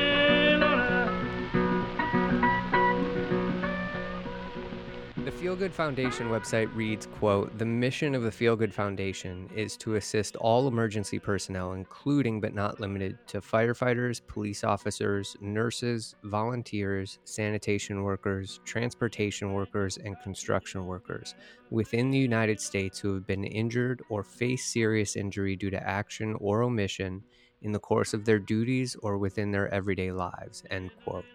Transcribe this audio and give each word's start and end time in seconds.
FealGood 5.37 5.71
Foundation 5.71 6.29
website 6.29 6.75
reads, 6.75 7.05
quote, 7.05 7.55
"The 7.59 7.65
mission 7.65 8.15
of 8.15 8.23
the 8.23 8.31
FealGood 8.31 8.73
Foundation 8.73 9.47
is 9.55 9.77
to 9.77 9.93
assist 9.93 10.35
all 10.37 10.67
emergency 10.67 11.19
personnel, 11.19 11.73
including 11.73 12.41
but 12.41 12.55
not 12.55 12.79
limited 12.79 13.19
to 13.27 13.39
firefighters, 13.39 14.19
police 14.25 14.63
officers, 14.63 15.37
nurses, 15.39 16.15
volunteers, 16.23 17.19
sanitation 17.23 18.01
workers, 18.01 18.59
transportation 18.65 19.53
workers, 19.53 19.97
and 19.97 20.19
construction 20.23 20.87
workers 20.87 21.35
within 21.69 22.09
the 22.09 22.17
United 22.17 22.59
States 22.59 22.97
who 22.97 23.13
have 23.13 23.27
been 23.27 23.43
injured 23.43 24.01
or 24.09 24.23
face 24.23 24.65
serious 24.65 25.15
injury 25.15 25.55
due 25.55 25.69
to 25.69 25.87
action 25.87 26.35
or 26.39 26.63
omission 26.63 27.21
in 27.61 27.71
the 27.71 27.79
course 27.79 28.15
of 28.15 28.25
their 28.25 28.39
duties 28.39 28.95
or 29.03 29.19
within 29.19 29.51
their 29.51 29.71
everyday 29.71 30.11
lives." 30.11 30.63
End 30.71 30.89
quote. 31.03 31.25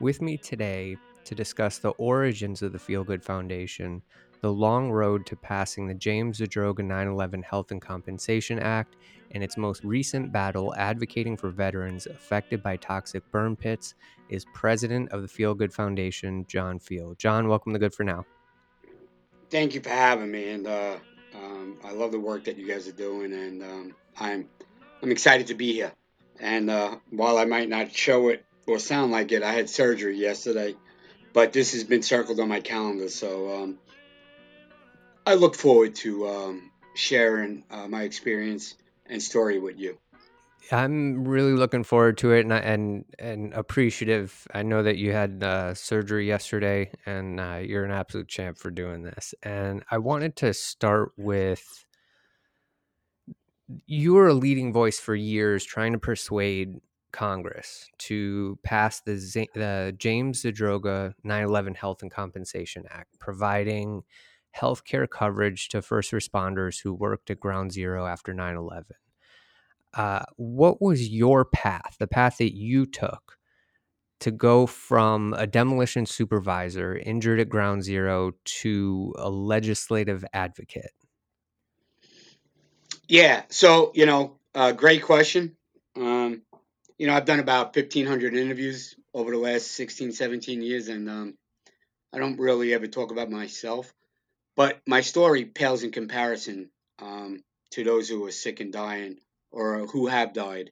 With 0.00 0.22
me 0.22 0.36
today 0.36 0.98
to 1.24 1.34
discuss 1.34 1.78
the 1.78 1.90
origins 1.90 2.62
of 2.62 2.72
the 2.72 2.78
FealGood 2.78 3.22
Foundation, 3.22 4.02
the 4.40 4.52
long 4.52 4.90
road 4.90 5.24
to 5.26 5.36
passing 5.36 5.86
the 5.86 5.94
James 5.94 6.38
Zadroga 6.38 6.84
9 6.84 7.08
11 7.08 7.42
Health 7.42 7.70
and 7.70 7.80
Compensation 7.80 8.58
Act, 8.58 8.96
and 9.30 9.42
its 9.42 9.56
most 9.56 9.82
recent 9.84 10.32
battle 10.32 10.74
advocating 10.76 11.36
for 11.36 11.50
veterans 11.50 12.06
affected 12.06 12.62
by 12.62 12.76
toxic 12.76 13.22
burn 13.30 13.56
pits, 13.56 13.94
is 14.28 14.44
president 14.52 15.10
of 15.12 15.22
the 15.22 15.28
FealGood 15.28 15.72
Foundation, 15.72 16.44
John 16.46 16.78
Feal. 16.78 17.14
John, 17.14 17.48
welcome 17.48 17.72
to 17.72 17.78
Good 17.78 17.94
for 17.94 18.04
Now. 18.04 18.26
Thank 19.50 19.74
you 19.74 19.80
for 19.80 19.90
having 19.90 20.30
me, 20.30 20.50
and 20.50 20.66
uh, 20.66 20.96
um, 21.34 21.78
I 21.84 21.92
love 21.92 22.12
the 22.12 22.20
work 22.20 22.44
that 22.44 22.58
you 22.58 22.66
guys 22.66 22.88
are 22.88 22.92
doing, 22.92 23.32
and 23.32 23.62
um, 23.62 23.94
I'm 24.18 24.48
I'm 25.02 25.10
excited 25.10 25.48
to 25.48 25.54
be 25.54 25.72
here. 25.72 25.92
And 26.40 26.68
uh, 26.68 26.96
while 27.10 27.38
I 27.38 27.44
might 27.44 27.68
not 27.68 27.94
show 27.94 28.28
it 28.28 28.44
or 28.66 28.78
sound 28.78 29.12
like 29.12 29.32
it, 29.32 29.42
I 29.42 29.52
had 29.52 29.70
surgery 29.70 30.16
yesterday 30.16 30.74
but 31.34 31.52
this 31.52 31.72
has 31.72 31.84
been 31.84 32.02
circled 32.02 32.40
on 32.40 32.48
my 32.48 32.60
calendar, 32.60 33.10
so 33.10 33.62
um, 33.62 33.78
I 35.26 35.34
look 35.34 35.56
forward 35.56 35.96
to 35.96 36.28
um, 36.28 36.70
sharing 36.94 37.64
uh, 37.70 37.88
my 37.88 38.04
experience 38.04 38.76
and 39.04 39.22
story 39.22 39.58
with 39.58 39.78
you. 39.78 39.98
I'm 40.72 41.28
really 41.28 41.52
looking 41.52 41.84
forward 41.84 42.16
to 42.18 42.32
it, 42.32 42.46
and 42.46 42.52
and 42.52 43.04
and 43.18 43.52
appreciative. 43.52 44.46
I 44.54 44.62
know 44.62 44.82
that 44.82 44.96
you 44.96 45.12
had 45.12 45.42
uh, 45.42 45.74
surgery 45.74 46.26
yesterday, 46.26 46.90
and 47.04 47.38
uh, 47.38 47.60
you're 47.62 47.84
an 47.84 47.90
absolute 47.90 48.28
champ 48.28 48.56
for 48.56 48.70
doing 48.70 49.02
this. 49.02 49.34
And 49.42 49.84
I 49.90 49.98
wanted 49.98 50.36
to 50.36 50.54
start 50.54 51.12
with 51.18 51.84
you 53.86 54.14
were 54.14 54.28
a 54.28 54.34
leading 54.34 54.72
voice 54.72 54.98
for 54.98 55.14
years, 55.14 55.64
trying 55.64 55.92
to 55.92 55.98
persuade 55.98 56.80
Congress 57.14 57.88
to 57.98 58.58
pass 58.64 59.00
the, 59.00 59.16
Z- 59.16 59.48
the 59.54 59.94
James 59.96 60.42
Zadroga 60.42 61.14
9 61.22 61.44
11 61.44 61.74
Health 61.74 62.02
and 62.02 62.10
Compensation 62.10 62.84
Act, 62.90 63.18
providing 63.18 64.02
health 64.50 64.84
care 64.84 65.06
coverage 65.06 65.68
to 65.68 65.80
first 65.80 66.12
responders 66.12 66.82
who 66.82 66.92
worked 66.92 67.30
at 67.30 67.40
Ground 67.40 67.72
Zero 67.72 68.06
after 68.06 68.34
9 68.34 68.56
11. 68.56 68.84
Uh, 69.94 70.24
what 70.36 70.82
was 70.82 71.08
your 71.08 71.44
path, 71.44 71.96
the 72.00 72.08
path 72.08 72.38
that 72.38 72.54
you 72.56 72.84
took 72.84 73.38
to 74.20 74.32
go 74.32 74.66
from 74.66 75.34
a 75.34 75.46
demolition 75.46 76.06
supervisor 76.06 76.96
injured 76.96 77.38
at 77.38 77.48
Ground 77.48 77.84
Zero 77.84 78.32
to 78.44 79.14
a 79.18 79.30
legislative 79.30 80.24
advocate? 80.32 80.92
Yeah, 83.06 83.42
so, 83.50 83.92
you 83.94 84.06
know, 84.06 84.38
uh, 84.54 84.72
great 84.72 85.02
question. 85.02 85.56
Um, 85.96 86.42
you 86.98 87.06
know, 87.06 87.14
I've 87.14 87.24
done 87.24 87.40
about 87.40 87.74
1,500 87.74 88.34
interviews 88.34 88.94
over 89.12 89.30
the 89.30 89.38
last 89.38 89.72
16, 89.72 90.12
17 90.12 90.62
years, 90.62 90.88
and 90.88 91.08
um, 91.08 91.34
I 92.12 92.18
don't 92.18 92.38
really 92.38 92.72
ever 92.72 92.86
talk 92.86 93.10
about 93.10 93.30
myself. 93.30 93.92
But 94.56 94.80
my 94.86 95.00
story 95.00 95.44
pales 95.44 95.82
in 95.82 95.90
comparison 95.90 96.70
um, 97.00 97.42
to 97.72 97.82
those 97.82 98.08
who 98.08 98.24
are 98.26 98.30
sick 98.30 98.60
and 98.60 98.72
dying 98.72 99.16
or 99.50 99.86
who 99.86 100.06
have 100.06 100.32
died. 100.32 100.70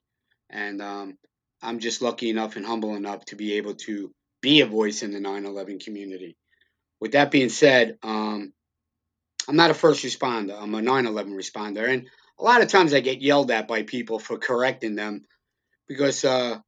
And 0.49 0.81
um, 0.81 1.17
I'm 1.61 1.79
just 1.79 2.01
lucky 2.01 2.29
enough 2.29 2.55
and 2.55 2.65
humble 2.65 2.95
enough 2.95 3.25
to 3.25 3.35
be 3.35 3.55
able 3.55 3.75
to 3.75 4.11
be 4.41 4.61
a 4.61 4.65
voice 4.65 5.03
in 5.03 5.11
the 5.11 5.19
9 5.19 5.45
11 5.45 5.79
community. 5.79 6.37
With 7.01 7.13
that 7.13 7.31
being 7.31 7.49
said, 7.49 7.97
um, 8.03 8.53
I'm 9.49 9.57
not 9.57 9.71
a 9.71 9.73
first 9.73 10.05
responder, 10.05 10.57
I'm 10.61 10.75
a 10.75 10.81
9 10.81 11.05
11 11.05 11.33
responder. 11.33 11.89
And 11.89 12.07
a 12.39 12.43
lot 12.43 12.61
of 12.61 12.69
times 12.69 12.93
I 12.93 13.01
get 13.01 13.21
yelled 13.21 13.51
at 13.51 13.67
by 13.67 13.83
people 13.83 14.19
for 14.19 14.37
correcting 14.37 14.95
them 14.95 15.25
because 15.87 16.23
uh, 16.25 16.59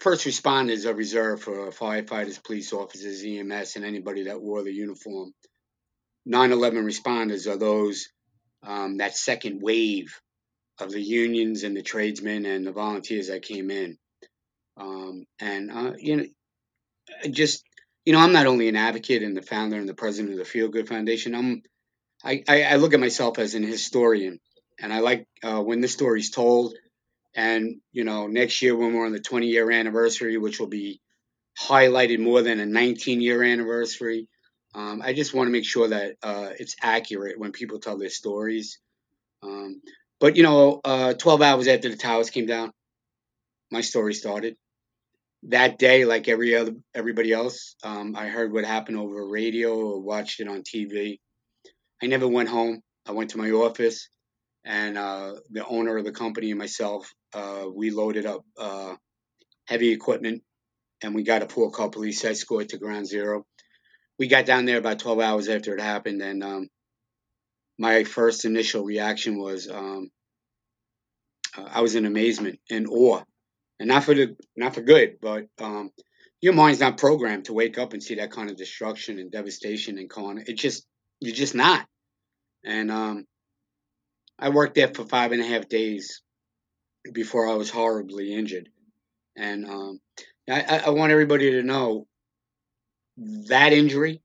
first 0.00 0.26
responders 0.26 0.86
are 0.86 0.94
reserved 0.94 1.42
for 1.42 1.70
firefighters, 1.70 2.42
police 2.42 2.72
officers, 2.72 3.22
EMS, 3.24 3.76
and 3.76 3.84
anybody 3.84 4.24
that 4.24 4.40
wore 4.40 4.62
the 4.62 4.72
uniform. 4.72 5.32
9/11 6.28 6.84
responders 6.84 7.50
are 7.50 7.56
those 7.56 8.08
um, 8.62 8.98
that 8.98 9.16
second 9.16 9.60
wave 9.62 10.20
of 10.78 10.90
the 10.90 11.00
unions 11.00 11.62
and 11.62 11.76
the 11.76 11.82
tradesmen 11.82 12.46
and 12.46 12.66
the 12.66 12.72
volunteers 12.72 13.28
that 13.28 13.42
came 13.42 13.70
in. 13.70 13.98
Um, 14.76 15.24
and 15.40 15.70
uh, 15.70 15.92
you 15.98 16.16
know, 16.16 16.24
just 17.30 17.64
you 18.04 18.12
know, 18.12 18.20
I'm 18.20 18.32
not 18.32 18.46
only 18.46 18.68
an 18.68 18.76
advocate 18.76 19.22
and 19.22 19.36
the 19.36 19.42
founder 19.42 19.76
and 19.76 19.88
the 19.88 19.94
president 19.94 20.32
of 20.32 20.38
the 20.38 20.44
FealGood 20.44 20.88
Foundation. 20.88 21.34
I'm 21.34 21.62
I, 22.22 22.44
I, 22.48 22.62
I 22.64 22.76
look 22.76 22.92
at 22.92 23.00
myself 23.00 23.38
as 23.38 23.54
an 23.54 23.62
historian, 23.62 24.40
and 24.80 24.92
I 24.92 25.00
like 25.00 25.26
uh, 25.42 25.60
when 25.60 25.80
the 25.80 25.88
story's 25.88 26.30
told 26.30 26.74
and, 27.34 27.80
you 27.92 28.04
know, 28.04 28.26
next 28.26 28.62
year 28.62 28.76
when 28.76 28.94
we're 28.94 29.06
on 29.06 29.12
the 29.12 29.20
20 29.20 29.46
year 29.46 29.70
anniversary, 29.70 30.36
which 30.38 30.58
will 30.58 30.66
be 30.68 31.00
highlighted 31.58 32.18
more 32.18 32.42
than 32.42 32.60
a 32.60 32.66
19 32.66 33.20
year 33.20 33.42
anniversary, 33.42 34.28
um, 34.74 35.02
I 35.02 35.12
just 35.12 35.34
want 35.34 35.48
to 35.48 35.52
make 35.52 35.64
sure 35.64 35.88
that 35.88 36.16
uh, 36.22 36.50
it's 36.58 36.76
accurate 36.82 37.38
when 37.38 37.52
people 37.52 37.78
tell 37.78 37.98
their 37.98 38.10
stories. 38.10 38.78
Um, 39.42 39.80
but, 40.20 40.36
you 40.36 40.42
know, 40.42 40.80
uh, 40.84 41.14
12 41.14 41.42
hours 41.42 41.68
after 41.68 41.88
the 41.88 41.96
towers 41.96 42.30
came 42.30 42.46
down, 42.46 42.72
my 43.70 43.80
story 43.80 44.14
started. 44.14 44.56
That 45.44 45.78
day, 45.78 46.04
like 46.04 46.28
every 46.28 46.54
other 46.54 46.74
everybody 46.94 47.32
else, 47.32 47.74
um, 47.82 48.14
I 48.14 48.28
heard 48.28 48.52
what 48.52 48.66
happened 48.66 48.98
over 48.98 49.26
radio 49.26 49.74
or 49.74 50.00
watched 50.00 50.40
it 50.40 50.48
on 50.48 50.62
TV. 50.62 51.18
I 52.02 52.06
never 52.06 52.28
went 52.28 52.50
home. 52.50 52.82
I 53.06 53.12
went 53.12 53.30
to 53.30 53.38
my 53.38 53.50
office 53.50 54.10
and 54.64 54.98
uh, 54.98 55.34
the 55.50 55.66
owner 55.66 55.96
of 55.96 56.04
the 56.04 56.12
company 56.12 56.50
and 56.50 56.58
myself, 56.58 57.12
uh, 57.34 57.64
we 57.72 57.90
loaded 57.90 58.26
up 58.26 58.44
uh, 58.58 58.94
heavy 59.66 59.90
equipment 59.92 60.42
and 61.02 61.14
we 61.14 61.22
got 61.22 61.42
a 61.42 61.46
pool 61.46 61.70
car 61.70 61.88
police 61.88 62.24
escort 62.24 62.70
to 62.70 62.78
ground 62.78 63.06
zero. 63.06 63.46
We 64.18 64.28
got 64.28 64.46
down 64.46 64.66
there 64.66 64.78
about 64.78 64.98
12 64.98 65.20
hours 65.20 65.48
after 65.48 65.74
it 65.74 65.80
happened, 65.80 66.20
and 66.20 66.44
um, 66.44 66.68
my 67.78 68.04
first 68.04 68.44
initial 68.44 68.84
reaction 68.84 69.38
was 69.38 69.68
um, 69.68 70.10
uh, 71.56 71.68
I 71.72 71.80
was 71.80 71.94
in 71.94 72.04
amazement 72.04 72.60
and 72.70 72.86
awe, 72.86 73.22
and 73.78 73.88
not 73.88 74.04
for 74.04 74.14
the 74.14 74.36
not 74.56 74.74
for 74.74 74.82
good, 74.82 75.16
but 75.22 75.46
um, 75.58 75.90
your 76.42 76.52
mind's 76.52 76.80
not 76.80 76.98
programmed 76.98 77.46
to 77.46 77.54
wake 77.54 77.78
up 77.78 77.94
and 77.94 78.02
see 78.02 78.16
that 78.16 78.30
kind 78.30 78.50
of 78.50 78.56
destruction 78.56 79.18
and 79.18 79.32
devastation 79.32 79.98
and 79.98 80.10
con. 80.10 80.42
It 80.46 80.54
just 80.54 80.86
you're 81.20 81.34
just 81.34 81.54
not, 81.54 81.86
and 82.64 82.90
um, 82.90 83.26
I 84.40 84.48
worked 84.48 84.74
there 84.74 84.88
for 84.88 85.04
five 85.04 85.32
and 85.32 85.42
a 85.42 85.46
half 85.46 85.68
days 85.68 86.22
before 87.12 87.46
I 87.46 87.54
was 87.54 87.70
horribly 87.70 88.32
injured. 88.32 88.70
And 89.36 89.66
um, 89.66 90.00
I, 90.48 90.82
I 90.86 90.90
want 90.90 91.12
everybody 91.12 91.50
to 91.52 91.62
know 91.62 92.06
that 93.48 93.72
injury, 93.72 94.22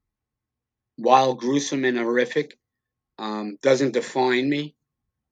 while 0.96 1.34
gruesome 1.34 1.84
and 1.84 1.98
horrific, 1.98 2.58
um, 3.18 3.58
doesn't 3.60 3.92
define 3.92 4.48
me, 4.48 4.74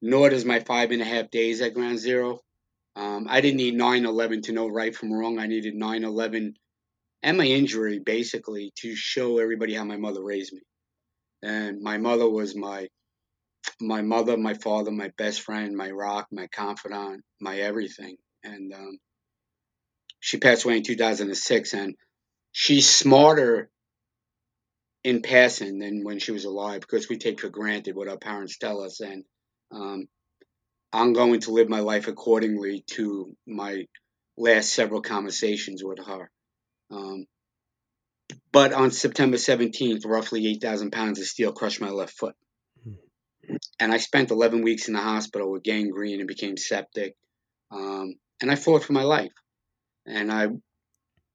nor 0.01 0.29
does 0.29 0.45
my 0.45 0.59
five 0.59 0.91
and 0.91 1.01
a 1.01 1.05
half 1.05 1.31
days 1.31 1.61
at 1.61 1.73
Ground 1.73 1.97
Zero. 1.97 2.39
Um, 2.95 3.25
I 3.29 3.41
didn't 3.41 3.57
need 3.57 3.75
9 3.75 4.05
11 4.05 4.43
to 4.43 4.53
know 4.53 4.67
right 4.67 4.95
from 4.95 5.11
wrong. 5.11 5.39
I 5.39 5.47
needed 5.47 5.75
9 5.75 6.03
11 6.03 6.55
and 7.23 7.37
my 7.37 7.45
injury 7.45 7.97
basically 7.99 8.71
to 8.75 8.95
show 8.95 9.39
everybody 9.39 9.73
how 9.73 9.83
my 9.83 9.97
mother 9.97 10.23
raised 10.23 10.53
me. 10.53 10.61
And 11.41 11.81
my 11.81 11.97
mother 11.97 12.29
was 12.29 12.55
my 12.55 12.87
my 13.79 14.01
mother, 14.01 14.37
my 14.37 14.53
father, 14.53 14.91
my 14.91 15.11
best 15.17 15.41
friend, 15.41 15.75
my 15.75 15.91
rock, 15.91 16.27
my 16.31 16.47
confidant, 16.47 17.23
my 17.39 17.57
everything. 17.59 18.17
And 18.43 18.73
um, 18.73 18.97
she 20.19 20.37
passed 20.37 20.65
away 20.65 20.77
in 20.77 20.83
2006. 20.83 21.73
And 21.73 21.95
she's 22.51 22.89
smarter 22.89 23.69
in 25.03 25.21
passing 25.21 25.79
than 25.79 26.03
when 26.03 26.19
she 26.19 26.31
was 26.31 26.45
alive 26.45 26.81
because 26.81 27.07
we 27.07 27.17
take 27.17 27.39
for 27.39 27.49
granted 27.49 27.95
what 27.95 28.07
our 28.07 28.17
parents 28.17 28.57
tell 28.57 28.81
us. 28.81 29.01
And 29.01 29.23
um, 29.71 30.07
I'm 30.91 31.13
going 31.13 31.41
to 31.41 31.51
live 31.51 31.69
my 31.69 31.81
life 31.81 32.07
accordingly 32.07 32.83
to 32.91 33.35
my 33.45 33.85
last 34.37 34.73
several 34.73 35.01
conversations 35.01 35.83
with 35.83 35.99
her. 36.05 36.29
Um, 36.91 37.25
but 38.51 38.73
on 38.73 38.91
September 38.91 39.37
17th, 39.37 40.05
roughly 40.05 40.47
8,000 40.47 40.91
pounds 40.91 41.19
of 41.19 41.25
steel 41.25 41.51
crushed 41.51 41.81
my 41.81 41.89
left 41.89 42.17
foot. 42.17 42.35
And 43.79 43.93
I 43.93 43.97
spent 43.97 44.31
11 44.31 44.63
weeks 44.63 44.87
in 44.87 44.93
the 44.93 45.01
hospital 45.01 45.51
with 45.51 45.63
gangrene 45.63 46.19
and 46.19 46.27
became 46.27 46.57
septic. 46.57 47.15
Um, 47.71 48.15
and 48.41 48.51
I 48.51 48.55
fought 48.55 48.83
for 48.83 48.93
my 48.93 49.03
life. 49.03 49.31
And 50.05 50.31
I 50.31 50.47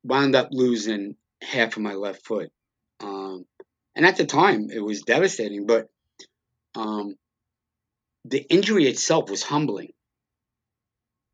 wound 0.02 0.34
up 0.34 0.48
losing 0.52 1.16
half 1.42 1.76
of 1.76 1.82
my 1.82 1.94
left 1.94 2.24
foot. 2.24 2.50
Um, 3.00 3.44
and 3.94 4.06
at 4.06 4.16
the 4.16 4.26
time, 4.26 4.68
it 4.70 4.80
was 4.80 5.02
devastating, 5.02 5.66
but 5.66 5.88
um, 6.74 7.16
the 8.24 8.40
injury 8.48 8.86
itself 8.86 9.30
was 9.30 9.42
humbling. 9.42 9.92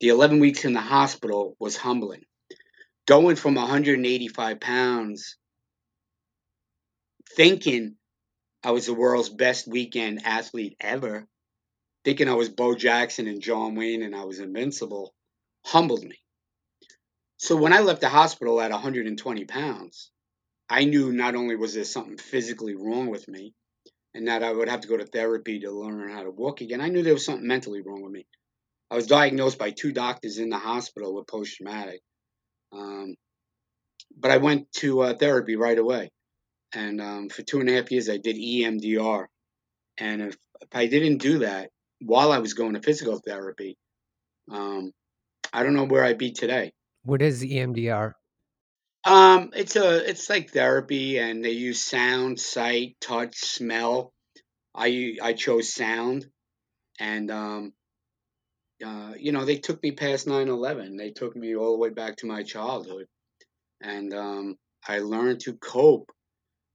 The 0.01 0.09
11 0.09 0.41
weeks 0.41 0.65
in 0.65 0.73
the 0.73 0.81
hospital 0.81 1.57
was 1.59 1.77
humbling. 1.77 2.23
Going 3.07 3.37
from 3.37 3.55
185 3.55 4.61
pounds, 4.61 5.37
thinking 7.35 7.96
I 8.67 8.73
was 8.73 8.87
the 8.87 8.95
world's 8.95 9.29
best 9.29 9.69
weekend 9.69 10.27
athlete 10.27 10.77
ever, 10.81 11.29
thinking 12.05 12.29
I 12.29 12.35
was 12.35 12.49
Bo 12.49 12.75
Jackson 12.75 13.29
and 13.29 13.41
John 13.41 13.77
Wayne 13.77 14.03
and 14.03 14.13
I 14.13 14.25
was 14.25 14.41
invincible, 14.41 15.15
humbled 15.65 16.03
me. 16.03 16.19
So 17.37 17.55
when 17.55 17.73
I 17.73 17.79
left 17.79 18.01
the 18.01 18.09
hospital 18.09 18.61
at 18.61 18.73
120 18.73 19.45
pounds, 19.45 20.11
I 20.69 20.85
knew 20.85 21.13
not 21.13 21.37
only 21.37 21.55
was 21.55 21.75
there 21.75 21.85
something 21.85 22.19
physically 22.19 22.75
wrong 22.75 23.07
with 23.07 23.29
me, 23.29 23.55
and 24.15 24.27
that 24.27 24.43
I 24.43 24.51
would 24.51 24.69
have 24.69 24.81
to 24.81 24.89
go 24.89 24.97
to 24.97 25.07
therapy 25.07 25.61
to 25.61 25.71
learn 25.71 26.11
how 26.11 26.25
to 26.25 26.33
walk 26.33 26.61
again. 26.61 26.81
I 26.81 26.89
knew 26.89 27.05
there 27.05 27.13
was 27.13 27.25
something 27.25 27.47
mentally 27.47 27.83
wrong 27.83 28.03
with 28.03 28.13
me. 28.13 28.27
I 28.91 28.97
was 28.97 29.07
diagnosed 29.07 29.59
by 29.59 29.71
two 29.71 29.93
doctors 29.93 30.39
in 30.39 30.51
the 30.51 30.59
hospital 30.59 31.15
with 31.15 31.29
post 31.29 31.55
traumatic. 31.55 32.01
Um, 32.73 33.15
but 34.19 34.33
I 34.33 34.39
went 34.39 34.73
to 34.79 35.03
uh, 35.03 35.15
therapy 35.15 35.55
right 35.55 35.79
away. 35.79 36.11
And 36.77 37.01
um, 37.01 37.29
for 37.31 37.41
two 37.41 37.61
and 37.61 37.71
a 37.71 37.73
half 37.73 37.91
years, 37.91 38.11
I 38.11 38.19
did 38.19 38.37
EMDR. 38.37 39.27
And 39.97 40.21
if, 40.21 40.37
if 40.61 40.69
I 40.75 40.87
didn't 40.87 41.19
do 41.19 41.39
that 41.39 41.71
while 42.03 42.31
I 42.33 42.39
was 42.39 42.53
going 42.53 42.75
to 42.75 42.83
physical 42.83 43.19
therapy, 43.19 43.79
um, 44.53 44.93
I 45.55 45.63
don't 45.63 45.73
know 45.73 45.87
where 45.87 46.05
I'd 46.05 46.19
be 46.19 46.33
today. 46.33 46.73
What 47.03 47.23
is 47.23 47.43
EMDR? 47.43 48.13
Um, 49.07 49.53
it's 49.55 49.77
a 49.77 50.11
it's 50.11 50.29
like 50.29 50.51
therapy, 50.51 51.19
and 51.19 51.43
they 51.43 51.53
use 51.53 51.83
sound, 51.83 52.39
sight, 52.39 52.97
touch, 53.01 53.37
smell. 53.37 54.13
I 54.75 55.17
I 55.23 55.33
chose 55.33 55.73
sound, 55.73 56.27
and 57.01 57.31
um, 57.31 57.73
uh, 58.85 59.13
you 59.17 59.33
know 59.33 59.47
they 59.47 59.57
took 59.57 59.83
me 59.83 59.93
past 59.93 60.27
9-11. 60.27 60.99
They 60.99 61.13
took 61.13 61.35
me 61.37 61.57
all 61.57 61.73
the 61.73 61.79
way 61.79 61.91
back 61.91 62.17
to 62.17 62.27
my 62.27 62.43
childhood, 62.43 63.07
and 63.81 64.13
um, 64.13 64.57
I 64.87 64.99
learned 64.99 65.41
to 65.43 65.55
cope 65.55 66.11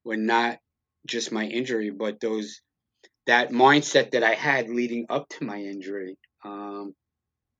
when 0.03 0.25
not 0.25 0.59
just 1.05 1.31
my 1.31 1.45
injury, 1.45 1.89
but 1.89 2.19
those 2.19 2.61
that 3.27 3.51
mindset 3.51 4.11
that 4.11 4.23
I 4.23 4.33
had 4.33 4.69
leading 4.69 5.05
up 5.09 5.29
to 5.29 5.45
my 5.45 5.57
injury. 5.57 6.17
Um, 6.43 6.95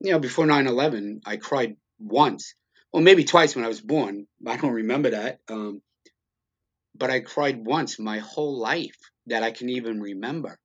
you 0.00 0.10
know, 0.10 0.18
before 0.18 0.44
9-11, 0.44 1.20
I 1.24 1.36
cried 1.36 1.76
once 2.00 2.54
well, 2.92 3.02
maybe 3.02 3.24
twice 3.24 3.56
when 3.56 3.64
I 3.64 3.68
was 3.68 3.80
born. 3.80 4.26
I 4.46 4.56
don't 4.56 4.72
remember 4.72 5.10
that. 5.10 5.38
Um, 5.48 5.82
but 6.94 7.10
I 7.10 7.20
cried 7.20 7.64
once 7.64 7.98
my 7.98 8.18
whole 8.18 8.58
life 8.58 8.98
that 9.26 9.42
I 9.42 9.50
can 9.50 9.70
even 9.70 10.00
remember. 10.00 10.58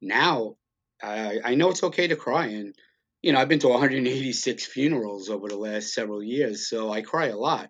Now, 0.00 0.54
I, 1.02 1.38
I 1.44 1.54
know 1.54 1.70
it's 1.70 1.82
okay 1.82 2.08
to 2.08 2.16
cry, 2.16 2.46
and 2.46 2.74
you 3.20 3.32
know 3.32 3.38
I've 3.38 3.48
been 3.48 3.58
to 3.60 3.68
186 3.68 4.66
funerals 4.66 5.28
over 5.28 5.48
the 5.48 5.56
last 5.56 5.92
several 5.92 6.22
years, 6.22 6.68
so 6.68 6.90
I 6.90 7.02
cry 7.02 7.26
a 7.26 7.36
lot. 7.36 7.68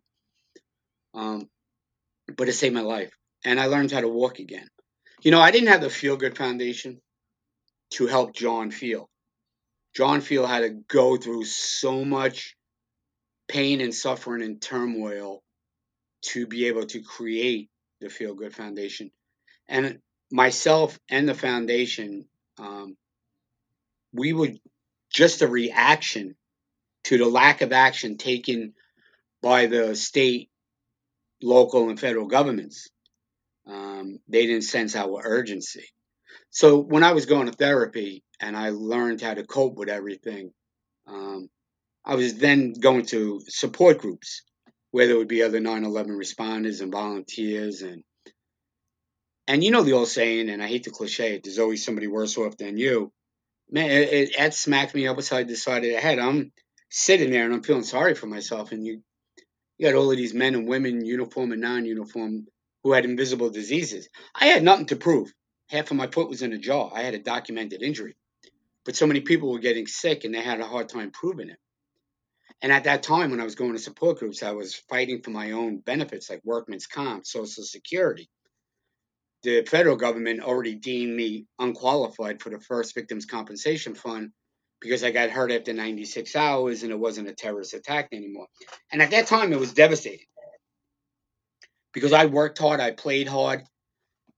Um, 1.14 1.48
but 2.36 2.48
it 2.48 2.52
saved 2.52 2.74
my 2.74 2.82
life, 2.82 3.10
and 3.44 3.60
I 3.60 3.66
learned 3.66 3.90
how 3.90 4.00
to 4.00 4.08
walk 4.08 4.38
again. 4.38 4.68
You 5.22 5.30
know, 5.30 5.40
I 5.40 5.50
didn't 5.50 5.68
have 5.68 5.80
the 5.80 5.88
FealGood 5.88 6.36
Foundation 6.36 7.00
to 7.92 8.06
help 8.06 8.34
John 8.34 8.70
Feal. 8.70 9.08
John 9.94 10.20
Feal 10.20 10.46
had 10.46 10.60
to 10.60 10.70
go 10.70 11.16
through 11.16 11.44
so 11.44 12.04
much 12.04 12.56
pain 13.48 13.80
and 13.80 13.94
suffering 13.94 14.42
and 14.42 14.60
turmoil 14.62 15.42
to 16.22 16.46
be 16.46 16.66
able 16.66 16.86
to 16.86 17.02
create 17.02 17.68
the 18.00 18.06
FealGood 18.06 18.52
Foundation. 18.52 19.10
And 19.68 19.98
myself 20.30 20.98
and 21.08 21.28
the 21.28 21.34
foundation, 21.34 22.26
um, 22.58 22.96
we 24.12 24.32
would 24.32 24.58
just 25.12 25.42
a 25.42 25.48
reaction 25.48 26.36
to 27.04 27.18
the 27.18 27.26
lack 27.26 27.62
of 27.62 27.72
action 27.72 28.16
taken 28.16 28.74
by 29.42 29.66
the 29.66 29.96
state, 29.96 30.50
local, 31.42 31.88
and 31.88 31.98
federal 31.98 32.26
governments. 32.26 32.88
Um, 33.70 34.18
they 34.28 34.46
didn't 34.46 34.64
sense 34.64 34.96
our 34.96 35.20
urgency. 35.22 35.86
So 36.50 36.78
when 36.78 37.04
I 37.04 37.12
was 37.12 37.26
going 37.26 37.46
to 37.46 37.52
therapy 37.52 38.24
and 38.40 38.56
I 38.56 38.70
learned 38.70 39.20
how 39.20 39.34
to 39.34 39.46
cope 39.46 39.76
with 39.76 39.88
everything, 39.88 40.50
um, 41.06 41.48
I 42.04 42.16
was 42.16 42.34
then 42.34 42.72
going 42.72 43.06
to 43.06 43.40
support 43.46 43.98
groups 43.98 44.42
where 44.90 45.06
there 45.06 45.16
would 45.16 45.28
be 45.28 45.42
other 45.42 45.60
9/11 45.60 46.08
responders 46.08 46.80
and 46.80 46.90
volunteers 46.90 47.82
and 47.82 48.02
and 49.46 49.64
you 49.64 49.70
know 49.70 49.82
the 49.82 49.92
old 49.94 50.08
saying, 50.08 50.48
and 50.48 50.62
I 50.62 50.68
hate 50.68 50.84
the 50.84 50.90
cliche 50.90 51.40
there's 51.42 51.58
always 51.58 51.84
somebody 51.84 52.06
worse 52.06 52.36
off 52.38 52.56
than 52.56 52.76
you. 52.76 53.12
Man, 53.68 53.90
it, 53.90 54.30
it, 54.36 54.54
smacked 54.54 54.94
me 54.94 55.06
upside 55.06 55.48
the 55.48 55.56
side 55.56 55.84
of 55.84 55.90
the 55.90 56.00
head. 56.00 56.18
I'm 56.18 56.52
sitting 56.88 57.30
there 57.30 57.44
and 57.44 57.54
I'm 57.54 57.62
feeling 57.62 57.84
sorry 57.84 58.14
for 58.14 58.26
myself, 58.26 58.72
and 58.72 58.84
you 58.84 59.02
you 59.78 59.86
got 59.86 59.96
all 59.96 60.10
of 60.10 60.16
these 60.16 60.34
men 60.34 60.54
and 60.54 60.68
women, 60.68 61.04
uniform 61.04 61.52
and 61.52 61.60
non-uniform, 61.60 62.46
who 62.82 62.92
had 62.92 63.04
invisible 63.04 63.50
diseases. 63.50 64.08
I 64.34 64.46
had 64.46 64.62
nothing 64.62 64.86
to 64.86 64.96
prove. 64.96 65.32
Half 65.68 65.90
of 65.90 65.96
my 65.96 66.06
foot 66.08 66.28
was 66.28 66.42
in 66.42 66.52
a 66.52 66.58
jar. 66.58 66.90
I 66.92 67.02
had 67.02 67.14
a 67.14 67.18
documented 67.18 67.82
injury, 67.82 68.16
but 68.84 68.96
so 68.96 69.06
many 69.06 69.20
people 69.20 69.52
were 69.52 69.58
getting 69.58 69.86
sick, 69.86 70.24
and 70.24 70.34
they 70.34 70.40
had 70.40 70.60
a 70.60 70.66
hard 70.66 70.88
time 70.88 71.10
proving 71.10 71.50
it. 71.50 71.58
And 72.62 72.72
at 72.72 72.84
that 72.84 73.02
time, 73.02 73.30
when 73.30 73.40
I 73.40 73.44
was 73.44 73.54
going 73.54 73.72
to 73.72 73.78
support 73.78 74.18
groups, 74.18 74.42
I 74.42 74.50
was 74.52 74.74
fighting 74.74 75.22
for 75.22 75.30
my 75.30 75.52
own 75.52 75.78
benefits 75.78 76.28
like 76.28 76.40
workman's 76.44 76.86
comp, 76.86 77.26
Social 77.26 77.64
Security. 77.64 78.28
The 79.42 79.64
federal 79.64 79.96
government 79.96 80.40
already 80.40 80.74
deemed 80.74 81.14
me 81.16 81.46
unqualified 81.58 82.42
for 82.42 82.50
the 82.50 82.60
first 82.60 82.94
victims 82.94 83.24
compensation 83.24 83.94
fund 83.94 84.32
because 84.80 85.02
I 85.02 85.10
got 85.12 85.30
hurt 85.30 85.52
after 85.52 85.72
96 85.72 86.36
hours 86.36 86.82
and 86.82 86.92
it 86.92 86.98
wasn't 86.98 87.28
a 87.28 87.34
terrorist 87.34 87.72
attack 87.72 88.08
anymore. 88.12 88.48
And 88.92 89.00
at 89.00 89.10
that 89.12 89.26
time, 89.26 89.52
it 89.52 89.60
was 89.60 89.72
devastating 89.72 90.26
because 91.92 92.12
I 92.12 92.26
worked 92.26 92.58
hard, 92.58 92.80
I 92.80 92.92
played 92.92 93.28
hard, 93.28 93.64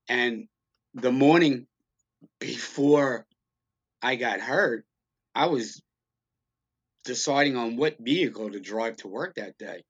and 0.09 0.47
the 0.93 1.11
morning 1.11 1.67
before 2.39 3.25
I 4.01 4.15
got 4.15 4.39
hurt, 4.39 4.85
I 5.33 5.47
was 5.47 5.81
deciding 7.03 7.55
on 7.57 7.77
what 7.77 7.97
vehicle 7.99 8.51
to 8.51 8.59
drive 8.59 8.97
to 8.97 9.07
work 9.07 9.35
that 9.35 9.57
day. 9.57 9.83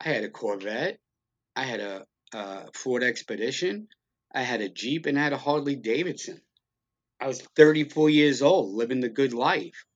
I 0.00 0.08
had 0.08 0.24
a 0.24 0.30
Corvette, 0.30 0.98
I 1.54 1.62
had 1.62 1.80
a, 1.80 2.04
a 2.34 2.70
Ford 2.74 3.02
Expedition, 3.02 3.88
I 4.34 4.42
had 4.42 4.60
a 4.60 4.68
Jeep, 4.68 5.06
and 5.06 5.18
I 5.18 5.24
had 5.24 5.32
a 5.32 5.38
Harley 5.38 5.76
Davidson. 5.76 6.40
I 7.20 7.26
was 7.28 7.40
34 7.56 8.10
years 8.10 8.42
old, 8.42 8.74
living 8.74 9.00
the 9.00 9.08
good 9.08 9.32
life. 9.32 9.86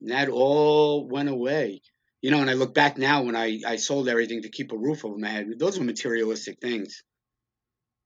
And 0.00 0.10
that 0.10 0.28
all 0.28 1.06
went 1.06 1.28
away. 1.28 1.82
You 2.20 2.30
know, 2.30 2.40
and 2.40 2.50
I 2.50 2.54
look 2.54 2.74
back 2.74 2.98
now 2.98 3.22
when 3.22 3.36
I, 3.36 3.60
I 3.66 3.76
sold 3.76 4.08
everything 4.08 4.42
to 4.42 4.48
keep 4.48 4.72
a 4.72 4.76
roof 4.76 5.04
over 5.04 5.16
my 5.16 5.28
head, 5.28 5.46
those 5.58 5.78
were 5.78 5.84
materialistic 5.84 6.58
things. 6.60 7.02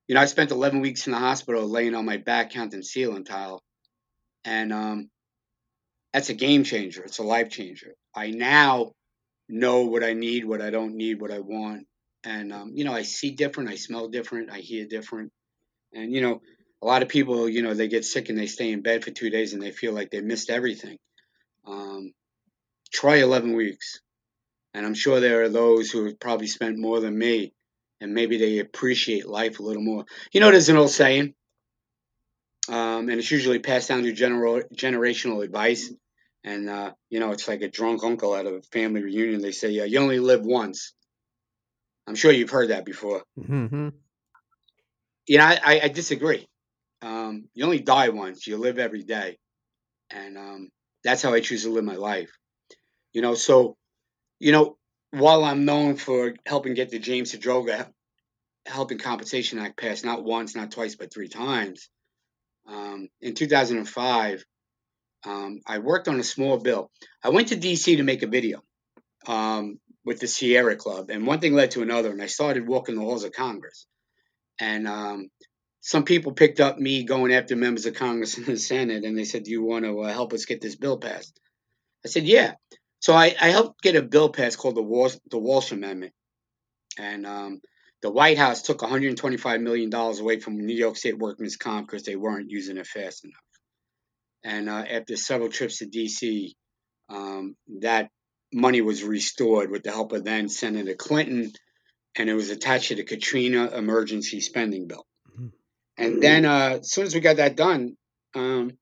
You 0.06 0.14
know, 0.14 0.20
I 0.20 0.26
spent 0.26 0.50
11 0.50 0.80
weeks 0.80 1.06
in 1.06 1.12
the 1.12 1.18
hospital 1.18 1.66
laying 1.66 1.94
on 1.94 2.04
my 2.04 2.18
back 2.18 2.50
counting 2.50 2.82
ceiling 2.82 3.24
tile. 3.24 3.62
And 4.44 4.72
um, 4.72 5.10
that's 6.12 6.28
a 6.28 6.34
game 6.34 6.64
changer. 6.64 7.04
It's 7.04 7.18
a 7.18 7.22
life 7.22 7.48
changer. 7.48 7.94
I 8.14 8.30
now 8.30 8.92
know 9.48 9.82
what 9.82 10.04
I 10.04 10.12
need, 10.12 10.44
what 10.44 10.60
I 10.60 10.70
don't 10.70 10.96
need, 10.96 11.20
what 11.20 11.30
I 11.30 11.38
want, 11.38 11.86
and 12.24 12.52
um, 12.52 12.72
you 12.74 12.84
know, 12.84 12.92
I 12.92 13.02
see 13.02 13.32
different, 13.32 13.70
I 13.70 13.76
smell 13.76 14.08
different, 14.08 14.50
I 14.50 14.58
hear 14.58 14.86
different, 14.86 15.32
and 15.92 16.12
you 16.12 16.20
know, 16.20 16.40
a 16.82 16.86
lot 16.86 17.02
of 17.02 17.08
people, 17.08 17.48
you 17.48 17.62
know, 17.62 17.74
they 17.74 17.88
get 17.88 18.04
sick 18.04 18.28
and 18.28 18.38
they 18.38 18.46
stay 18.46 18.72
in 18.72 18.82
bed 18.82 19.04
for 19.04 19.10
two 19.10 19.30
days 19.30 19.52
and 19.52 19.62
they 19.62 19.70
feel 19.70 19.92
like 19.92 20.10
they 20.10 20.20
missed 20.20 20.50
everything. 20.50 20.96
Um, 21.66 22.12
try 22.92 23.16
11 23.16 23.54
weeks, 23.54 24.00
and 24.74 24.86
I'm 24.86 24.94
sure 24.94 25.20
there 25.20 25.42
are 25.42 25.48
those 25.48 25.90
who 25.90 26.04
have 26.06 26.20
probably 26.20 26.46
spent 26.46 26.78
more 26.78 27.00
than 27.00 27.16
me, 27.16 27.52
and 28.00 28.14
maybe 28.14 28.38
they 28.38 28.58
appreciate 28.58 29.26
life 29.26 29.58
a 29.58 29.62
little 29.62 29.82
more. 29.82 30.04
You 30.32 30.40
know, 30.40 30.50
there's 30.50 30.68
an 30.68 30.76
old 30.76 30.90
saying. 30.90 31.34
Um, 32.68 33.08
and 33.08 33.12
it's 33.12 33.30
usually 33.30 33.58
passed 33.58 33.88
down 33.88 34.02
through 34.02 34.12
general, 34.12 34.62
generational 34.74 35.44
advice. 35.44 35.92
And 36.44 36.68
uh, 36.68 36.92
you 37.08 37.20
know, 37.20 37.32
it's 37.32 37.48
like 37.48 37.62
a 37.62 37.68
drunk 37.68 38.02
uncle 38.04 38.34
at 38.34 38.46
a 38.46 38.62
family 38.72 39.02
reunion. 39.02 39.40
They 39.40 39.52
say, 39.52 39.70
"Yeah, 39.70 39.84
you 39.84 39.98
only 40.00 40.18
live 40.18 40.42
once." 40.42 40.92
I'm 42.06 42.16
sure 42.16 42.32
you've 42.32 42.50
heard 42.50 42.70
that 42.70 42.84
before. 42.84 43.22
Mm-hmm. 43.38 43.88
You 45.28 45.38
know, 45.38 45.44
I, 45.44 45.80
I 45.84 45.88
disagree. 45.88 46.48
Um, 47.00 47.48
you 47.54 47.64
only 47.64 47.80
die 47.80 48.08
once. 48.08 48.46
You 48.46 48.56
live 48.56 48.78
every 48.78 49.04
day, 49.04 49.38
and 50.10 50.36
um, 50.36 50.68
that's 51.04 51.22
how 51.22 51.32
I 51.32 51.40
choose 51.40 51.62
to 51.62 51.70
live 51.70 51.84
my 51.84 51.96
life. 51.96 52.36
You 53.12 53.22
know, 53.22 53.34
so 53.34 53.76
you 54.38 54.52
know, 54.52 54.76
while 55.10 55.44
I'm 55.44 55.64
known 55.64 55.96
for 55.96 56.34
helping 56.46 56.74
get 56.74 56.90
the 56.90 56.98
James 56.98 57.32
Zadroga 57.32 57.88
Helping 58.66 58.98
Compensation 58.98 59.58
Act 59.58 59.76
passed, 59.78 60.04
not 60.04 60.24
once, 60.24 60.54
not 60.54 60.70
twice, 60.70 60.94
but 60.94 61.12
three 61.12 61.28
times, 61.28 61.88
um, 62.66 63.08
in 63.20 63.34
2005, 63.34 64.44
um, 65.24 65.60
I 65.66 65.78
worked 65.78 66.08
on 66.08 66.18
a 66.18 66.24
small 66.24 66.58
bill. 66.58 66.90
I 67.22 67.30
went 67.30 67.48
to 67.48 67.56
DC 67.56 67.96
to 67.96 68.02
make 68.02 68.22
a 68.22 68.28
video 68.28 68.62
um, 69.26 69.78
with 70.04 70.20
the 70.20 70.26
Sierra 70.26 70.76
Club, 70.76 71.10
and 71.10 71.26
one 71.26 71.40
thing 71.40 71.54
led 71.54 71.72
to 71.72 71.82
another, 71.82 72.10
and 72.10 72.22
I 72.22 72.26
started 72.26 72.66
walking 72.66 72.96
the 72.96 73.02
halls 73.02 73.24
of 73.24 73.32
Congress. 73.32 73.86
And 74.60 74.88
um, 74.88 75.28
some 75.80 76.04
people 76.04 76.32
picked 76.32 76.60
up 76.60 76.78
me 76.78 77.04
going 77.04 77.32
after 77.32 77.56
members 77.56 77.86
of 77.86 77.94
Congress 77.94 78.36
and 78.38 78.46
the 78.46 78.56
Senate, 78.56 79.04
and 79.04 79.16
they 79.16 79.24
said, 79.24 79.44
"Do 79.44 79.50
you 79.50 79.62
want 79.62 79.84
to 79.84 80.00
uh, 80.00 80.12
help 80.12 80.32
us 80.32 80.46
get 80.46 80.60
this 80.60 80.76
bill 80.76 80.98
passed?" 80.98 81.38
I 82.04 82.08
said, 82.08 82.24
"Yeah." 82.24 82.54
So 83.02 83.14
I, 83.14 83.34
I 83.40 83.48
helped 83.48 83.82
get 83.82 83.96
a 83.96 84.02
bill 84.02 84.28
passed 84.28 84.58
called 84.58 84.76
the 84.76 84.82
Walsh, 84.82 85.16
the 85.28 85.38
Walsh 85.38 85.72
Amendment, 85.72 86.12
and 86.96 87.26
um, 87.26 87.60
the 88.00 88.12
White 88.12 88.38
House 88.38 88.62
took 88.62 88.80
125 88.80 89.60
million 89.60 89.90
dollars 89.90 90.20
away 90.20 90.38
from 90.38 90.64
New 90.64 90.76
York 90.76 90.96
State 90.96 91.18
workmen's 91.18 91.56
comp 91.56 91.88
because 91.88 92.04
they 92.04 92.14
weren't 92.14 92.48
using 92.48 92.78
it 92.78 92.86
fast 92.86 93.24
enough. 93.24 93.34
And 94.44 94.70
uh, 94.70 94.84
after 94.88 95.16
several 95.16 95.48
trips 95.48 95.78
to 95.78 95.86
D.C., 95.86 96.54
um, 97.08 97.56
that 97.80 98.08
money 98.52 98.82
was 98.82 99.02
restored 99.02 99.72
with 99.72 99.82
the 99.82 99.90
help 99.90 100.12
of 100.12 100.24
then 100.24 100.48
Senator 100.48 100.94
Clinton, 100.94 101.50
and 102.16 102.30
it 102.30 102.34
was 102.34 102.50
attached 102.50 102.88
to 102.88 102.94
the 102.94 103.02
Katrina 103.02 103.66
emergency 103.76 104.40
spending 104.40 104.86
bill. 104.86 105.06
Mm-hmm. 105.28 105.46
And 105.98 106.22
then, 106.22 106.44
uh, 106.44 106.78
as 106.80 106.92
soon 106.92 107.06
as 107.06 107.16
we 107.16 107.20
got 107.20 107.38
that 107.38 107.56
done, 107.56 107.96
um, 108.36 108.78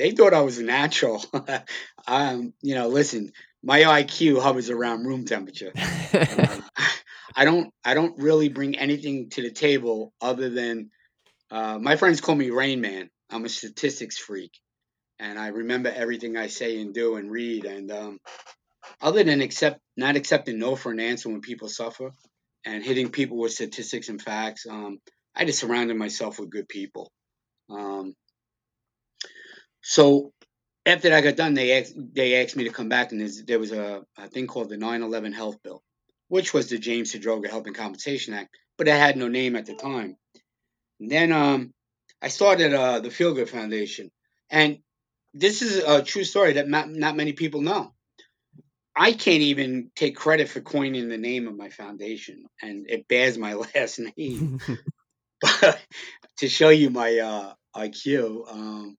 they 0.00 0.12
thought 0.12 0.32
I 0.32 0.40
was 0.40 0.58
a 0.58 0.64
natural. 0.64 1.22
um, 2.06 2.54
you 2.62 2.74
know, 2.74 2.88
listen, 2.88 3.32
my 3.62 3.80
IQ 3.80 4.40
hovers 4.40 4.70
around 4.70 5.06
room 5.06 5.24
temperature. 5.24 5.72
um, 6.14 6.64
I 7.36 7.44
don't, 7.44 7.72
I 7.84 7.94
don't 7.94 8.18
really 8.18 8.48
bring 8.48 8.78
anything 8.78 9.30
to 9.30 9.42
the 9.42 9.50
table 9.50 10.12
other 10.20 10.50
than 10.50 10.90
uh, 11.50 11.78
my 11.78 11.96
friends 11.96 12.20
call 12.20 12.34
me 12.34 12.50
Rain 12.50 12.80
Man. 12.80 13.10
I'm 13.30 13.44
a 13.44 13.48
statistics 13.48 14.18
freak 14.18 14.52
and 15.20 15.38
I 15.38 15.48
remember 15.48 15.92
everything 15.94 16.36
I 16.36 16.46
say 16.46 16.80
and 16.80 16.94
do 16.94 17.16
and 17.16 17.30
read. 17.30 17.66
And 17.66 17.92
um, 17.92 18.18
other 19.00 19.22
than 19.22 19.42
accept 19.42 19.78
not 19.96 20.16
accepting 20.16 20.58
no 20.58 20.74
for 20.74 20.90
an 20.90 20.98
answer 20.98 21.28
when 21.28 21.42
people 21.42 21.68
suffer 21.68 22.12
and 22.64 22.82
hitting 22.82 23.10
people 23.10 23.38
with 23.38 23.52
statistics 23.52 24.08
and 24.08 24.20
facts, 24.20 24.66
um, 24.68 24.98
I 25.36 25.44
just 25.44 25.60
surrounded 25.60 25.96
myself 25.96 26.40
with 26.40 26.50
good 26.50 26.68
people. 26.68 27.12
Um, 27.68 28.14
so 29.82 30.32
after 30.86 31.12
I 31.12 31.20
got 31.20 31.36
done, 31.36 31.54
they 31.54 31.78
asked, 31.78 31.94
they 32.14 32.42
asked 32.42 32.56
me 32.56 32.64
to 32.64 32.70
come 32.70 32.88
back, 32.88 33.12
and 33.12 33.28
there 33.46 33.58
was 33.58 33.72
a, 33.72 34.02
a 34.16 34.28
thing 34.28 34.46
called 34.46 34.70
the 34.70 34.76
9/11 34.76 35.34
Health 35.34 35.62
Bill, 35.62 35.82
which 36.28 36.54
was 36.54 36.68
the 36.68 36.78
James 36.78 37.12
Zadroga 37.12 37.48
Health 37.48 37.66
and 37.66 37.76
Compensation 37.76 38.34
Act, 38.34 38.56
but 38.78 38.88
it 38.88 38.94
had 38.94 39.16
no 39.16 39.28
name 39.28 39.56
at 39.56 39.66
the 39.66 39.74
time. 39.74 40.16
And 41.00 41.10
then 41.10 41.32
um, 41.32 41.72
I 42.22 42.28
started 42.28 42.74
uh, 42.74 43.00
the 43.00 43.08
FealGood 43.08 43.48
Foundation, 43.48 44.10
and 44.50 44.78
this 45.34 45.62
is 45.62 45.78
a 45.78 46.02
true 46.02 46.24
story 46.24 46.54
that 46.54 46.68
not, 46.68 46.88
not 46.88 47.16
many 47.16 47.32
people 47.32 47.60
know. 47.60 47.92
I 48.96 49.12
can't 49.12 49.42
even 49.42 49.90
take 49.94 50.16
credit 50.16 50.48
for 50.48 50.60
coining 50.60 51.08
the 51.08 51.16
name 51.16 51.46
of 51.46 51.56
my 51.56 51.68
foundation, 51.68 52.44
and 52.60 52.90
it 52.90 53.06
bears 53.06 53.38
my 53.38 53.54
last 53.74 54.00
name. 54.16 54.60
but 55.40 55.80
to 56.38 56.48
show 56.48 56.70
you 56.70 56.90
my 56.90 57.18
uh, 57.18 57.54
IQ, 57.76 58.50
um, 58.50 58.96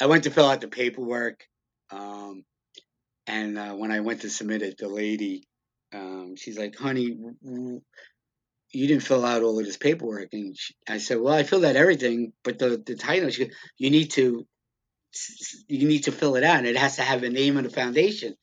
I 0.00 0.06
went 0.06 0.24
to 0.24 0.30
fill 0.30 0.46
out 0.46 0.60
the 0.60 0.68
paperwork, 0.68 1.44
um, 1.90 2.44
and 3.26 3.58
uh, 3.58 3.74
when 3.74 3.92
I 3.92 4.00
went 4.00 4.22
to 4.22 4.30
submit 4.30 4.62
it, 4.62 4.78
the 4.78 4.88
lady, 4.88 5.46
um, 5.94 6.34
she's 6.36 6.58
like, 6.58 6.76
"Honey, 6.76 7.16
you 7.42 7.82
didn't 8.88 9.02
fill 9.02 9.24
out 9.24 9.42
all 9.42 9.58
of 9.58 9.64
this 9.64 9.76
paperwork." 9.76 10.28
And 10.32 10.56
she, 10.56 10.74
I 10.88 10.98
said, 10.98 11.20
"Well, 11.20 11.34
I 11.34 11.42
filled 11.44 11.64
out 11.64 11.76
everything, 11.76 12.32
but 12.42 12.58
the 12.58 12.82
the 12.84 12.96
title, 12.96 13.30
she 13.30 13.46
goes, 13.46 13.54
you 13.78 13.90
need 13.90 14.10
to 14.12 14.46
you 15.68 15.86
need 15.86 16.04
to 16.04 16.12
fill 16.12 16.36
it 16.36 16.44
out 16.44 16.58
and 16.58 16.66
it 16.66 16.76
has 16.76 16.96
to 16.96 17.02
have 17.02 17.22
a 17.22 17.28
name 17.28 17.56
of 17.56 17.64
the 17.64 17.70
foundation. 17.70 18.34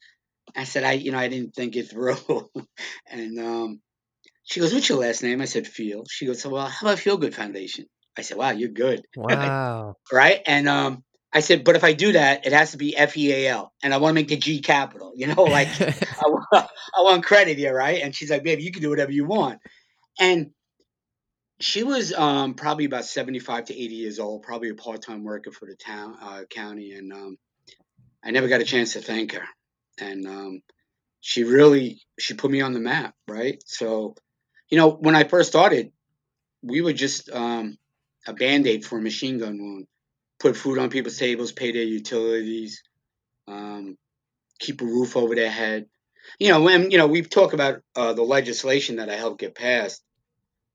I 0.55 0.63
said, 0.63 0.83
I, 0.83 0.93
you 0.93 1.11
know, 1.11 1.17
I 1.17 1.27
didn't 1.27 1.55
think 1.55 1.75
it 1.75 1.89
through. 1.89 2.17
and 3.09 3.39
um, 3.39 3.81
she 4.43 4.59
goes, 4.59 4.73
what's 4.73 4.89
your 4.89 4.99
last 4.99 5.23
name? 5.23 5.41
I 5.41 5.45
said, 5.45 5.67
Feal. 5.67 6.03
She 6.09 6.25
goes, 6.25 6.45
well, 6.45 6.67
how 6.67 6.87
about 6.87 6.99
FealGood 6.99 7.33
Foundation? 7.33 7.85
I 8.17 8.21
said, 8.21 8.37
wow, 8.37 8.51
you're 8.51 8.69
good. 8.69 9.03
Wow. 9.15 9.95
right. 10.11 10.41
And 10.45 10.67
um, 10.67 11.03
I 11.31 11.41
said, 11.41 11.63
but 11.63 11.75
if 11.75 11.83
I 11.83 11.93
do 11.93 12.13
that, 12.13 12.47
it 12.47 12.53
has 12.53 12.71
to 12.71 12.77
be 12.77 12.97
F 12.97 13.15
E 13.15 13.31
A 13.31 13.49
L, 13.49 13.71
and 13.83 13.93
I 13.93 13.97
want 13.97 14.11
to 14.11 14.15
make 14.15 14.29
the 14.29 14.37
G 14.37 14.61
capital. 14.61 15.13
You 15.15 15.27
know, 15.27 15.43
like 15.43 15.67
I, 15.81 16.27
want, 16.27 16.45
I 16.53 17.01
want 17.01 17.23
credit 17.23 17.57
here, 17.57 17.75
right? 17.75 18.01
And 18.01 18.15
she's 18.15 18.31
like, 18.31 18.43
babe, 18.43 18.59
you 18.59 18.71
can 18.71 18.81
do 18.81 18.89
whatever 18.89 19.11
you 19.11 19.25
want. 19.25 19.59
And 20.19 20.51
she 21.59 21.83
was 21.83 22.13
um, 22.13 22.53
probably 22.55 22.85
about 22.85 23.05
75 23.05 23.65
to 23.65 23.73
80 23.73 23.95
years 23.95 24.19
old, 24.19 24.43
probably 24.43 24.69
a 24.69 24.75
part-time 24.75 25.23
worker 25.23 25.51
for 25.51 25.65
the 25.65 25.75
town 25.75 26.15
uh, 26.21 26.43
county, 26.49 26.93
and 26.93 27.13
um, 27.13 27.37
I 28.23 28.31
never 28.31 28.47
got 28.47 28.61
a 28.61 28.65
chance 28.65 28.93
to 28.93 29.01
thank 29.01 29.33
her. 29.33 29.45
And 29.99 30.25
um, 30.25 30.61
she 31.21 31.43
really 31.43 32.01
she 32.17 32.33
put 32.33 32.49
me 32.49 32.61
on 32.61 32.73
the 32.73 32.79
map, 32.79 33.13
right? 33.27 33.61
So, 33.65 34.15
you 34.69 34.77
know, 34.77 34.89
when 34.89 35.15
I 35.15 35.25
first 35.25 35.49
started, 35.49 35.91
we 36.63 36.81
were 36.81 36.93
just 36.93 37.29
um, 37.29 37.77
a 38.25 38.33
band-aid 38.33 38.85
for 38.85 38.97
a 38.97 39.01
machine 39.01 39.37
gun 39.37 39.59
wound. 39.59 39.87
Put 40.39 40.57
food 40.57 40.77
on 40.77 40.89
people's 40.89 41.17
tables, 41.17 41.51
pay 41.51 41.71
their 41.71 41.83
utilities, 41.83 42.81
um, 43.47 43.97
keep 44.59 44.81
a 44.81 44.85
roof 44.85 45.17
over 45.17 45.35
their 45.35 45.51
head. 45.51 45.87
You 46.39 46.49
know, 46.49 46.61
when 46.61 46.91
you 46.91 46.97
know 46.97 47.07
we've 47.07 47.29
talked 47.29 47.53
about 47.53 47.81
uh, 47.95 48.13
the 48.13 48.23
legislation 48.23 48.97
that 48.97 49.09
I 49.09 49.15
helped 49.15 49.39
get 49.39 49.55
passed 49.55 50.01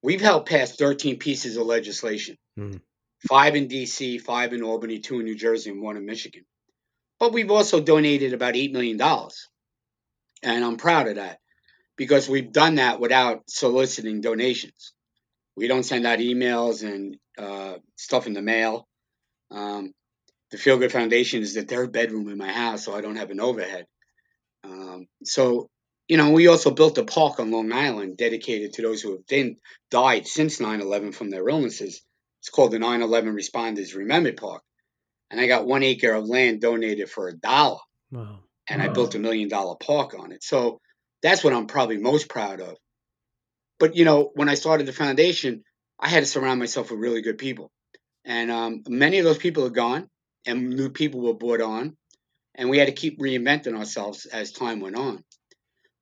We've 0.05 0.21
helped 0.21 0.51
pass 0.51 0.77
13 0.77 1.17
pieces 1.17 1.57
of 1.57 1.65
legislation 1.65 2.37
mm. 2.59 2.79
five 3.27 3.57
in 3.57 3.69
DC, 3.69 4.21
five 4.21 4.53
in 4.53 4.63
Albany, 4.63 4.99
two 4.99 5.19
in 5.19 5.25
New 5.25 5.35
Jersey, 5.35 5.71
and 5.71 5.81
one 5.81 5.97
in 5.97 6.05
Michigan. 6.05 6.45
But 7.19 7.33
we've 7.33 7.51
also 7.51 7.81
donated 7.81 8.35
about 8.35 8.53
$8 8.53 8.71
million. 8.71 9.01
And 10.43 10.63
I'm 10.63 10.77
proud 10.77 11.09
of 11.09 11.15
that 11.15 11.39
because 11.97 12.29
we've 12.29 12.53
done 12.53 12.75
that 12.75 13.01
without 13.01 13.45
soliciting 13.49 14.21
donations. 14.21 14.93
We 15.57 15.69
don't 15.69 15.85
send 15.85 16.07
out 16.07 16.19
emails 16.19 16.87
and 16.87 17.17
uh, 17.39 17.77
stuff 17.97 18.27
in 18.27 18.35
the 18.35 18.43
mail. 18.43 18.87
Um, 19.51 19.93
the 20.51 20.57
FealGood 20.57 20.93
Foundation 20.93 21.43
is 21.43 21.55
the 21.55 21.63
third 21.63 21.93
bedroom 21.93 22.29
in 22.29 22.39
my 22.39 22.53
house, 22.53 22.85
so 22.85 22.95
I 22.95 23.01
don't 23.01 23.17
have 23.17 23.31
an 23.31 23.41
overhead. 23.41 23.87
Um, 24.63 25.07
so 25.25 25.69
you 26.09 26.17
know, 26.17 26.31
we 26.31 26.49
also 26.49 26.71
built 26.71 26.99
a 26.99 27.05
park 27.05 27.41
on 27.41 27.51
Long 27.51 27.73
Island 27.73 28.17
dedicated 28.17 28.75
to 28.75 28.83
those 28.83 29.01
who 29.01 29.13
have 29.13 29.27
been, 29.27 29.57
died 29.91 30.27
since 30.27 30.61
9 30.61 30.81
11 30.81 31.13
from 31.13 31.31
their 31.31 31.49
illnesses. 31.49 32.03
It's 32.41 32.51
called 32.51 32.73
the 32.73 32.79
9 32.79 33.03
11 33.03 33.35
Responders 33.35 33.95
Remembered 33.95 34.37
Park. 34.37 34.63
And 35.31 35.41
I 35.41 35.47
got 35.47 35.67
one 35.67 35.83
acre 35.83 36.13
of 36.13 36.29
land 36.29 36.61
donated 36.61 37.11
for 37.11 37.29
a 37.29 37.37
dollar. 37.37 37.79
Wow. 38.11 38.41
And 38.69 38.83
wow. 38.83 38.91
I 38.91 38.93
built 38.93 39.15
a 39.15 39.19
million 39.19 39.49
dollar 39.49 39.77
park 39.77 40.15
on 40.19 40.33
it. 40.33 40.45
So 40.45 40.81
that's 41.23 41.43
what 41.43 41.55
I'm 41.55 41.67
probably 41.67 41.97
most 41.97 42.29
proud 42.29 42.61
of. 42.61 42.77
But, 43.79 43.97
you 43.97 44.05
know, 44.05 44.31
when 44.35 44.49
I 44.49 44.55
started 44.55 44.87
the 44.87 44.93
foundation, 44.93 45.65
I 45.99 46.09
had 46.09 46.21
to 46.21 46.27
surround 46.27 46.61
myself 46.61 46.91
with 46.91 47.01
really 47.01 47.23
good 47.23 47.39
people. 47.39 47.73
And 48.25 48.51
um, 48.51 48.83
many 48.89 49.19
of 49.19 49.25
those 49.25 49.39
people 49.39 49.65
are 49.67 49.71
gone, 49.71 50.09
and 50.47 50.71
new 50.71 50.91
people 50.91 51.21
were 51.21 51.35
brought 51.35 51.61
on. 51.61 51.97
And 52.55 52.71
we 52.71 52.79
had 52.79 52.87
to 52.87 52.93
keep 52.93 53.19
reinventing 53.19 53.77
ourselves 53.77 54.27
as 54.27 54.53
time 54.53 54.81
went 54.81 54.97
on. 54.97 55.25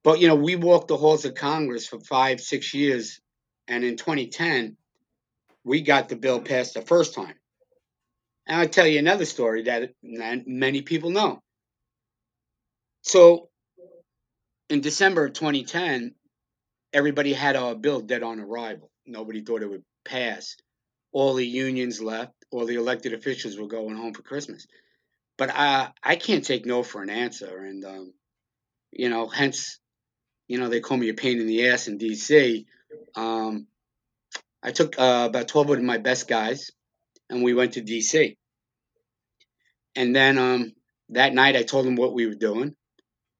But 0.05 0.21
you 0.21 0.29
know, 0.29 0.35
we 0.35 0.57
walked 0.57 0.89
the 0.89 0.97
halls 0.97 1.25
of 1.25 1.35
Congress 1.35 1.87
for 1.87 2.01
five, 2.01 2.41
six 2.41 2.75
years, 2.75 3.21
and 3.69 3.85
in 3.85 3.97
2010, 3.97 4.77
we 5.65 5.81
got 5.83 6.09
the 6.09 6.17
bill 6.17 6.41
passed 6.41 6.75
the 6.75 6.83
first 6.83 7.15
time. 7.15 7.35
And 8.47 8.61
I'll 8.61 8.69
tell 8.69 8.87
you 8.87 8.99
another 8.99 9.25
story 9.25 9.65
that 9.65 9.93
many 10.03 10.83
people 10.83 11.11
know. 11.11 11.41
So, 13.03 13.49
in 14.69 14.81
December 14.81 15.27
of 15.27 15.33
2010, 15.35 16.15
everybody 16.93 17.33
had 17.33 17.57
our 17.57 17.75
bill 17.75 18.01
dead 18.01 18.23
on 18.23 18.41
arrival. 18.41 18.91
Nobody 19.07 19.43
thought 19.43 19.63
it 19.63 19.71
would 19.71 19.85
pass. 20.05 20.57
All 21.13 21.35
the 21.35 21.47
unions 21.47 22.01
left. 22.01 22.33
All 22.51 22.67
the 22.67 22.75
elected 22.75 23.15
officials 23.15 23.57
were 23.57 23.69
going 23.69 23.97
home 23.97 24.15
for 24.15 24.23
Christmas. 24.23 24.67
But 25.39 25.51
I, 25.51 25.91
I 26.03 26.17
can't 26.17 26.45
take 26.45 26.67
no 26.67 26.83
for 26.83 27.03
an 27.03 27.11
answer, 27.11 27.65
and 27.65 27.85
um, 27.85 28.15
you 28.91 29.09
know, 29.09 29.27
hence 29.29 29.81
you 30.53 30.59
know, 30.59 30.69
they 30.69 30.81
call 30.81 30.99
me 30.99 31.09
a 31.09 31.15
pain 31.15 31.41
in 31.41 31.47
the 31.47 31.71
ass 31.71 31.89
in 31.89 31.99
DC. 31.99 32.67
Um, 33.17 33.67
I 34.63 34.71
took 34.71 34.99
uh, 34.99 35.27
about 35.31 35.49
12 35.49 35.71
of 35.71 35.83
my 35.83 35.97
best 35.97 36.29
guys 36.29 36.71
and 37.31 37.43
we 37.43 37.55
went 37.55 37.73
to 37.73 37.81
DC. 37.81 38.37
And 39.97 40.15
then 40.15 40.37
um, 40.37 40.73
that 41.09 41.33
night 41.33 41.57
I 41.57 41.63
told 41.63 41.87
them 41.87 41.97
what 41.97 42.13
we 42.13 42.27
were 42.27 42.35
doing. 42.35 42.77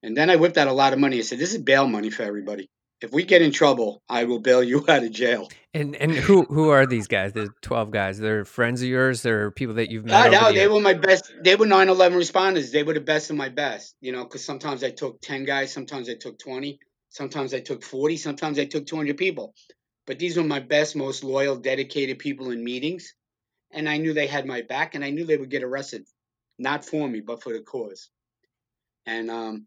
And 0.03 0.17
then 0.17 0.31
I 0.31 0.37
whipped 0.37 0.57
out 0.57 0.69
a 0.69 0.73
lot 0.73 0.95
of 0.95 0.99
money. 0.99 1.19
I 1.19 1.21
said, 1.21 1.39
this 1.39 1.53
is 1.53 1.61
bail 1.61 1.87
money 1.87 2.09
for 2.09 2.23
everybody. 2.23 2.71
If 3.03 3.13
we 3.13 3.25
get 3.25 3.43
in 3.43 3.53
trouble, 3.53 4.03
I 4.09 4.25
will 4.25 4.39
bail 4.39 4.63
you 4.63 4.85
out 4.89 5.03
of 5.03 5.11
jail. 5.11 5.49
And 5.75 5.97
and 5.97 6.13
who 6.13 6.45
who 6.45 6.69
are 6.71 6.87
these 6.87 7.07
guys? 7.07 7.33
The 7.33 7.49
twelve 7.63 7.91
guys. 7.91 8.19
They're 8.19 8.45
friends 8.45 8.83
of 8.83 8.89
yours. 8.89 9.23
They're 9.23 9.51
people 9.51 9.77
that 9.77 9.91
you've 9.91 10.05
met. 10.05 10.31
No, 10.31 10.49
the 10.49 10.53
they 10.53 10.61
years? 10.61 10.73
were 10.73 10.81
my 10.81 10.95
best. 10.95 11.33
They 11.43 11.57
were 11.57 11.67
9/11 11.67 12.13
responders. 12.13 12.73
They 12.73 12.83
were 12.83 12.95
the 12.95 13.01
best 13.01 13.31
of 13.31 13.37
my 13.37 13.49
best. 13.49 13.95
You 14.01 14.13
know, 14.13 14.25
because 14.25 14.45
sometimes 14.45 14.85
I 14.85 14.91
took 14.91 15.21
10 15.23 15.45
guys, 15.45 15.73
sometimes 15.73 16.09
I 16.11 16.15
took 16.15 16.39
20, 16.39 16.79
sometimes 17.09 17.55
I 17.55 17.61
took 17.61 17.83
40, 17.83 18.17
sometimes 18.19 18.59
I 18.59 18.67
took 18.67 18.87
200 18.87 19.17
people. 19.17 19.55
But 20.07 20.19
these 20.19 20.37
were 20.37 20.45
my 20.45 20.61
best, 20.61 20.97
most 20.97 21.25
loyal, 21.25 21.57
dedicated 21.57 22.19
people 22.19 22.51
in 22.51 22.65
meetings, 22.65 23.15
and 23.71 23.89
I 23.89 23.99
knew 23.99 24.13
they 24.13 24.27
had 24.27 24.47
my 24.47 24.63
back, 24.63 24.95
and 24.95 25.05
I 25.05 25.11
knew 25.11 25.25
they 25.25 25.37
would 25.37 25.51
get 25.51 25.63
arrested, 25.63 26.05
not 26.59 26.85
for 26.85 27.09
me, 27.09 27.21
but 27.21 27.43
for 27.43 27.53
the 27.53 27.61
cause. 27.61 28.11
And 29.07 29.31
um, 29.31 29.67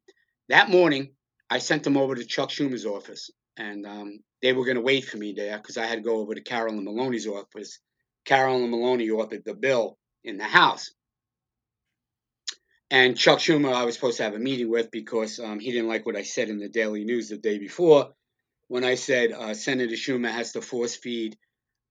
that 0.50 0.70
morning, 0.70 1.12
I 1.56 1.60
sent 1.60 1.84
them 1.84 1.96
over 1.96 2.16
to 2.16 2.26
Chuck 2.26 2.50
Schumer's 2.50 2.86
office, 2.86 3.32
and 3.56 3.86
um, 3.86 4.20
they 4.42 4.52
were 4.52 4.66
going 4.66 4.76
to 4.76 4.82
wait 4.82 5.06
for 5.06 5.16
me 5.16 5.34
there 5.34 5.58
because 5.58 5.78
I 5.78 5.86
had 5.86 5.96
to 5.96 6.02
go 6.02 6.18
over 6.18 6.36
to 6.36 6.42
Carolyn 6.42 6.84
Maloney's 6.84 7.28
office. 7.28 7.80
Carolyn 8.26 8.70
Maloney 8.70 9.08
authored 9.08 9.46
the 9.46 9.54
bill 9.54 9.98
in 10.26 10.38
the 10.38 10.44
House. 10.44 10.92
And 12.92 13.18
Chuck 13.18 13.40
Schumer, 13.40 13.74
I 13.74 13.86
was 13.86 13.96
supposed 13.96 14.18
to 14.18 14.24
have 14.24 14.36
a 14.36 14.40
meeting 14.40 14.70
with 14.70 14.92
because 14.92 15.40
um, 15.40 15.60
he 15.60 15.72
didn't 15.72 15.88
like 15.88 16.06
what 16.06 16.18
I 16.18 16.24
said 16.24 16.50
in 16.50 16.60
the 16.60 16.68
Daily 16.68 17.06
News 17.06 17.30
the 17.30 17.38
day 17.38 17.58
before 17.58 18.12
when 18.68 18.84
I 18.84 18.96
said 18.96 19.32
uh, 19.32 19.54
Senator 19.54 19.96
Schumer 19.96 20.32
has 20.32 20.54
to 20.54 20.62
force 20.62 20.96
feed, 20.96 21.38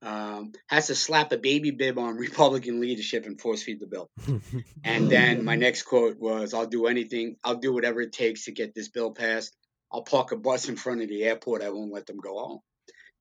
um, 0.04 0.52
has 0.66 0.88
to 0.88 0.94
slap 0.94 1.32
a 1.32 1.38
baby 1.38 1.70
bib 1.70 1.98
on 1.98 2.16
Republican 2.18 2.80
leadership 2.80 3.26
and 3.26 3.40
force 3.40 3.62
feed 3.62 3.80
the 3.80 3.86
bill. 3.86 4.10
And 4.84 5.10
then 5.10 5.44
my 5.44 5.56
next 5.56 5.84
quote 5.84 6.18
was, 6.18 6.52
I'll 6.52 6.66
do 6.66 6.86
anything, 6.86 7.36
I'll 7.42 7.56
do 7.56 7.72
whatever 7.72 8.00
it 8.02 8.12
takes 8.12 8.44
to 8.44 8.52
get 8.52 8.74
this 8.74 8.88
bill 8.88 9.12
passed. 9.12 9.56
I'll 9.90 10.02
park 10.02 10.32
a 10.32 10.36
bus 10.36 10.68
in 10.68 10.76
front 10.76 11.02
of 11.02 11.08
the 11.08 11.24
airport. 11.24 11.62
I 11.62 11.70
won't 11.70 11.92
let 11.92 12.06
them 12.06 12.18
go 12.18 12.38
home. 12.38 12.60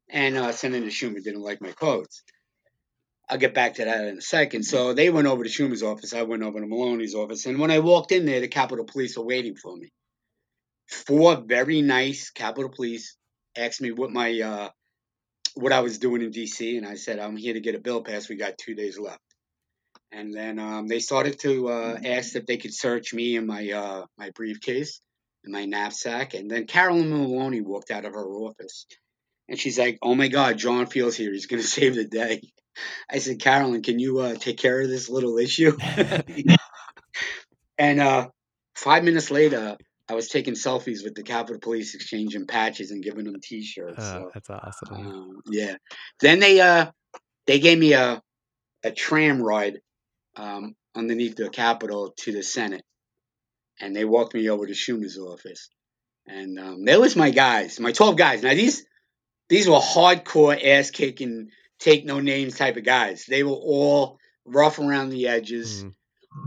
And 0.10 0.38
uh, 0.38 0.52
Senator 0.52 0.88
Schumer 0.88 1.24
didn't 1.24 1.42
like 1.42 1.62
my 1.62 1.72
quotes. 1.72 2.24
I'll 3.30 3.38
get 3.38 3.54
back 3.54 3.76
to 3.76 3.86
that 3.86 4.06
in 4.06 4.18
a 4.18 4.22
second. 4.22 4.64
So 4.64 4.94
they 4.94 5.10
went 5.10 5.28
over 5.28 5.44
to 5.44 5.50
Schumer's 5.50 5.84
office. 5.84 6.14
I 6.14 6.24
went 6.24 6.44
over 6.44 6.60
to 6.60 6.68
Maloney's 6.68 7.16
office. 7.16 7.46
And 7.46 7.60
when 7.60 7.72
I 7.72 7.80
walked 7.80 8.12
in 8.12 8.26
there, 8.26 8.42
the 8.42 8.48
Capitol 8.48 8.86
Police 8.86 9.18
were 9.18 9.26
waiting 9.26 9.56
for 9.56 9.76
me. 9.76 9.92
Four 10.88 11.38
very 11.38 11.82
nice 11.82 12.30
Capitol 12.30 12.70
Police 12.70 13.16
asked 13.56 13.82
me 13.82 13.92
what 13.92 14.12
my 14.12 14.42
uh, 14.42 14.70
what 15.56 15.72
I 15.72 15.82
was 15.82 16.00
doing 16.00 16.22
in 16.22 16.32
D.C. 16.32 16.78
And 16.78 16.86
I 16.86 16.96
said, 16.96 17.20
I'm 17.20 17.38
here 17.38 17.54
to 17.54 17.60
get 17.60 17.76
a 17.76 17.80
bill 17.80 18.04
passed. 18.04 18.30
We 18.30 18.36
got 18.36 18.58
two 18.58 18.76
days 18.76 19.00
left. 19.00 19.20
And 20.12 20.34
then 20.34 20.60
um, 20.60 20.88
they 20.88 21.00
started 21.00 21.40
to 21.40 21.70
uh, 21.70 22.00
ask 22.04 22.36
if 22.36 22.46
they 22.46 22.58
could 22.58 22.74
search 22.74 23.14
me 23.14 23.36
and 23.36 23.48
my 23.48 23.72
uh, 23.72 24.06
my 24.18 24.30
briefcase 24.36 25.02
and 25.44 25.52
my 25.52 25.66
knapsack. 25.66 26.36
And 26.36 26.50
then 26.50 26.68
Carolyn 26.68 27.10
Maloney 27.10 27.62
walked 27.62 27.90
out 27.90 28.06
of 28.06 28.14
her 28.14 28.28
office. 28.28 28.86
And 29.50 29.60
she's 29.60 29.80
like, 29.80 29.98
"Oh 30.02 30.14
my 30.14 30.28
God, 30.28 30.58
John 30.58 30.86
Feal's 30.86 31.16
here. 31.16 31.32
He's 31.32 31.48
gonna 31.48 31.64
save 31.78 31.96
the 31.96 32.06
day." 32.06 32.42
I 33.10 33.20
said, 33.20 33.40
"Carolyn, 33.40 33.82
can 33.82 34.00
you 34.00 34.20
uh, 34.20 34.36
take 34.36 34.58
care 34.58 34.82
of 34.82 34.90
this 34.90 35.10
little 35.10 35.38
issue?" 35.38 35.76
and 37.78 38.00
uh, 38.00 38.30
five 38.76 39.04
minutes 39.04 39.32
later, 39.32 39.78
I 40.10 40.16
was 40.16 40.28
taking 40.28 40.54
selfies 40.54 41.04
with 41.04 41.16
the 41.16 41.24
Capitol 41.24 41.60
Police, 41.62 41.96
exchanging 41.96 42.46
patches 42.46 42.92
and 42.92 43.04
giving 43.04 43.24
them 43.24 43.36
T-shirts. 43.42 43.96
Oh, 43.98 44.02
so, 44.02 44.32
that's 44.34 44.50
awesome. 44.50 44.96
um, 44.96 45.42
yeah. 45.50 45.76
Then 46.20 46.40
they 46.40 46.60
uh 46.60 46.92
they 47.48 47.60
gave 47.60 47.78
me 47.78 47.94
a 47.94 48.22
a 48.84 48.92
tram 48.92 49.42
ride 49.42 49.80
um, 50.36 50.76
underneath 50.96 51.36
the 51.36 51.50
Capitol 51.50 52.14
to 52.18 52.32
the 52.34 52.44
Senate, 52.44 52.84
and 53.80 53.96
they 53.96 54.04
walked 54.06 54.34
me 54.34 54.50
over 54.50 54.68
to 54.68 54.74
Schumer's 54.74 55.18
office, 55.18 55.70
and 56.28 56.60
um, 56.60 56.84
there 56.86 57.00
was 57.00 57.16
my 57.16 57.30
guys, 57.30 57.80
my 57.80 57.94
twelve 57.94 58.18
guys. 58.18 58.44
Now 58.44 58.54
these 58.54 58.86
these 59.50 59.70
were 59.70 59.80
hardcore 59.80 60.60
ass 60.64 60.92
kicking, 60.92 61.50
take 61.80 62.06
no 62.06 62.20
names 62.20 62.58
type 62.58 62.76
of 62.76 62.84
guys. 62.84 63.26
They 63.28 63.44
were 63.44 63.52
all 63.52 64.18
rough 64.46 64.80
around 64.80 65.10
the 65.10 65.28
edges. 65.28 65.84
Mhm. 65.84 65.94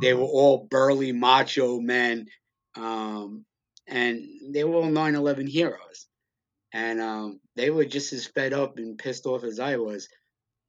They 0.03 0.13
were 0.15 0.25
all 0.25 0.67
burly, 0.69 1.13
macho 1.13 1.79
men, 1.81 2.27
um, 2.77 3.45
and 3.89 4.25
they 4.51 4.65
were 4.65 4.77
all 4.77 4.85
9/11 4.91 5.49
heroes. 5.49 6.07
And 6.73 7.01
um, 7.01 7.41
they 7.57 7.71
were 7.71 7.85
just 7.87 8.13
as 8.13 8.27
fed 8.27 8.53
up 8.53 8.79
and 8.79 8.99
pissed 8.99 9.27
off 9.27 9.45
as 9.45 9.61
I 9.61 9.77
was. 9.77 10.09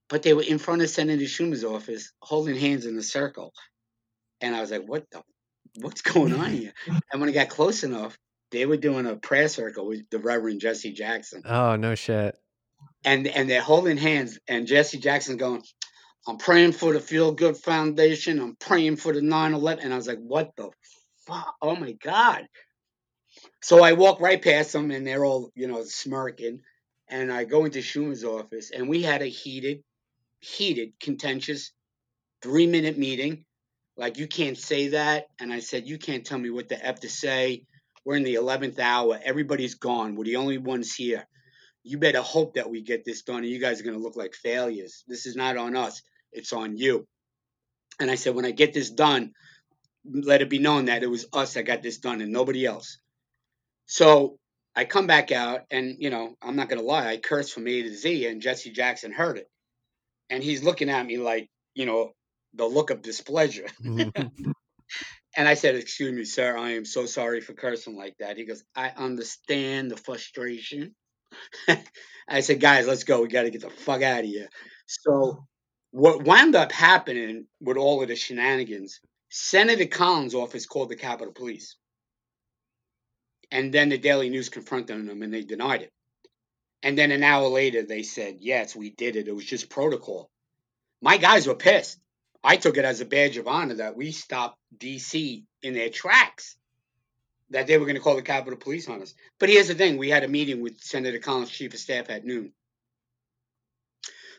But 0.10 0.24
they 0.24 0.34
were 0.34 0.44
in 0.44 0.58
front 0.60 0.82
of 0.82 0.90
Senator 0.90 1.26
Schumer's 1.26 1.64
office, 1.66 2.14
holding 2.22 2.56
hands 2.58 2.86
in 2.86 2.98
a 2.98 3.04
circle. 3.04 3.54
And 4.42 4.56
I 4.56 4.62
was 4.62 4.72
like, 4.72 4.84
"What 4.88 5.06
the? 5.12 5.22
What's 5.82 6.02
going 6.02 6.34
on 6.34 6.52
here?" 6.52 6.74
And 7.12 7.22
when 7.22 7.30
I 7.30 7.34
got 7.34 7.50
close 7.50 7.84
enough, 7.84 8.18
they 8.52 8.66
were 8.66 8.78
doing 8.78 9.06
a 9.06 9.16
prayer 9.18 9.48
circle 9.50 9.88
with 9.88 10.10
the 10.12 10.20
Reverend 10.20 10.62
Jesse 10.62 10.94
Jackson 10.94 11.42
Oh 11.46 11.76
no 11.76 11.96
shit. 11.96 12.36
and 13.06 13.28
and 13.28 13.50
they're 13.50 13.62
holding 13.62 13.98
hands 13.98 14.40
and 14.48 14.68
Jesse 14.68 15.00
Jackson 15.00 15.38
going, 15.38 15.64
I'm 16.28 16.38
praying 16.38 16.74
for 16.74 16.94
the 16.94 17.00
FealGood 17.00 17.58
Foundation. 17.58 18.40
I'm 18.40 18.56
praying 18.58 18.98
for 18.98 19.14
the 19.14 19.22
9/11. 19.22 19.84
And 19.84 19.94
I 19.94 19.98
was 19.98 20.08
like, 20.08 20.20
what 20.20 20.52
the 20.58 20.70
fuck? 21.28 21.56
Oh 21.62 21.76
my 21.76 21.92
God. 21.94 22.48
So 23.62 23.84
I 23.84 23.94
walk 23.94 24.20
right 24.22 24.42
past 24.42 24.74
them 24.74 24.92
and 24.92 25.06
they're 25.06 25.26
all, 25.26 25.52
you 25.56 25.68
know, 25.68 25.84
smirking. 25.84 26.62
And 27.10 27.32
I 27.32 27.44
go 27.44 27.66
into 27.66 27.80
Schumer's 27.80 28.24
office 28.24 28.72
and 28.72 28.90
we 28.90 29.02
had 29.02 29.22
a 29.22 29.28
heated, 29.28 29.84
heated, 30.40 30.94
contentious 31.00 31.72
three 32.42 32.68
minute 32.68 32.98
meeting. 32.98 33.46
Like, 33.96 34.18
you 34.18 34.28
can't 34.28 34.58
say 34.58 34.90
that. 34.90 35.26
And 35.40 35.52
I 35.52 35.60
said, 35.60 35.88
you 35.88 35.98
can't 35.98 36.26
tell 36.26 36.38
me 36.38 36.50
what 36.50 36.70
the 36.70 36.84
F 36.84 37.00
to 37.02 37.10
say. 37.10 37.64
We're 38.06 38.18
in 38.18 38.24
the 38.24 38.36
11th 38.36 38.80
hour. 38.80 39.20
Everybody's 39.24 39.76
gone. 39.76 40.16
We're 40.16 40.26
the 40.26 40.36
only 40.38 40.58
ones 40.58 40.94
here 40.94 41.28
you 41.88 41.98
better 41.98 42.22
hope 42.22 42.56
that 42.56 42.70
we 42.70 42.82
get 42.82 43.06
this 43.06 43.22
done 43.22 43.38
and 43.38 43.48
you 43.48 43.60
guys 43.60 43.80
are 43.80 43.84
going 43.84 43.96
to 43.96 44.04
look 44.04 44.18
like 44.18 44.34
failures. 44.34 45.06
This 45.08 45.26
is 45.26 45.38
not 45.38 45.56
on 45.56 45.76
us, 45.76 46.02
it's 46.34 46.52
on 46.52 46.76
you. 46.76 47.08
And 48.00 48.12
I 48.12 48.16
said, 48.16 48.36
when 48.36 48.46
I 48.46 48.52
get 48.52 48.74
this 48.74 48.90
done, 48.90 49.32
let 50.12 50.42
it 50.42 50.50
be 50.50 50.60
known 50.60 50.86
that 50.86 51.04
it 51.04 51.10
was 51.10 51.28
us 51.34 51.54
that 51.54 51.64
got 51.64 51.82
this 51.84 51.98
done 51.98 52.22
and 52.22 52.32
nobody 52.32 52.66
else. 52.66 53.00
So 53.86 54.38
I 54.76 54.86
come 54.86 55.08
back 55.08 55.32
out 55.32 55.62
and, 55.72 55.98
you 56.00 56.10
know, 56.10 56.36
I'm 56.42 56.56
not 56.56 56.70
going 56.70 56.80
to 56.80 56.86
lie, 56.88 57.08
I 57.08 57.18
cursed 57.18 57.54
from 57.54 57.68
A 57.68 57.82
to 57.84 57.96
Z 57.96 58.28
and 58.28 58.42
Jesse 58.42 58.72
Jackson 58.72 59.12
heard 59.12 59.38
it. 59.38 59.50
And 60.30 60.44
he's 60.44 60.64
looking 60.64 60.90
at 60.90 61.06
me 61.06 61.18
like, 61.18 61.50
you 61.74 61.86
know, 61.86 62.14
the 62.54 62.66
look 62.66 62.90
of 62.90 63.02
displeasure. 63.02 63.68
And 65.38 65.48
I 65.48 65.54
said, 65.54 65.76
Excuse 65.76 66.14
me, 66.14 66.26
sir, 66.26 66.58
I 66.58 66.72
am 66.72 66.86
so 66.86 67.06
sorry 67.06 67.42
for 67.42 67.54
cursing 67.54 67.96
like 67.96 68.16
that. 68.20 68.38
He 68.38 68.46
goes, 68.46 68.64
I 68.76 68.90
understand 68.98 69.92
the 69.92 69.98
frustration. 69.98 70.96
I 72.28 72.42
said, 72.42 72.60
Guys, 72.60 72.88
let's 72.88 73.04
go. 73.04 73.22
We 73.22 73.28
got 73.28 73.44
to 73.44 73.52
get 73.52 73.62
the 73.62 73.70
fuck 73.70 74.02
out 74.02 74.22
of 74.22 74.26
here. 74.26 74.50
So, 74.88 75.46
what 75.92 76.24
wound 76.24 76.56
up 76.56 76.72
happening 76.72 77.46
with 77.62 77.78
all 77.78 78.02
of 78.02 78.08
the 78.08 78.16
shenanigans, 78.16 79.00
Senator 79.30 79.86
Collins' 79.86 80.36
office 80.36 80.66
called 80.66 80.90
the 80.90 80.96
Capitol 80.96 81.34
Police. 81.34 81.76
And 83.52 83.74
then 83.74 83.90
the 83.90 83.98
Daily 83.98 84.30
News 84.30 84.50
confronted 84.50 85.08
them 85.08 85.22
and 85.22 85.34
they 85.34 85.44
denied 85.44 85.84
it. 85.84 85.92
And 86.84 86.98
then 86.98 87.12
an 87.12 87.24
hour 87.24 87.48
later, 87.48 87.84
they 87.84 88.04
said, 88.04 88.38
Yes, 88.40 88.76
we 88.76 88.92
did 88.92 89.16
it. 89.16 89.28
It 89.28 89.36
was 89.36 89.46
just 89.46 89.70
protocol. 89.70 90.30
My 91.02 91.18
guys 91.18 91.48
were 91.48 91.56
pissed. 91.56 92.00
I 92.44 92.56
took 92.58 92.78
it 92.78 92.86
as 92.86 93.02
a 93.02 93.06
badge 93.06 93.38
of 93.38 93.48
honor 93.48 93.76
that 93.76 93.98
we 93.98 94.12
stopped 94.12 94.58
DC 94.78 95.44
in 95.64 95.74
their 95.74 95.90
tracks, 95.90 96.56
that 97.50 97.68
they 97.68 97.78
were 97.78 97.86
going 97.86 97.96
to 97.96 98.02
call 98.02 98.16
the 98.16 98.22
Capitol 98.22 98.60
Police 98.60 98.88
on 98.88 99.02
us. 99.02 99.14
But 99.40 99.50
here's 99.50 99.68
the 99.68 99.76
thing 99.76 99.98
we 99.98 100.10
had 100.10 100.24
a 100.24 100.28
meeting 100.28 100.62
with 100.62 100.80
Senator 100.80 101.20
Collins' 101.20 101.50
chief 101.50 101.74
of 101.74 101.80
staff 101.80 102.10
at 102.10 102.26
noon. 102.26 102.54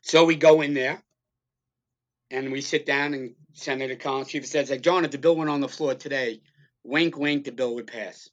So 0.02 0.24
we 0.24 0.36
go 0.36 0.60
in 0.60 0.74
there 0.74 1.02
and 2.30 2.52
we 2.52 2.60
sit 2.60 2.86
down, 2.86 3.14
and 3.14 3.34
Senator 3.54 3.96
Collins' 3.96 4.28
chief 4.28 4.46
staff 4.46 4.66
said, 4.66 4.82
John, 4.82 5.04
if 5.04 5.10
the 5.10 5.18
bill 5.18 5.36
went 5.36 5.50
on 5.50 5.60
the 5.60 5.68
floor 5.68 5.94
today, 5.94 6.40
wink, 6.84 7.16
wink, 7.16 7.44
the 7.44 7.52
bill 7.52 7.74
would 7.76 7.86
pass. 7.86 8.30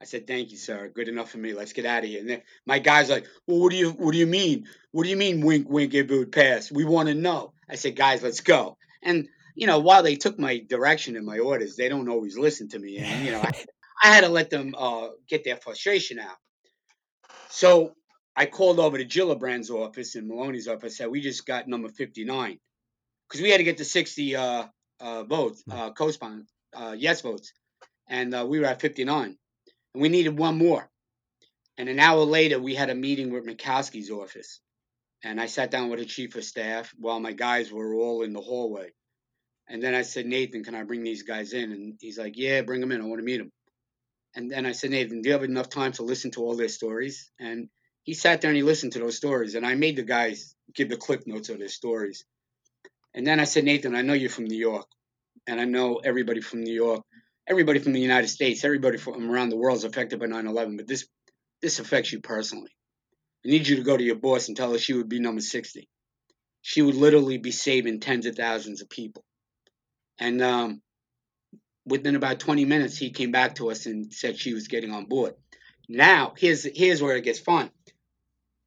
I 0.00 0.06
said, 0.06 0.26
"Thank 0.26 0.50
you, 0.50 0.58
sir. 0.58 0.88
Good 0.88 1.08
enough 1.08 1.30
for 1.30 1.38
me. 1.38 1.54
Let's 1.54 1.72
get 1.72 1.86
out 1.86 2.02
of 2.02 2.10
here." 2.10 2.20
And 2.20 2.28
then 2.28 2.42
my 2.66 2.78
guy's 2.78 3.08
like, 3.08 3.26
"Well, 3.46 3.60
what 3.60 3.70
do 3.70 3.76
you 3.76 3.90
what 3.90 4.12
do 4.12 4.18
you 4.18 4.26
mean? 4.26 4.66
What 4.90 5.04
do 5.04 5.08
you 5.08 5.16
mean, 5.16 5.40
wink, 5.40 5.68
wink? 5.68 5.94
If 5.94 6.10
it 6.10 6.18
would 6.18 6.32
pass, 6.32 6.70
we 6.70 6.84
want 6.84 7.08
to 7.08 7.14
know." 7.14 7.54
I 7.70 7.76
said, 7.76 7.96
"Guys, 7.96 8.22
let's 8.22 8.40
go." 8.40 8.76
And 9.02 9.28
you 9.54 9.66
know, 9.66 9.78
while 9.78 10.02
they 10.02 10.16
took 10.16 10.38
my 10.38 10.58
direction 10.58 11.16
and 11.16 11.24
my 11.24 11.38
orders, 11.38 11.76
they 11.76 11.88
don't 11.88 12.08
always 12.08 12.36
listen 12.36 12.68
to 12.70 12.78
me, 12.78 12.98
and 12.98 13.24
you 13.24 13.30
know, 13.32 13.40
I, 13.40 13.52
I 14.02 14.08
had 14.08 14.24
to 14.24 14.28
let 14.28 14.50
them 14.50 14.74
uh, 14.76 15.08
get 15.28 15.44
their 15.44 15.56
frustration 15.56 16.18
out. 16.18 16.36
So 17.48 17.94
I 18.36 18.46
called 18.46 18.80
over 18.80 18.98
to 18.98 19.06
Gillibrand's 19.06 19.70
office 19.70 20.16
and 20.16 20.28
Maloney's 20.28 20.68
office. 20.68 20.98
Said 20.98 21.08
we 21.08 21.20
just 21.20 21.46
got 21.46 21.68
number 21.68 21.88
fifty 21.88 22.24
nine 22.24 22.58
because 23.28 23.42
we 23.42 23.50
had 23.50 23.58
to 23.58 23.64
get 23.64 23.78
to 23.78 23.84
sixty 23.84 24.36
uh, 24.36 24.66
uh, 25.00 25.24
votes, 25.24 25.62
uh, 25.70 25.90
co-spon, 25.90 26.46
uh, 26.74 26.94
yes 26.96 27.20
votes, 27.20 27.52
and 28.08 28.34
uh, 28.34 28.44
we 28.46 28.60
were 28.60 28.66
at 28.66 28.80
fifty 28.80 29.04
nine 29.04 29.36
and 29.94 30.02
we 30.02 30.08
needed 30.08 30.38
one 30.38 30.58
more. 30.58 30.88
And 31.78 31.88
an 31.88 31.98
hour 31.98 32.24
later, 32.24 32.60
we 32.60 32.74
had 32.74 32.90
a 32.90 32.94
meeting 32.94 33.32
with 33.32 33.46
Murkowski's 33.46 34.10
office. 34.10 34.60
And 35.22 35.40
I 35.40 35.46
sat 35.46 35.70
down 35.70 35.88
with 35.88 36.00
the 36.00 36.04
chief 36.04 36.36
of 36.36 36.44
staff 36.44 36.92
while 36.98 37.18
my 37.18 37.32
guys 37.32 37.72
were 37.72 37.94
all 37.94 38.22
in 38.22 38.32
the 38.32 38.40
hallway. 38.40 38.92
And 39.68 39.82
then 39.82 39.94
I 39.94 40.02
said, 40.02 40.26
Nathan, 40.26 40.62
can 40.62 40.74
I 40.74 40.82
bring 40.82 41.02
these 41.02 41.22
guys 41.22 41.54
in? 41.54 41.72
And 41.72 41.94
he's 41.98 42.18
like, 42.18 42.36
Yeah, 42.36 42.60
bring 42.62 42.80
them 42.80 42.92
in. 42.92 43.00
I 43.00 43.06
want 43.06 43.20
to 43.20 43.24
meet 43.24 43.38
them. 43.38 43.50
And 44.36 44.50
then 44.50 44.66
I 44.66 44.72
said, 44.72 44.90
Nathan, 44.90 45.22
do 45.22 45.28
you 45.28 45.32
have 45.32 45.44
enough 45.44 45.70
time 45.70 45.92
to 45.92 46.02
listen 46.02 46.30
to 46.32 46.42
all 46.42 46.56
their 46.56 46.68
stories? 46.68 47.30
And 47.40 47.68
he 48.02 48.14
sat 48.14 48.40
there 48.40 48.50
and 48.50 48.56
he 48.56 48.62
listened 48.62 48.92
to 48.92 48.98
those 48.98 49.16
stories. 49.16 49.54
And 49.54 49.64
I 49.64 49.74
made 49.74 49.96
the 49.96 50.02
guys 50.02 50.54
give 50.74 50.90
the 50.90 50.96
clip 50.96 51.26
notes 51.26 51.48
of 51.48 51.58
their 51.58 51.68
stories. 51.68 52.24
And 53.14 53.26
then 53.26 53.40
I 53.40 53.44
said, 53.44 53.64
Nathan, 53.64 53.94
I 53.94 54.02
know 54.02 54.12
you're 54.12 54.30
from 54.30 54.44
New 54.44 54.58
York. 54.58 54.86
And 55.46 55.60
I 55.60 55.64
know 55.64 55.96
everybody 55.96 56.40
from 56.40 56.62
New 56.62 56.72
York, 56.72 57.02
everybody 57.46 57.78
from 57.78 57.92
the 57.92 58.00
United 58.00 58.28
States, 58.28 58.64
everybody 58.64 58.96
from 58.96 59.30
around 59.30 59.50
the 59.50 59.56
world 59.56 59.78
is 59.78 59.84
affected 59.84 60.18
by 60.18 60.26
9 60.26 60.46
11. 60.46 60.76
But 60.76 60.88
this, 60.88 61.06
this 61.60 61.78
affects 61.80 62.12
you 62.12 62.20
personally. 62.20 62.70
I 63.44 63.50
need 63.50 63.68
you 63.68 63.76
to 63.76 63.82
go 63.82 63.96
to 63.96 64.02
your 64.02 64.16
boss 64.16 64.48
and 64.48 64.56
tell 64.56 64.72
her 64.72 64.78
she 64.78 64.94
would 64.94 65.08
be 65.08 65.20
number 65.20 65.42
60. 65.42 65.88
She 66.62 66.80
would 66.80 66.94
literally 66.94 67.36
be 67.36 67.50
saving 67.50 68.00
tens 68.00 68.24
of 68.24 68.36
thousands 68.36 68.80
of 68.80 68.88
people. 68.88 69.22
And 70.18 70.40
um, 70.40 70.82
within 71.84 72.16
about 72.16 72.40
20 72.40 72.64
minutes, 72.64 72.96
he 72.96 73.10
came 73.10 73.32
back 73.32 73.56
to 73.56 73.70
us 73.70 73.84
and 73.84 74.12
said 74.12 74.38
she 74.38 74.54
was 74.54 74.68
getting 74.68 74.92
on 74.92 75.04
board. 75.04 75.34
Now, 75.88 76.32
here's 76.36 76.64
here's 76.64 77.02
where 77.02 77.16
it 77.16 77.24
gets 77.24 77.38
fun. 77.38 77.70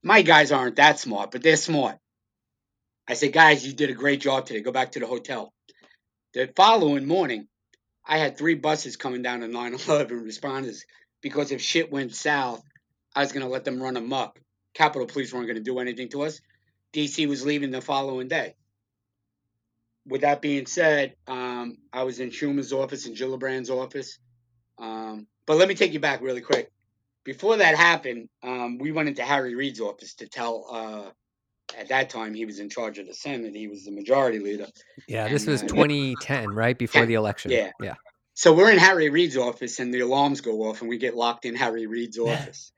My 0.03 0.21
guys 0.21 0.51
aren't 0.51 0.75
that 0.75 0.99
smart, 0.99 1.31
but 1.31 1.41
they're 1.41 1.55
smart. 1.57 1.97
I 3.07 3.13
said, 3.13 3.33
guys, 3.33 3.65
you 3.65 3.73
did 3.73 3.89
a 3.89 3.93
great 3.93 4.21
job 4.21 4.45
today. 4.45 4.61
Go 4.61 4.71
back 4.71 4.91
to 4.93 4.99
the 4.99 5.07
hotel. 5.07 5.53
The 6.33 6.51
following 6.55 7.07
morning, 7.07 7.47
I 8.05 8.17
had 8.17 8.37
three 8.37 8.55
buses 8.55 8.97
coming 8.97 9.21
down 9.21 9.41
to 9.41 9.47
9 9.47 9.73
11 9.87 10.25
responders 10.25 10.81
because 11.21 11.51
if 11.51 11.61
shit 11.61 11.91
went 11.91 12.15
south, 12.15 12.61
I 13.15 13.21
was 13.21 13.31
going 13.31 13.45
to 13.45 13.51
let 13.51 13.63
them 13.63 13.81
run 13.81 13.97
amok. 13.97 14.39
Capitol 14.73 15.07
Police 15.07 15.33
weren't 15.33 15.47
going 15.47 15.57
to 15.57 15.63
do 15.63 15.79
anything 15.79 16.09
to 16.09 16.23
us. 16.23 16.39
DC 16.93 17.27
was 17.27 17.45
leaving 17.45 17.71
the 17.71 17.81
following 17.81 18.27
day 18.27 18.55
with 20.07 20.21
that 20.21 20.41
being 20.41 20.65
said, 20.65 21.15
um, 21.27 21.77
I 21.91 22.03
was 22.03 22.19
in 22.19 22.29
Schumer's 22.31 22.71
office 22.71 23.05
and 23.05 23.15
Gillibrand's 23.15 23.69
office. 23.69 24.17
Um, 24.77 25.27
but 25.45 25.57
let 25.57 25.67
me 25.67 25.75
take 25.75 25.93
you 25.93 25.99
back 25.99 26.21
really 26.21 26.41
quick. 26.41 26.71
Before 27.23 27.57
that 27.57 27.75
happened, 27.75 28.29
um, 28.41 28.77
we 28.77 28.91
went 28.91 29.09
into 29.09 29.23
Harry 29.23 29.53
Reid's 29.55 29.81
office 29.81 30.15
to 30.15 30.27
tell. 30.27 30.65
Uh, 30.71 31.11
at 31.77 31.89
that 31.89 32.09
time, 32.09 32.33
he 32.33 32.45
was 32.45 32.59
in 32.59 32.69
charge 32.69 32.97
of 32.99 33.07
the 33.07 33.13
Senate. 33.13 33.55
He 33.55 33.67
was 33.67 33.85
the 33.85 33.91
majority 33.91 34.39
leader. 34.39 34.67
Yeah, 35.07 35.25
and, 35.25 35.33
this 35.33 35.45
was 35.45 35.63
uh, 35.63 35.67
2010, 35.67 36.49
right 36.49 36.77
before 36.77 37.01
10, 37.01 37.07
the 37.07 37.15
election. 37.15 37.51
Yeah, 37.51 37.71
yeah. 37.81 37.95
So 38.33 38.53
we're 38.53 38.71
in 38.71 38.77
Harry 38.77 39.09
Reid's 39.09 39.37
office, 39.37 39.79
and 39.79 39.93
the 39.93 40.01
alarms 40.01 40.41
go 40.41 40.69
off, 40.69 40.81
and 40.81 40.89
we 40.89 40.97
get 40.97 41.15
locked 41.15 41.45
in 41.45 41.55
Harry 41.55 41.87
Reid's 41.87 42.19
office. 42.19 42.71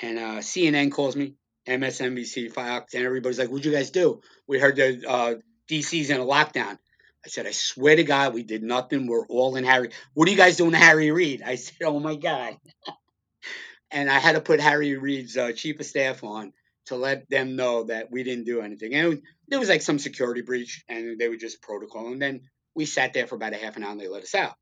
and 0.00 0.18
uh, 0.18 0.38
CNN 0.38 0.92
calls 0.92 1.16
me, 1.16 1.34
MSNBC, 1.66 2.52
Fox, 2.52 2.94
and 2.94 3.04
everybody's 3.04 3.38
like, 3.38 3.48
"What'd 3.48 3.66
you 3.66 3.72
guys 3.72 3.90
do? 3.90 4.20
We 4.46 4.60
heard 4.60 4.76
the 4.76 5.02
uh, 5.08 5.34
DC's 5.68 6.10
in 6.10 6.20
a 6.20 6.24
lockdown. 6.24 6.78
I 7.24 7.28
said, 7.28 7.46
I 7.46 7.50
swear 7.50 7.96
to 7.96 8.04
God, 8.04 8.34
we 8.34 8.44
did 8.44 8.62
nothing. 8.62 9.08
We're 9.08 9.26
all 9.26 9.56
in 9.56 9.64
Harry. 9.64 9.90
What 10.14 10.28
are 10.28 10.30
you 10.30 10.36
guys 10.36 10.56
doing 10.56 10.70
to 10.70 10.78
Harry 10.78 11.10
Reid? 11.10 11.42
I 11.42 11.56
said, 11.56 11.84
Oh 11.84 11.98
my 11.98 12.14
God. 12.14 12.56
and 13.90 14.08
I 14.08 14.20
had 14.20 14.36
to 14.36 14.40
put 14.40 14.60
Harry 14.60 14.96
Reid's 14.96 15.36
uh, 15.36 15.50
chief 15.50 15.80
of 15.80 15.86
staff 15.86 16.22
on 16.22 16.52
to 16.86 16.96
let 16.96 17.28
them 17.28 17.56
know 17.56 17.84
that 17.84 18.10
we 18.10 18.22
didn't 18.22 18.44
do 18.44 18.60
anything. 18.60 18.94
And 18.94 19.08
was, 19.08 19.18
there 19.48 19.58
was 19.58 19.68
like 19.68 19.82
some 19.82 19.98
security 19.98 20.42
breach, 20.42 20.84
and 20.88 21.18
they 21.18 21.28
were 21.28 21.36
just 21.36 21.62
protocol. 21.62 22.12
And 22.12 22.20
then 22.20 22.42
we 22.74 22.86
sat 22.86 23.12
there 23.14 23.26
for 23.26 23.36
about 23.36 23.54
a 23.54 23.56
half 23.56 23.76
an 23.76 23.84
hour, 23.84 23.92
and 23.92 24.00
they 24.00 24.08
let 24.08 24.22
us 24.22 24.34
out. 24.34 24.54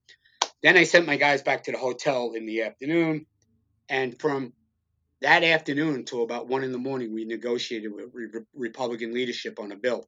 Then 0.63 0.77
I 0.77 0.85
sent 0.85 1.07
my 1.07 1.17
guys 1.17 1.43
back 1.43 1.65
to 1.65 1.73
the 1.73 1.79
hotel 1.79 2.33
in 2.35 2.47
the 2.47 2.63
afternoon, 2.63 3.27
and 3.89 4.19
from 4.19 4.53
that 5.21 5.45
afternoon 5.45 6.05
to 6.07 6.23
about 6.23 6.49
one 6.49 6.65
in 6.65 6.73
the 6.73 6.79
morning, 6.79 7.15
we 7.15 7.25
negotiated 7.25 7.93
with 7.93 8.11
re- 8.13 8.43
Republican 8.55 9.15
leadership 9.15 9.59
on 9.59 9.73
a 9.73 9.77
bill 9.77 10.07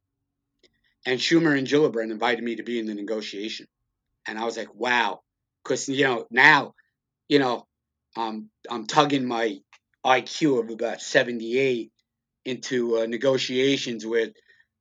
and 1.07 1.20
Schumer 1.20 1.57
and 1.57 1.66
Gillibrand 1.66 2.11
invited 2.11 2.44
me 2.44 2.57
to 2.57 2.64
be 2.64 2.81
in 2.81 2.87
the 2.87 2.94
negotiation. 2.94 3.66
And 4.26 4.38
I 4.38 4.44
was 4.44 4.57
like, 4.57 4.74
wow. 4.74 5.20
Because, 5.62 5.88
you 5.88 6.05
know, 6.05 6.26
now, 6.31 6.74
you 7.29 7.38
know, 7.38 7.66
um, 8.16 8.50
I'm 8.68 8.87
tugging 8.87 9.26
my 9.26 9.59
IQ 10.05 10.64
of 10.64 10.70
about 10.70 11.00
78 11.00 11.92
into 12.46 12.98
uh, 12.98 13.06
negotiations 13.06 14.06
with 14.06 14.32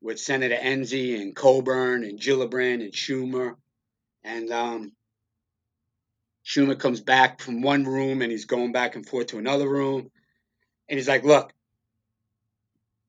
with 0.02 0.20
Senator 0.20 0.56
Enzi 0.56 1.20
and 1.20 1.36
Coburn 1.36 2.04
and 2.04 2.20
Gillibrand 2.20 2.84
and 2.84 2.94
Schumer. 2.94 3.56
And 4.24 4.52
um, 4.52 4.92
Schumer 6.46 6.78
comes 6.78 7.02
back 7.02 7.42
from 7.42 7.62
one 7.62 7.86
room 7.86 8.22
and 8.22 8.32
he's 8.32 8.46
going 8.46 8.72
back 8.72 8.96
and 8.96 9.06
forth 9.06 9.28
to 9.28 9.40
another 9.40 9.68
room. 9.68 10.12
And 10.88 11.00
he's 11.00 11.08
like, 11.08 11.24
look, 11.24 11.52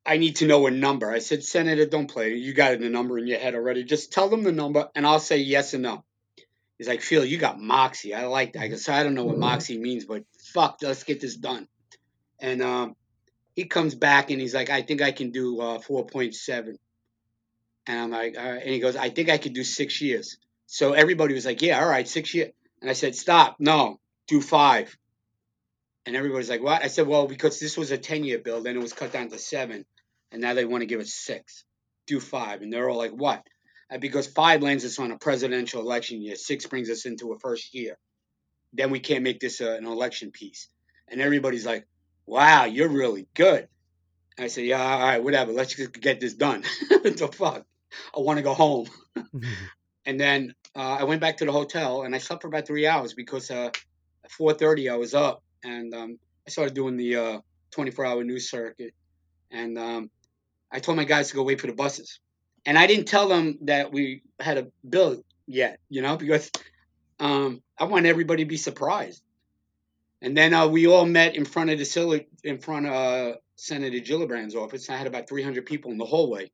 I 0.07 0.17
need 0.17 0.37
to 0.37 0.47
know 0.47 0.67
a 0.67 0.71
number. 0.71 1.11
I 1.11 1.19
said, 1.19 1.43
Senator, 1.43 1.85
don't 1.85 2.11
play. 2.11 2.35
You 2.35 2.55
got 2.55 2.79
the 2.79 2.89
number 2.89 3.19
in 3.19 3.27
your 3.27 3.39
head 3.39 3.55
already. 3.55 3.85
Just 3.85 4.13
tell 4.13 4.29
them 4.31 4.45
the 4.45 4.53
number, 4.53 4.89
and 4.95 5.05
I'll 5.05 5.19
say 5.19 5.39
yes 5.39 5.75
or 5.75 5.79
no. 5.79 6.05
He's 6.79 6.89
like, 6.89 7.03
Phil, 7.03 7.25
you 7.25 7.39
got 7.39 7.61
moxie. 7.61 8.15
I 8.15 8.27
like 8.27 8.53
that. 8.53 8.63
I 8.63 8.69
guess 8.69 8.89
I 8.89 9.03
don't 9.03 9.15
know 9.15 9.25
what 9.25 9.39
moxie 9.39 9.79
means, 9.79 10.05
but 10.05 10.25
fuck, 10.39 10.79
let's 10.83 11.05
get 11.05 11.21
this 11.21 11.37
done. 11.37 11.67
And 12.39 12.63
um, 12.63 12.97
he 13.57 13.65
comes 13.65 13.95
back 13.95 14.31
and 14.31 14.41
he's 14.41 14.55
like, 14.55 14.69
I 14.69 14.83
think 14.83 15.01
I 15.01 15.13
can 15.13 15.31
do 15.31 15.61
uh, 15.61 15.79
4.7. 15.79 16.77
And 17.89 17.99
I'm 17.99 18.11
like, 18.11 18.37
and 18.37 18.63
he 18.63 18.81
goes, 18.81 18.97
I 18.97 19.09
think 19.09 19.31
I 19.31 19.39
could 19.39 19.55
do 19.55 19.65
six 19.65 20.01
years. 20.03 20.37
So 20.67 20.93
everybody 20.93 21.33
was 21.33 21.47
like, 21.47 21.63
yeah, 21.63 21.81
all 21.81 21.89
right, 21.89 22.07
six 22.07 22.35
years. 22.35 22.53
And 22.83 22.91
I 22.91 22.93
said, 22.93 23.17
stop, 23.17 23.57
no, 23.59 23.99
do 24.29 24.43
five. 24.43 24.95
And 26.05 26.15
everybody's 26.15 26.51
like, 26.51 26.63
what? 26.63 26.85
I 26.85 26.89
said, 26.89 27.07
well, 27.07 27.27
because 27.27 27.59
this 27.59 27.79
was 27.79 27.91
a 27.91 27.99
10 27.99 28.25
year 28.25 28.39
bill, 28.39 28.63
then 28.63 28.77
it 28.77 28.83
was 28.83 28.93
cut 28.93 29.13
down 29.13 29.31
to 29.31 29.39
seven 29.39 29.87
and 30.31 30.43
now 30.43 30.53
they 30.53 30.67
want 30.67 30.83
to 30.83 30.87
give 30.87 31.01
us 31.01 31.15
six. 31.15 31.65
Do 32.07 32.21
five. 32.21 32.61
And 32.61 32.71
they're 32.71 32.91
all 32.91 32.99
like, 32.99 33.13
what? 33.13 33.43
And 33.89 34.03
because 34.03 34.27
five 34.27 34.63
lands 34.63 34.85
us 34.85 34.99
on 34.99 35.13
a 35.13 35.19
presidential 35.19 35.81
election 35.81 36.21
year, 36.21 36.37
six 36.37 36.67
brings 36.67 36.91
us 36.91 37.07
into 37.07 37.33
a 37.33 37.39
first 37.39 37.75
year. 37.75 37.97
Then 38.75 38.91
we 38.91 39.01
can't 39.01 39.25
make 39.25 39.41
this 39.41 39.63
uh, 39.63 39.77
an 39.79 39.87
election 39.87 40.31
piece. 40.31 40.69
And 41.09 41.23
everybody's 41.23 41.65
like, 41.65 41.87
wow, 42.27 42.65
you're 42.65 42.89
really 42.89 43.27
good. 43.35 43.69
I 44.39 44.49
said, 44.49 44.65
yeah, 44.65 44.83
all 44.83 45.01
right, 45.01 45.23
whatever. 45.23 45.53
Let's 45.53 45.75
just 45.75 45.99
get 45.99 46.21
this 46.21 46.35
done. 46.35 46.63
the 46.91 47.31
fuck? 47.33 47.65
I 48.15 48.21
want 48.21 48.39
to 48.39 48.43
go 48.43 48.53
home. 48.53 48.89
and 50.05 50.21
then 50.21 50.55
uh, 50.75 50.99
I 51.01 51.05
went 51.05 51.21
back 51.21 51.39
to 51.39 51.47
the 51.47 51.53
hotel 51.53 52.03
and 52.03 52.15
I 52.15 52.19
slept 52.19 52.43
for 52.43 52.49
about 52.49 52.67
three 52.67 52.87
hours 52.87 53.15
because 53.15 53.51
uh, 53.51 53.71
at 54.25 54.31
4.30 54.39 54.93
I 54.93 54.97
was 54.97 55.15
up 55.15 55.43
and 55.65 55.95
um, 55.95 56.19
I 56.47 56.51
started 56.51 56.75
doing 56.75 56.97
the 56.97 57.43
24-hour 57.73 58.21
uh, 58.21 58.25
news 58.25 58.51
circuit. 58.51 58.93
And 59.51 59.79
um, 59.79 60.11
I 60.71 60.81
told 60.81 60.97
my 60.97 61.05
guys 61.05 61.31
to 61.31 61.37
go 61.37 61.43
wait 61.43 61.61
for 61.61 61.69
the 61.69 61.73
buses. 61.73 62.21
And 62.67 62.77
I 62.77 62.87
didn't 62.87 63.07
tell 63.07 63.29
them 63.29 63.59
that 63.63 63.93
we 63.93 64.23
had 64.41 64.59
a 64.59 64.67
bill 64.87 65.23
yet, 65.47 65.79
you 65.89 66.03
know, 66.03 66.17
because 66.19 66.51
um, 67.19 67.63
I 67.79 67.85
want 67.85 68.07
everybody 68.07 68.45
to 68.45 68.49
be 68.49 68.59
surprised. 68.59 69.23
And 70.27 70.37
then 70.37 70.53
uh, 70.53 70.67
we 70.67 70.89
all 70.89 71.07
met 71.07 71.37
in 71.37 71.45
front 71.45 71.71
of 71.71 71.79
the 71.79 72.27
in 72.43 72.59
front 72.59 72.87
of 72.87 72.93
uh, 72.93 73.37
Senator 73.55 73.99
Gillibrand's 73.99 74.57
office. 74.57 74.91
I 74.91 74.97
had 74.97 75.07
about 75.07 75.29
300 75.29 75.65
people 75.65 75.93
in 75.93 75.99
the 75.99 76.05
hallway, 76.05 76.51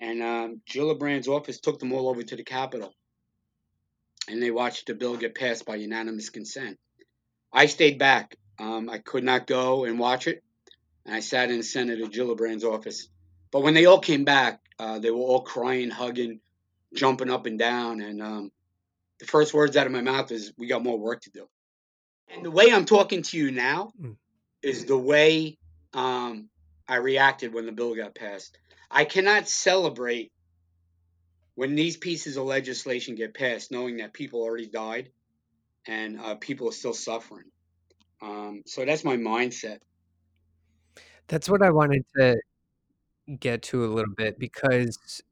and 0.00 0.22
um, 0.22 0.62
Gillibrand's 0.66 1.28
office 1.28 1.60
took 1.60 1.78
them 1.78 1.92
all 1.92 2.08
over 2.08 2.22
to 2.22 2.36
the 2.36 2.42
Capitol, 2.42 2.94
and 4.28 4.42
they 4.42 4.50
watched 4.50 4.86
the 4.86 4.94
bill 4.94 5.18
get 5.18 5.34
passed 5.34 5.66
by 5.66 5.74
unanimous 5.76 6.30
consent. 6.30 6.78
I 7.52 7.66
stayed 7.66 7.98
back. 7.98 8.36
Um, 8.58 8.88
I 8.88 8.96
could 8.96 9.24
not 9.24 9.46
go 9.46 9.84
and 9.84 9.98
watch 9.98 10.26
it 10.26 10.42
and 11.04 11.14
I 11.14 11.20
sat 11.20 11.50
in 11.50 11.62
Senator 11.62 12.06
Gillibrand's 12.06 12.64
office. 12.64 13.08
But 13.50 13.62
when 13.62 13.74
they 13.74 13.86
all 13.86 14.00
came 14.00 14.24
back, 14.24 14.60
uh, 14.78 14.98
they 14.98 15.10
were 15.10 15.18
all 15.18 15.42
crying, 15.42 15.90
hugging, 15.90 16.40
jumping 16.94 17.30
up 17.30 17.44
and 17.44 17.58
down. 17.58 18.00
And 18.00 18.22
um, 18.22 18.52
the 19.18 19.26
first 19.26 19.52
words 19.52 19.76
out 19.76 19.86
of 19.86 19.92
my 19.92 20.02
mouth 20.02 20.30
is, 20.30 20.52
"We 20.56 20.66
got 20.66 20.82
more 20.82 20.98
work 20.98 21.22
to 21.22 21.30
do." 21.30 21.48
And 22.32 22.44
the 22.44 22.50
way 22.50 22.66
I'm 22.72 22.84
talking 22.84 23.22
to 23.22 23.36
you 23.36 23.50
now 23.50 23.92
mm. 24.00 24.16
is 24.62 24.84
the 24.84 24.98
way 24.98 25.58
um, 25.94 26.48
I 26.88 26.96
reacted 26.96 27.52
when 27.52 27.66
the 27.66 27.72
bill 27.72 27.94
got 27.94 28.14
passed. 28.14 28.56
I 28.90 29.04
cannot 29.04 29.48
celebrate 29.48 30.32
when 31.54 31.74
these 31.74 31.96
pieces 31.96 32.36
of 32.36 32.44
legislation 32.44 33.14
get 33.14 33.34
passed, 33.34 33.70
knowing 33.70 33.98
that 33.98 34.12
people 34.12 34.40
already 34.42 34.66
died 34.66 35.10
and 35.86 36.18
uh, 36.20 36.34
people 36.36 36.68
are 36.68 36.72
still 36.72 36.94
suffering. 36.94 37.44
Um, 38.22 38.62
so 38.66 38.84
that's 38.84 39.04
my 39.04 39.16
mindset. 39.16 39.78
That's 41.28 41.48
what 41.48 41.62
I 41.62 41.70
wanted 41.70 42.04
to 42.16 42.36
get 43.38 43.62
to 43.62 43.84
a 43.84 43.86
little 43.86 44.14
bit 44.14 44.38
because 44.38 45.22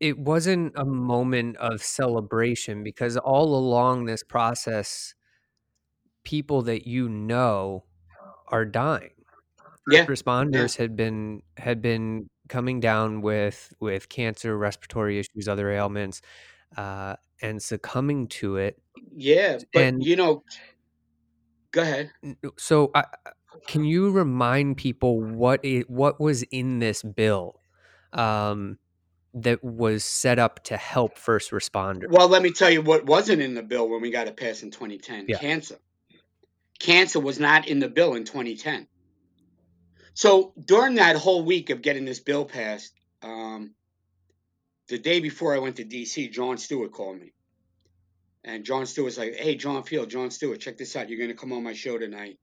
it 0.00 0.18
wasn't 0.18 0.72
a 0.76 0.84
moment 0.84 1.56
of 1.56 1.82
celebration 1.82 2.82
because 2.82 3.16
all 3.16 3.54
along 3.54 4.04
this 4.04 4.22
process, 4.22 5.14
people 6.24 6.62
that 6.62 6.86
you 6.86 7.08
know 7.08 7.84
are 8.48 8.64
dying. 8.64 9.10
Yeah. 9.90 10.04
Responders 10.06 10.76
had 10.76 10.96
been 10.96 11.42
had 11.56 11.80
been 11.80 12.28
coming 12.48 12.80
down 12.80 13.22
with 13.22 13.72
with 13.80 14.08
cancer, 14.08 14.56
respiratory 14.56 15.18
issues, 15.18 15.48
other 15.48 15.70
ailments, 15.70 16.20
uh, 16.76 17.16
and 17.40 17.62
succumbing 17.62 18.28
to 18.28 18.56
it. 18.56 18.80
Yeah, 19.14 19.58
but 19.72 19.82
And 19.84 20.02
you 20.04 20.16
know, 20.16 20.42
go 21.70 21.82
ahead. 21.82 22.10
so 22.58 22.90
I 22.94 23.04
can 23.66 23.84
you 23.84 24.10
remind 24.10 24.76
people 24.76 25.20
what 25.22 25.64
it 25.64 25.88
what 25.88 26.20
was 26.20 26.42
in 26.44 26.78
this 26.80 27.02
bill? 27.02 27.60
Um, 28.12 28.78
that 29.34 29.62
was 29.62 30.04
set 30.04 30.38
up 30.38 30.64
to 30.64 30.76
help 30.76 31.16
first 31.18 31.50
responders. 31.50 32.10
Well, 32.10 32.28
let 32.28 32.42
me 32.42 32.50
tell 32.50 32.70
you 32.70 32.80
what 32.82 33.04
wasn't 33.06 33.42
in 33.42 33.54
the 33.54 33.62
bill 33.62 33.88
when 33.88 34.00
we 34.00 34.10
got 34.10 34.26
it 34.26 34.36
passed 34.36 34.62
in 34.62 34.70
2010 34.70 35.26
Yeah. 35.28 35.38
cancer. 35.38 35.76
Cancer 36.78 37.20
was 37.20 37.38
not 37.38 37.68
in 37.68 37.78
the 37.78 37.88
bill 37.88 38.14
in 38.14 38.24
2010. 38.24 38.86
So 40.14 40.52
during 40.62 40.96
that 40.96 41.16
whole 41.16 41.44
week 41.44 41.70
of 41.70 41.82
getting 41.82 42.04
this 42.04 42.20
bill 42.20 42.44
passed, 42.44 42.92
um, 43.22 43.74
the 44.88 44.98
day 44.98 45.20
before 45.20 45.54
I 45.54 45.58
went 45.58 45.76
to 45.76 45.84
DC, 45.84 46.32
Jon 46.32 46.58
Stewart 46.58 46.92
called 46.92 47.20
me. 47.20 47.32
And 48.44 48.64
Jon 48.64 48.86
Stewart's 48.86 49.18
like, 49.18 49.34
hey, 49.34 49.56
John 49.56 49.82
Feal, 49.82 50.06
John 50.06 50.30
Stewart, 50.30 50.60
check 50.60 50.78
this 50.78 50.96
out. 50.96 51.08
You're 51.08 51.18
going 51.18 51.30
to 51.30 51.36
come 51.36 51.52
on 51.52 51.62
my 51.62 51.74
show 51.74 51.98
tonight. 51.98 52.38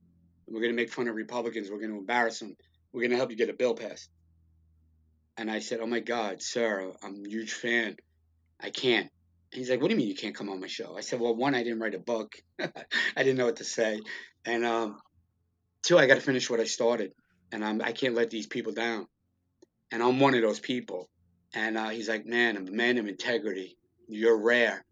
We're 0.48 0.62
going 0.62 0.72
to 0.72 0.76
make 0.76 0.92
fun 0.92 1.08
of 1.08 1.16
Republicans. 1.16 1.72
We're 1.72 1.80
going 1.80 1.92
to 1.92 1.98
embarrass 1.98 2.40
them. 2.40 2.56
We're 2.94 3.02
going 3.02 3.12
to 3.12 3.18
help 3.18 3.32
you 3.32 3.38
get 3.38 3.50
a 3.50 3.54
bill 3.54 3.74
passed. 3.74 4.10
And 5.38 5.50
I 5.50 5.60
said, 5.60 5.80
oh 5.80 5.88
my 5.88 6.00
God, 6.00 6.42
sir, 6.42 6.94
I'm 7.04 7.26
a 7.26 7.30
huge 7.30 7.54
fan. 7.54 7.98
I 8.60 8.70
can't. 8.70 9.10
He's 9.56 9.70
like, 9.70 9.82
what 9.82 9.88
do 9.88 9.94
you 9.94 9.98
mean 9.98 10.08
you 10.08 10.16
can't 10.16 10.36
come 10.36 10.50
on 10.50 10.60
my 10.60 10.68
show? 10.68 10.98
I 10.98 11.02
said, 11.02 11.20
well, 11.20 11.36
one, 11.36 11.56
I 11.56 11.64
didn't 11.64 11.80
write 11.80 11.96
a 11.96 12.00
book. 12.00 12.36
I 12.60 12.68
didn't 13.18 13.38
know 13.38 13.46
what 13.46 13.58
to 13.58 13.64
say. 13.64 14.02
And 14.46 14.66
um, 14.66 15.00
two, 15.82 15.98
I 15.98 16.08
got 16.08 16.16
to 16.16 16.22
finish 16.22 16.50
what 16.50 16.60
I 16.60 16.66
started. 16.66 17.14
And 17.52 17.64
I'm, 17.64 17.82
I 17.82 17.92
can't 17.92 18.16
let 18.16 18.30
these 18.30 18.48
people 18.48 18.74
down. 18.74 19.08
And 19.92 20.04
I'm 20.04 20.20
one 20.20 20.36
of 20.36 20.42
those 20.42 20.60
people. 20.60 21.10
And 21.54 21.78
uh, 21.78 21.90
he's 21.90 22.10
like, 22.10 22.26
man, 22.26 22.58
I'm 22.58 22.68
a 22.68 22.72
man 22.72 22.98
of 22.98 23.08
integrity. 23.08 23.78
You're 24.08 24.38
rare. 24.38 24.84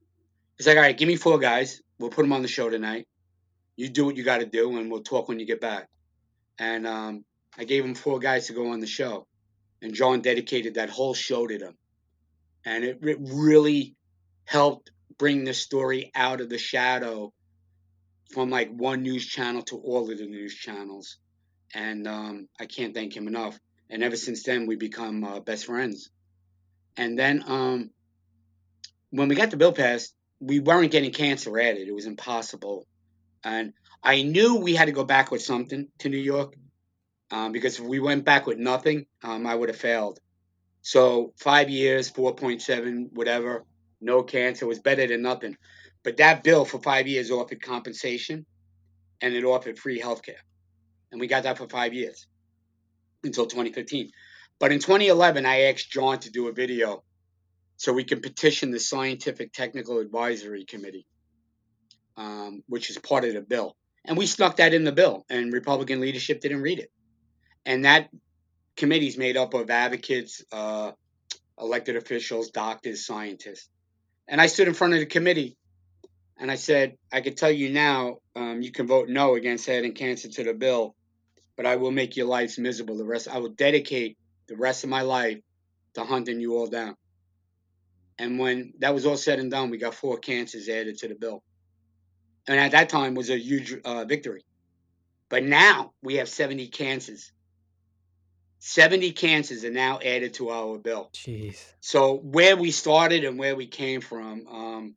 He's 0.58 0.68
like, 0.68 0.78
all 0.78 0.84
right, 0.84 0.98
give 0.98 1.08
me 1.08 1.16
four 1.16 1.40
guys. 1.40 1.82
We'll 2.00 2.10
put 2.10 2.22
them 2.22 2.34
on 2.34 2.42
the 2.42 2.48
show 2.48 2.70
tonight. 2.70 3.08
You 3.76 3.90
do 3.90 4.06
what 4.06 4.16
you 4.16 4.24
got 4.24 4.40
to 4.40 4.46
do, 4.46 4.78
and 4.78 4.90
we'll 4.92 5.02
talk 5.02 5.28
when 5.28 5.40
you 5.40 5.46
get 5.46 5.60
back. 5.60 5.90
And 6.60 6.86
um, 6.88 7.26
I 7.58 7.64
gave 7.64 7.84
him 7.84 7.96
four 7.96 8.20
guys 8.20 8.48
to 8.48 8.54
go 8.54 8.72
on 8.72 8.80
the 8.80 8.88
show. 8.88 9.28
And 9.82 9.94
John 9.94 10.22
dedicated 10.22 10.76
that 10.76 10.90
whole 10.90 11.14
show 11.14 11.48
to 11.48 11.58
them. 11.58 11.76
And 12.66 12.84
it, 12.84 13.00
it 13.02 13.18
really 13.20 13.96
helped 14.46 14.92
bring 15.18 15.44
the 15.44 15.54
story 15.54 16.12
out 16.16 16.42
of 16.42 16.50
the 16.50 16.58
shadow 16.58 17.34
from 18.32 18.50
like 18.50 18.70
one 18.72 19.04
news 19.04 19.26
channel 19.26 19.62
to 19.64 19.78
all 19.78 20.10
of 20.10 20.18
the 20.18 20.26
news 20.26 20.56
channels. 20.56 21.18
And 21.74 22.08
um, 22.08 22.48
I 22.60 22.66
can't 22.66 22.94
thank 22.94 23.16
him 23.16 23.28
enough. 23.28 23.58
And 23.90 24.04
ever 24.04 24.16
since 24.16 24.44
then, 24.44 24.66
we 24.66 24.76
become 24.76 25.24
uh, 25.24 25.40
best 25.40 25.66
friends. 25.66 26.10
And 26.98 27.18
then 27.18 27.44
um, 27.46 27.90
when 29.12 29.28
we 29.28 29.36
got 29.36 29.52
the 29.52 29.58
bill 29.58 29.74
passed, 29.74 30.14
we 30.40 30.60
weren't 30.60 30.92
getting 30.92 31.12
cancer 31.12 31.58
added. 31.60 31.88
It 31.88 31.94
was 31.94 32.06
impossible. 32.06 32.88
And 33.44 33.74
I 34.04 34.24
knew 34.24 34.58
we 34.58 34.76
had 34.76 34.86
to 34.86 34.92
go 34.92 35.04
back 35.04 35.32
with 35.32 35.42
something 35.42 35.88
to 36.00 36.10
New 36.10 36.18
York 36.18 36.56
um, 37.32 37.52
because 37.52 37.80
if 37.80 37.86
we 37.86 38.00
went 38.00 38.26
back 38.26 38.46
with 38.46 38.58
nothing, 38.58 39.06
um, 39.24 39.48
I 39.48 39.56
would 39.56 39.70
have 39.70 39.78
failed. 39.78 40.20
So 40.82 41.34
five 41.38 41.70
years, 41.70 42.12
4.7, 42.12 43.14
whatever, 43.14 43.64
no 44.04 44.24
cancer 44.24 44.68
was 44.68 44.80
better 44.80 45.08
than 45.08 45.22
nothing. 45.22 45.58
But 46.04 46.18
that 46.18 46.44
bill 46.44 46.66
for 46.66 46.80
five 46.80 47.08
years 47.08 47.32
offered 47.32 47.62
compensation 47.62 48.46
and 49.22 49.34
it 49.34 49.44
offered 49.44 49.80
free 49.80 50.00
health 50.00 50.22
care. 50.22 50.44
And 51.12 51.20
we 51.22 51.28
got 51.28 51.44
that 51.44 51.58
for 51.58 51.68
five 51.68 51.94
years 51.94 52.28
until 53.24 53.46
2015. 53.46 54.12
But 54.60 54.72
in 54.72 54.80
2011, 54.80 55.46
I 55.46 55.64
asked 55.64 55.92
John 55.92 56.20
to 56.20 56.32
do 56.32 56.48
a 56.48 56.54
video 56.54 57.04
so 57.78 57.94
we 57.94 58.04
can 58.04 58.22
petition 58.22 58.72
the 58.72 58.80
Scientific 58.80 59.54
Technical 59.54 60.00
Advisory 60.00 60.66
Committee, 60.66 61.06
um, 62.18 62.64
which 62.68 62.90
is 62.90 62.98
part 62.98 63.26
of 63.26 63.34
the 63.34 63.42
bill. 63.42 63.76
And 64.06 64.18
we 64.18 64.26
snuck 64.26 64.58
that 64.58 64.74
in 64.74 64.84
the 64.84 64.92
bill, 64.92 65.26
and 65.30 65.54
Republican 65.54 66.02
leadership 66.02 66.42
didn't 66.42 66.62
read 66.62 66.80
it. 66.80 66.92
And 67.66 67.86
that 67.86 68.10
committee 68.76 69.08
is 69.08 69.18
made 69.18 69.38
up 69.38 69.54
of 69.54 69.70
advocates, 69.70 70.44
uh, 70.52 70.92
elected 71.60 71.96
officials, 71.96 72.52
doctors, 72.52 73.06
scientists. 73.06 73.70
And 74.28 74.40
I 74.40 74.48
stood 74.48 74.68
in 74.68 74.74
front 74.74 74.94
of 74.94 75.00
the 75.00 75.06
committee 75.06 75.58
and 76.38 76.50
I 76.50 76.56
said, 76.56 76.98
I 77.12 77.22
could 77.22 77.38
tell 77.38 77.52
you 77.52 77.70
now, 77.70 78.18
um, 78.36 78.62
you 78.62 78.72
can 78.72 78.88
vote 78.88 79.10
no 79.10 79.36
against 79.36 79.70
adding 79.70 79.94
cancer 79.94 80.30
to 80.30 80.44
the 80.44 80.54
bill, 80.54 80.96
but 81.56 81.66
I 81.66 81.76
will 81.76 81.92
make 81.92 82.16
your 82.16 82.28
lives 82.28 82.58
miserable. 82.58 82.98
The 82.98 83.06
rest, 83.06 83.28
I 83.28 83.40
will 83.40 83.50
dedicate 83.50 84.18
the 84.48 84.56
rest 84.56 84.84
of 84.84 84.90
my 84.90 85.02
life 85.02 85.40
to 85.96 86.04
hunting 86.04 86.40
you 86.40 86.58
all 86.58 86.68
down. 86.68 86.96
And 88.18 88.40
when 88.40 88.74
that 88.80 88.94
was 88.94 89.06
all 89.06 89.18
said 89.18 89.40
and 89.40 89.52
done, 89.52 89.70
we 89.70 89.78
got 89.78 89.96
four 89.96 90.18
cancers 90.18 90.70
added 90.70 90.98
to 91.00 91.08
the 91.08 91.16
bill. 91.16 91.44
And 92.48 92.60
at 92.60 92.72
that 92.72 92.90
time 92.90 93.16
was 93.16 93.30
a 93.30 93.38
huge 93.38 93.74
uh, 93.84 94.06
victory. 94.06 94.46
But 95.30 95.44
now 95.44 95.94
we 96.02 96.16
have 96.16 96.30
70 96.30 96.68
cancers. 96.68 97.33
70 98.66 99.12
cancers 99.12 99.66
are 99.66 99.72
now 99.72 100.00
added 100.00 100.36
to 100.36 100.50
our 100.50 100.78
bill. 100.78 101.10
Jeez. 101.14 101.62
So 101.82 102.16
where 102.16 102.56
we 102.56 102.72
started 102.72 103.26
and 103.26 103.38
where 103.38 103.58
we 103.58 103.68
came 103.68 104.00
from, 104.00 104.48
um, 104.48 104.96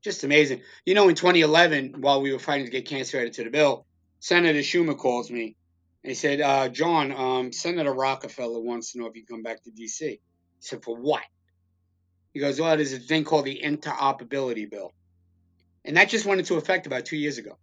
just 0.00 0.24
amazing. 0.24 0.62
You 0.86 0.94
know, 0.94 1.10
in 1.10 1.14
2011, 1.14 1.96
while 2.00 2.22
we 2.22 2.32
were 2.32 2.38
fighting 2.38 2.64
to 2.64 2.72
get 2.72 2.86
cancer 2.86 3.18
added 3.18 3.34
to 3.34 3.44
the 3.44 3.50
bill, 3.50 3.84
Senator 4.20 4.60
Schumer 4.60 4.96
calls 4.96 5.30
me 5.30 5.56
and 6.02 6.10
he 6.10 6.14
said, 6.14 6.40
uh, 6.40 6.70
"John, 6.70 7.12
um, 7.12 7.52
Senator 7.52 7.92
Rockefeller 7.92 8.60
wants 8.60 8.92
to 8.92 8.98
know 8.98 9.08
if 9.08 9.14
you 9.14 9.26
come 9.26 9.42
back 9.42 9.62
to 9.64 9.70
D.C." 9.70 10.08
I 10.08 10.18
said, 10.60 10.82
"For 10.82 10.96
what?" 10.96 11.22
He 12.32 12.40
goes, 12.40 12.58
"Well, 12.58 12.74
there's 12.78 12.94
a 12.94 12.98
thing 12.98 13.24
called 13.24 13.44
the 13.44 13.60
interoperability 13.62 14.70
bill, 14.70 14.94
and 15.84 15.98
that 15.98 16.08
just 16.08 16.24
went 16.24 16.40
into 16.40 16.54
effect 16.54 16.86
about 16.86 17.04
two 17.04 17.18
years 17.18 17.36
ago. 17.36 17.58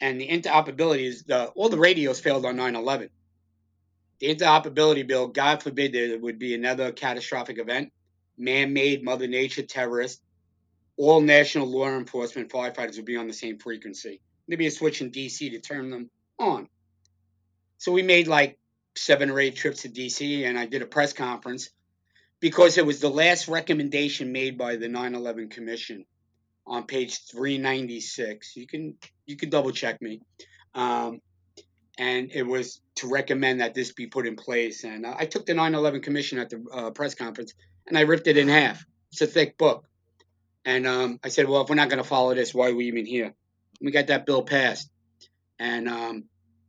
And 0.00 0.20
the 0.20 0.28
interoperability 0.28 1.06
is 1.06 1.24
the 1.24 1.46
all 1.56 1.70
the 1.70 1.76
radios 1.76 2.20
failed 2.20 2.46
on 2.46 2.56
9/11. 2.56 3.10
The 4.18 4.34
interoperability 4.34 5.06
bill, 5.06 5.28
God 5.28 5.62
forbid 5.62 5.92
there 5.92 6.18
would 6.18 6.38
be 6.38 6.54
another 6.54 6.92
catastrophic 6.92 7.58
event, 7.58 7.92
man-made, 8.38 9.04
Mother 9.04 9.26
Nature 9.26 9.62
terrorist, 9.62 10.22
all 10.96 11.20
national 11.20 11.66
law 11.66 11.88
enforcement 11.88 12.50
firefighters 12.50 12.96
would 12.96 13.04
be 13.04 13.16
on 13.16 13.26
the 13.26 13.34
same 13.34 13.58
frequency. 13.58 14.20
There'd 14.48 14.60
a 14.60 14.70
switch 14.70 15.00
in 15.00 15.10
DC 15.10 15.50
to 15.50 15.60
turn 15.60 15.90
them 15.90 16.10
on. 16.38 16.68
So 17.78 17.92
we 17.92 18.02
made 18.02 18.28
like 18.28 18.58
seven 18.94 19.30
or 19.30 19.38
eight 19.38 19.56
trips 19.56 19.82
to 19.82 19.88
DC 19.88 20.44
and 20.44 20.58
I 20.58 20.66
did 20.66 20.82
a 20.82 20.86
press 20.86 21.12
conference 21.12 21.70
because 22.40 22.78
it 22.78 22.86
was 22.86 23.00
the 23.00 23.10
last 23.10 23.48
recommendation 23.48 24.32
made 24.32 24.56
by 24.56 24.76
the 24.76 24.88
9/11 24.88 25.50
Commission 25.50 26.04
on 26.66 26.84
page 26.84 27.26
396. 27.30 28.56
You 28.56 28.66
can 28.66 28.94
you 29.26 29.36
can 29.36 29.50
double 29.50 29.72
check 29.72 30.00
me. 30.00 30.20
Um, 30.74 31.20
and 31.98 32.30
it 32.32 32.42
was 32.42 32.80
to 32.96 33.08
recommend 33.08 33.60
that 33.60 33.74
this 33.74 33.92
be 33.92 34.06
put 34.06 34.26
in 34.26 34.36
place. 34.36 34.84
And 34.84 35.06
I 35.06 35.24
took 35.24 35.46
the 35.46 35.54
9/11 35.54 36.02
Commission 36.02 36.38
at 36.38 36.50
the 36.50 36.64
uh, 36.72 36.90
press 36.90 37.14
conference 37.14 37.54
and 37.86 37.96
I 37.96 38.02
ripped 38.02 38.26
it 38.26 38.36
in 38.36 38.48
half. 38.48 38.84
It's 39.12 39.20
a 39.20 39.26
thick 39.26 39.56
book. 39.56 39.86
And 40.64 40.86
um, 40.86 41.20
I 41.22 41.28
said, 41.28 41.48
well, 41.48 41.62
if 41.62 41.68
we're 41.68 41.76
not 41.76 41.88
going 41.88 42.02
to 42.02 42.08
follow 42.08 42.34
this, 42.34 42.52
why 42.52 42.70
are 42.70 42.74
we 42.74 42.86
even 42.86 43.06
here? 43.06 43.34
We 43.80 43.92
got 43.92 44.08
that 44.08 44.26
bill 44.26 44.42
passed. 44.42 44.90
And 45.58 45.88
um, 45.88 46.24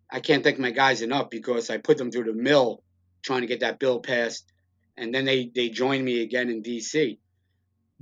I 0.10 0.20
can't 0.20 0.44
thank 0.44 0.60
my 0.60 0.72
guys 0.72 1.02
enough 1.02 1.30
because 1.30 1.70
I 1.70 1.78
put 1.78 1.98
them 1.98 2.12
through 2.12 2.26
the 2.26 2.34
mill 2.34 2.84
trying 3.24 3.42
to 3.42 3.48
get 3.48 3.62
that 3.62 3.80
bill 3.80 4.00
passed. 4.00 4.46
And 4.96 5.14
then 5.14 5.26
they, 5.26 5.52
they 5.54 5.70
joined 5.70 6.06
me 6.06 6.22
again 6.22 6.50
in 6.50 6.62
D.C. 6.62 7.20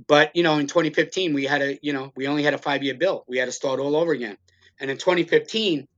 But, 0.06 0.36
you 0.36 0.42
know, 0.42 0.58
in 0.58 0.66
2015, 0.66 1.32
we 1.32 1.44
had 1.44 1.62
a, 1.62 1.78
you 1.80 1.94
know, 1.94 2.12
we 2.14 2.28
only 2.28 2.42
had 2.42 2.54
a 2.54 2.58
five 2.58 2.82
year 2.82 2.94
bill. 2.94 3.24
We 3.26 3.38
had 3.38 3.46
to 3.46 3.52
start 3.52 3.80
all 3.80 3.96
over 3.96 4.12
again. 4.12 4.36
And 4.78 4.90
in 4.90 4.98
2015, 4.98 5.88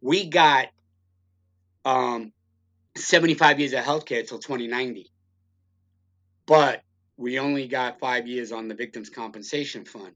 we 0.00 0.28
got 0.28 0.68
um, 1.84 2.32
75 2.96 3.60
years 3.60 3.72
of 3.72 3.84
healthcare 3.84 4.26
till 4.26 4.38
2090. 4.38 5.10
But 6.46 6.82
we 7.16 7.38
only 7.38 7.68
got 7.68 7.98
five 7.98 8.26
years 8.26 8.52
on 8.52 8.68
the 8.68 8.74
Victims 8.74 9.10
Compensation 9.10 9.84
Fund. 9.84 10.14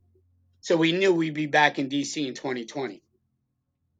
So 0.60 0.76
we 0.76 0.92
knew 0.92 1.12
we'd 1.12 1.34
be 1.34 1.46
back 1.46 1.78
in 1.78 1.88
DC 1.88 2.26
in 2.26 2.34
2020. 2.34 3.02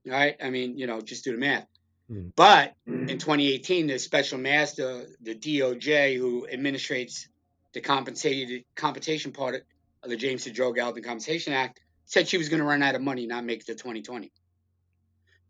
Right? 0.07 0.37
I 0.43 0.51
mean, 0.51 0.79
you 0.79 0.87
know, 0.87 1.01
just 1.01 1.25
do 1.25 1.33
the 1.33 1.39
math. 1.39 1.67
Hmm. 2.09 2.29
But 2.35 2.75
in 2.87 3.19
2018, 3.19 3.87
the 3.87 3.99
special 3.99 4.39
master, 4.39 5.07
the 5.21 5.35
DOJ, 5.35 6.17
who 6.17 6.47
administrates 6.53 7.27
the 7.73 7.81
compensated 7.81 8.65
compensation 8.75 9.33
part 9.33 9.65
of 10.03 10.11
the 10.11 10.17
James 10.17 10.47
Zadroga 10.47 10.95
and 10.95 11.05
Compensation 11.05 11.53
Act, 11.53 11.81
said 12.07 12.29
she 12.29 12.39
was 12.39 12.49
going 12.49 12.61
to 12.61 12.67
run 12.67 12.83
out 12.83 12.95
of 12.95 13.03
money, 13.03 13.27
not 13.27 13.45
make 13.45 13.61
it 13.61 13.67
to 13.67 13.75
2020. 13.75 14.33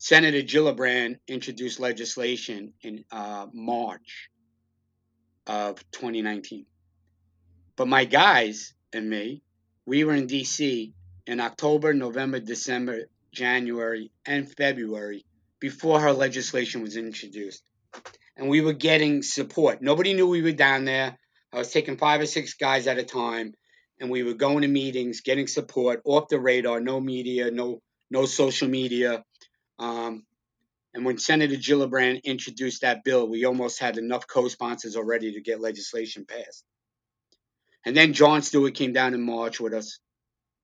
Senator 0.03 0.43
Gillibrand 0.43 1.19
introduced 1.29 1.79
legislation 1.79 2.73
in 2.83 3.05
uh, 3.13 3.47
March 3.53 4.31
of 5.47 5.77
2019. 5.93 6.67
But 7.77 7.87
my 7.87 8.05
guys 8.05 8.75
and 8.93 9.09
me, 9.09 9.43
we 9.87 10.03
were 10.03 10.15
in 10.15 10.27
DC 10.27 10.93
in 11.29 11.39
October, 11.39 11.95
November, 11.95 12.41
December, 12.41 13.03
January, 13.31 14.11
and 14.27 14.53
February 14.53 15.25
before 15.61 16.01
her 16.01 16.13
legislation 16.13 16.83
was 16.83 16.97
introduced. 16.97 17.63
And 18.37 18.49
we 18.49 18.61
were 18.61 18.73
getting 18.73 19.23
support. 19.23 19.83
Nobody 19.83 20.15
knew 20.15 20.27
we 20.27 20.43
were 20.43 20.51
down 20.51 20.85
there. 20.85 21.17
I 21.53 21.59
was 21.59 21.71
taking 21.71 21.97
five 21.97 22.21
or 22.21 22.27
six 22.27 22.55
guys 22.55 22.89
at 22.89 22.99
a 22.99 23.05
time, 23.05 23.55
and 24.01 24.11
we 24.11 24.25
were 24.25 24.35
going 24.35 24.63
to 24.63 24.69
meetings, 24.69 25.21
getting 25.21 25.47
support 25.47 26.03
off 26.05 26.27
the 26.29 26.41
radar, 26.41 26.81
no 26.81 26.99
media, 27.01 27.53
no 27.53 27.81
no 28.11 28.27
social 28.27 28.69
media. 28.69 29.23
Um, 29.83 30.25
and 30.95 31.05
when 31.05 31.19
Senator 31.19 31.57
Gillibrand 31.57 32.23
introduced 32.23 32.83
that 32.83 33.03
bill, 33.03 33.29
we 33.29 33.45
almost 33.45 33.81
had 33.81 33.99
enough 33.99 34.27
co-sponsors 34.29 34.95
already 34.97 35.33
to 35.33 35.41
get 35.41 35.61
legislation 35.61 36.25
passed. 36.25 36.65
And 37.85 37.97
then 37.97 38.13
Jon 38.13 38.43
Stewart 38.43 38.75
came 38.75 38.93
down 38.93 39.15
in 39.15 39.23
March 39.23 39.59
with 39.59 39.75
us, 39.75 39.99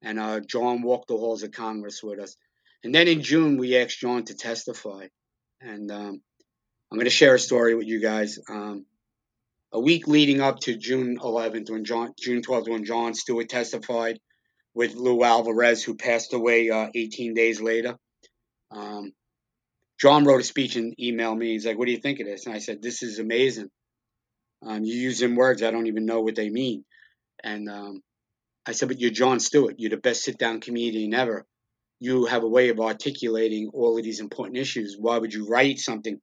and 0.03 0.21
uh, 0.21 0.41
Jon 0.41 0.83
walked 0.83 1.09
the 1.09 1.17
halls 1.17 1.43
of 1.43 1.51
Congress 1.51 2.01
with 2.01 2.21
us. 2.21 2.37
And 2.85 2.95
then 2.95 3.09
in 3.09 3.23
June, 3.23 3.57
we 3.57 3.77
asked 3.77 3.99
John 3.99 4.25
to 4.27 4.37
testify. 4.37 5.09
And 5.61 5.91
um, 5.91 6.23
I'm 6.93 6.99
going 6.99 7.07
to 7.07 7.11
share 7.11 7.35
a 7.35 7.41
story 7.41 7.75
with 7.75 7.89
you 7.89 8.01
guys. 8.01 8.39
Um, 8.49 8.87
a 9.73 9.81
week 9.81 10.07
leading 10.07 10.41
up 10.41 10.61
to 10.61 10.77
June 10.77 11.19
11th, 11.19 11.71
when 11.71 11.85
Jon, 11.85 12.13
June 12.21 12.43
12th, 12.43 12.69
when 12.69 12.85
Jon 12.85 13.15
Stewart 13.15 13.49
testified 13.49 14.21
with 14.75 14.95
Lou 14.95 15.25
Alvarez, 15.25 15.83
who 15.83 15.97
passed 15.97 16.35
away 16.35 16.71
uh, 16.71 16.89
18 16.95 17.35
days 17.35 17.61
later. 17.61 17.97
Um, 18.71 19.13
Jon 20.01 20.25
wrote 20.25 20.41
a 20.41 20.45
speech 20.45 20.77
and 20.77 20.95
emailed 20.97 21.39
me. 21.39 21.53
He's 21.53 21.67
like, 21.67 21.79
"What 21.79 21.87
do 21.87 21.93
you 21.93 21.99
think 21.99 22.21
of 22.21 22.27
this?" 22.27 22.47
And 22.47 22.55
I 22.55 22.59
said, 22.59 22.83
"This 22.83 23.03
is 23.03 23.19
amazing. 23.19 23.71
Um, 24.63 24.85
you 24.85 24.95
using 24.95 25.37
words 25.37 25.63
I 25.63 25.71
don't 25.71 25.87
even 25.87 26.07
know 26.07 26.21
what 26.21 26.35
they 26.35 26.51
mean." 26.51 26.85
And 27.43 27.69
um, 27.69 28.03
I 28.67 28.73
said, 28.73 28.89
"But 28.89 29.01
you're 29.01 29.11
Jon 29.11 29.41
Stewart. 29.41 29.77
You're 29.79 29.91
the 29.91 29.97
best 29.97 30.23
sit-down 30.23 30.61
comedian 30.61 31.15
ever. 31.15 31.47
You 32.01 32.27
have 32.27 32.45
a 32.45 32.49
way 32.49 32.69
of 32.69 32.81
articulating 32.81 33.71
all 33.73 33.99
of 33.99 34.05
these 34.05 34.21
important 34.21 34.59
issues. 34.59 34.97
Why 34.99 35.19
would 35.19 35.35
you 35.35 35.49
write 35.49 35.79
something? 35.79 36.21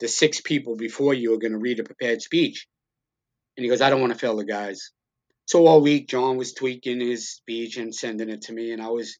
The 0.00 0.08
six 0.08 0.40
people 0.40 0.76
before 0.76 1.12
you 1.12 1.34
are 1.34 1.38
going 1.38 1.52
to 1.52 1.58
read 1.58 1.80
a 1.80 1.84
prepared 1.84 2.22
speech." 2.22 2.66
And 3.56 3.64
he 3.64 3.68
goes, 3.70 3.82
"I 3.82 3.90
don't 3.90 4.00
want 4.00 4.12
to 4.12 4.18
fail 4.18 4.36
the 4.36 4.44
guys." 4.44 4.90
So 5.46 5.66
all 5.66 5.80
week, 5.80 6.08
John 6.08 6.36
was 6.36 6.52
tweaking 6.52 7.00
his 7.00 7.30
speech 7.30 7.78
and 7.78 7.94
sending 7.94 8.28
it 8.28 8.42
to 8.42 8.52
me, 8.52 8.72
and 8.72 8.82
I 8.82 8.88
was, 8.88 9.18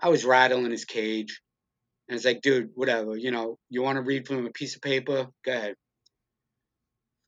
I 0.00 0.08
was 0.08 0.24
rattling 0.24 0.70
his 0.70 0.86
cage. 0.86 1.40
And 2.08 2.16
it's 2.16 2.24
like, 2.24 2.42
dude, 2.42 2.70
whatever, 2.74 3.16
you 3.16 3.30
know, 3.30 3.58
you 3.68 3.82
want 3.82 3.96
to 3.96 4.02
read 4.02 4.26
from 4.26 4.46
a 4.46 4.50
piece 4.50 4.76
of 4.76 4.82
paper? 4.82 5.26
Go 5.44 5.52
ahead. 5.52 5.74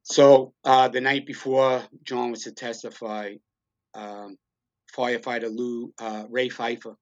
So 0.05 0.55
uh, 0.65 0.89
the 0.89 1.01
night 1.01 1.27
before 1.27 1.83
John 2.05 2.31
was 2.31 2.45
to 2.45 2.53
testify, 2.53 3.35
um, 3.95 4.37
firefighter 4.97 5.55
Lou 5.55 5.93
uh, 5.99 6.25
Ray 6.31 6.49
Pfeiffer, 6.49 6.97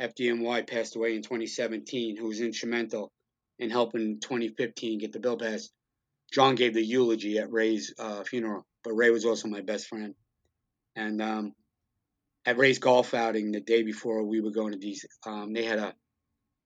FDNY, 0.00 0.68
passed 0.68 0.96
away 0.96 1.14
in 1.14 1.22
2017, 1.22 2.16
who 2.16 2.26
was 2.26 2.40
instrumental 2.40 3.12
in 3.58 3.70
helping 3.70 4.18
2015 4.20 4.98
get 4.98 5.12
the 5.12 5.20
bill 5.20 5.36
passed. 5.36 5.70
John 6.32 6.54
gave 6.54 6.74
the 6.74 6.82
eulogy 6.84 7.38
at 7.38 7.52
Ray's 7.52 7.92
uh, 7.98 8.24
funeral, 8.24 8.64
but 8.82 8.94
Ray 8.94 9.10
was 9.10 9.24
also 9.24 9.48
my 9.48 9.60
best 9.60 9.86
friend. 9.86 10.14
And 10.96 11.20
um, 11.20 11.52
at 12.46 12.58
Ray's 12.58 12.78
golf 12.78 13.14
outing 13.14 13.52
the 13.52 13.60
day 13.60 13.82
before 13.82 14.24
we 14.24 14.40
were 14.40 14.50
going 14.50 14.72
to 14.72 14.78
these, 14.78 15.04
um, 15.26 15.52
they 15.52 15.64
had 15.64 15.78
a 15.78 15.94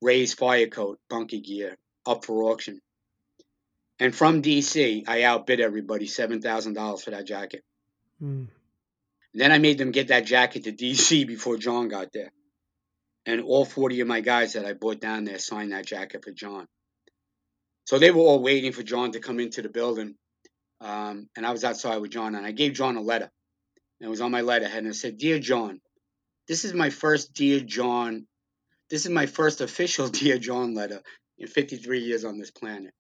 Ray's 0.05 0.35
fire 0.35 0.67
coat, 0.67 0.99
bunker 1.09 1.39
gear, 1.39 1.77
up 2.07 2.25
for 2.25 2.45
auction. 2.45 2.81
And 3.99 4.15
from 4.15 4.43
DC, 4.43 5.05
I 5.09 5.23
outbid 5.23 5.61
everybody 5.61 6.07
$7,000 6.07 7.03
for 7.03 7.11
that 7.11 7.27
jacket. 7.27 7.63
Mm. 8.23 8.49
Then 9.33 9.51
I 9.51 9.59
made 9.59 9.79
them 9.79 9.93
get 9.93 10.09
that 10.09 10.27
jacket 10.27 10.65
to 10.65 10.73
DC 10.73 11.27
before 11.35 11.57
John 11.57 11.89
got 11.89 12.13
there. 12.13 12.31
And 13.27 13.41
all 13.41 13.65
40 13.65 14.01
of 14.01 14.09
my 14.09 14.21
guys 14.21 14.53
that 14.53 14.67
I 14.67 14.75
brought 14.75 15.01
down 15.01 15.25
there 15.25 15.39
signed 15.39 15.73
that 15.73 15.87
jacket 15.87 16.23
for 16.23 16.33
John. 16.33 16.67
So 17.87 17.99
they 17.99 18.11
were 18.11 18.21
all 18.21 18.43
waiting 18.43 18.73
for 18.73 18.83
John 18.83 19.13
to 19.13 19.21
come 19.21 19.41
into 19.41 19.63
the 19.63 19.71
building. 19.71 20.17
Um, 20.81 21.31
and 21.35 21.47
I 21.47 21.53
was 21.53 21.65
outside 21.65 21.99
with 21.99 22.11
John, 22.11 22.35
and 22.35 22.45
I 22.45 22.53
gave 22.53 22.75
John 22.75 22.97
a 22.97 23.01
letter. 23.01 23.31
And 24.01 24.07
it 24.07 24.11
was 24.11 24.21
on 24.21 24.31
my 24.31 24.43
letterhead, 24.43 24.79
and 24.79 24.89
it 24.89 24.97
said, 24.97 25.17
Dear 25.17 25.39
John, 25.39 25.81
this 26.47 26.67
is 26.67 26.75
my 26.75 26.91
first 26.91 27.33
Dear 27.33 27.61
Jon 27.61 28.27
this 28.91 29.05
is 29.05 29.11
my 29.11 29.27
first 29.27 29.61
official 29.61 30.09
Dear 30.21 30.39
John 30.39 30.75
letter 30.75 31.03
in 31.39 31.47
53 31.47 32.01
years 32.01 32.25
on 32.25 32.39
this 32.39 32.51
planet. 32.51 32.93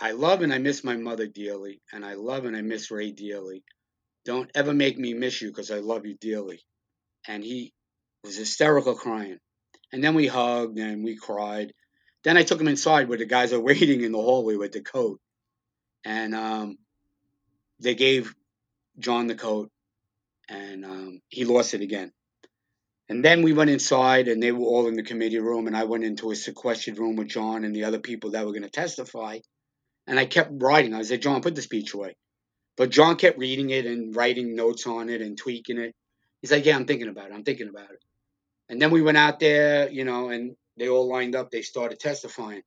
I 0.00 0.12
love 0.12 0.42
and 0.42 0.52
I 0.52 0.58
miss 0.58 0.84
my 0.84 0.96
mother 0.96 1.26
dearly, 1.26 1.80
and 1.92 2.04
I 2.04 2.14
love 2.14 2.44
and 2.44 2.56
I 2.56 2.62
miss 2.62 2.90
Ray 2.90 3.12
dearly. 3.12 3.62
Don't 4.24 4.50
ever 4.54 4.74
make 4.74 4.98
me 4.98 5.14
miss 5.14 5.40
you 5.40 5.48
because 5.48 5.70
I 5.70 5.78
love 5.78 6.06
you 6.06 6.16
dearly. 6.20 6.60
And 7.26 7.44
he 7.44 7.72
was 8.22 8.36
hysterical 8.36 8.94
crying. 8.94 9.38
And 9.92 10.02
then 10.02 10.14
we 10.14 10.26
hugged 10.26 10.78
and 10.78 11.04
we 11.04 11.16
cried. 11.16 11.72
Then 12.24 12.36
I 12.36 12.42
took 12.42 12.60
him 12.60 12.68
inside 12.68 13.08
where 13.08 13.18
the 13.18 13.26
guys 13.26 13.52
are 13.52 13.60
waiting 13.70 14.02
in 14.02 14.12
the 14.12 14.18
hallway 14.18 14.56
with 14.56 14.72
the 14.72 14.80
coat. 14.80 15.20
And 16.04 16.34
um, 16.34 16.76
they 17.80 17.94
gave 17.94 18.34
John 18.98 19.26
the 19.26 19.34
coat, 19.34 19.70
and 20.48 20.84
um, 20.84 21.20
he 21.28 21.44
lost 21.44 21.74
it 21.74 21.80
again. 21.80 22.12
And 23.08 23.24
then 23.24 23.42
we 23.42 23.52
went 23.52 23.70
inside, 23.70 24.28
and 24.28 24.42
they 24.42 24.52
were 24.52 24.64
all 24.64 24.88
in 24.88 24.94
the 24.94 25.02
committee 25.02 25.38
room, 25.38 25.66
and 25.66 25.76
I 25.76 25.84
went 25.84 26.04
into 26.04 26.30
a 26.30 26.36
sequestered 26.36 26.98
room 26.98 27.16
with 27.16 27.28
John 27.28 27.64
and 27.64 27.74
the 27.74 27.84
other 27.84 27.98
people 27.98 28.30
that 28.30 28.46
were 28.46 28.52
going 28.52 28.62
to 28.62 28.70
testify. 28.70 29.40
And 30.06 30.18
I 30.18 30.24
kept 30.24 30.50
writing. 30.54 30.94
I 30.94 31.02
said, 31.02 31.22
John, 31.22 31.42
put 31.42 31.54
the 31.54 31.62
speech 31.62 31.92
away. 31.92 32.16
But 32.76 32.90
John 32.90 33.16
kept 33.16 33.38
reading 33.38 33.70
it 33.70 33.86
and 33.86 34.14
writing 34.16 34.56
notes 34.56 34.86
on 34.86 35.08
it 35.08 35.20
and 35.20 35.38
tweaking 35.38 35.78
it. 35.78 35.94
He's 36.40 36.50
like, 36.50 36.64
Yeah, 36.64 36.76
I'm 36.76 36.86
thinking 36.86 37.08
about 37.08 37.30
it. 37.30 37.34
I'm 37.34 37.44
thinking 37.44 37.68
about 37.68 37.90
it. 37.90 38.02
And 38.68 38.80
then 38.80 38.90
we 38.90 39.02
went 39.02 39.18
out 39.18 39.38
there, 39.38 39.90
you 39.90 40.04
know, 40.04 40.30
and 40.30 40.56
they 40.76 40.88
all 40.88 41.08
lined 41.08 41.36
up. 41.36 41.50
They 41.50 41.62
started 41.62 42.00
testifying. 42.00 42.62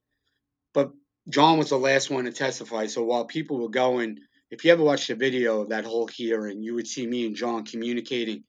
But 0.74 0.92
John 1.30 1.58
was 1.58 1.70
the 1.70 1.78
last 1.78 2.10
one 2.10 2.26
to 2.26 2.32
testify. 2.32 2.88
So 2.88 3.04
while 3.04 3.26
people 3.26 3.60
were 3.60 3.70
going, 3.70 4.20
if 4.50 4.64
you 4.64 4.72
ever 4.72 4.84
watched 4.84 5.10
the 5.10 5.16
video 5.16 5.62
of 5.62 5.70
that 5.70 5.86
whole 5.86 6.08
hearing, 6.08 6.64
you 6.64 6.76
would 6.76 6.88
see 6.88 7.06
me 7.06 7.26
and 7.26 7.36
John 7.36 7.66
communicating 7.66 8.44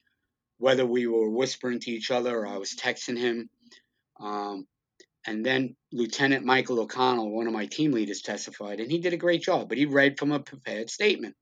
whether 0.58 0.84
we 0.84 1.06
were 1.06 1.30
whispering 1.30 1.80
to 1.80 1.90
each 1.90 2.10
other 2.10 2.36
or 2.36 2.46
I 2.46 2.58
was 2.58 2.74
texting 2.74 3.18
him. 3.18 3.48
Um, 4.20 4.66
and 5.26 5.44
then 5.44 5.76
Lieutenant 5.92 6.44
Michael 6.44 6.80
O'Connell, 6.80 7.30
one 7.30 7.46
of 7.46 7.52
my 7.52 7.66
team 7.66 7.92
leaders, 7.92 8.22
testified, 8.22 8.80
and 8.80 8.90
he 8.90 8.98
did 8.98 9.12
a 9.12 9.18
great 9.18 9.42
job, 9.42 9.68
but 9.68 9.78
he 9.78 9.86
read 9.86 10.18
from 10.18 10.32
a 10.32 10.40
prepared 10.40 10.90
statement. 10.90 11.34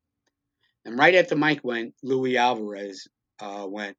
And 0.84 0.98
right 0.98 1.14
after 1.14 1.36
Mike 1.36 1.60
went, 1.62 1.94
Louis 2.02 2.36
Alvarez 2.36 3.08
uh, 3.40 3.66
went. 3.68 3.96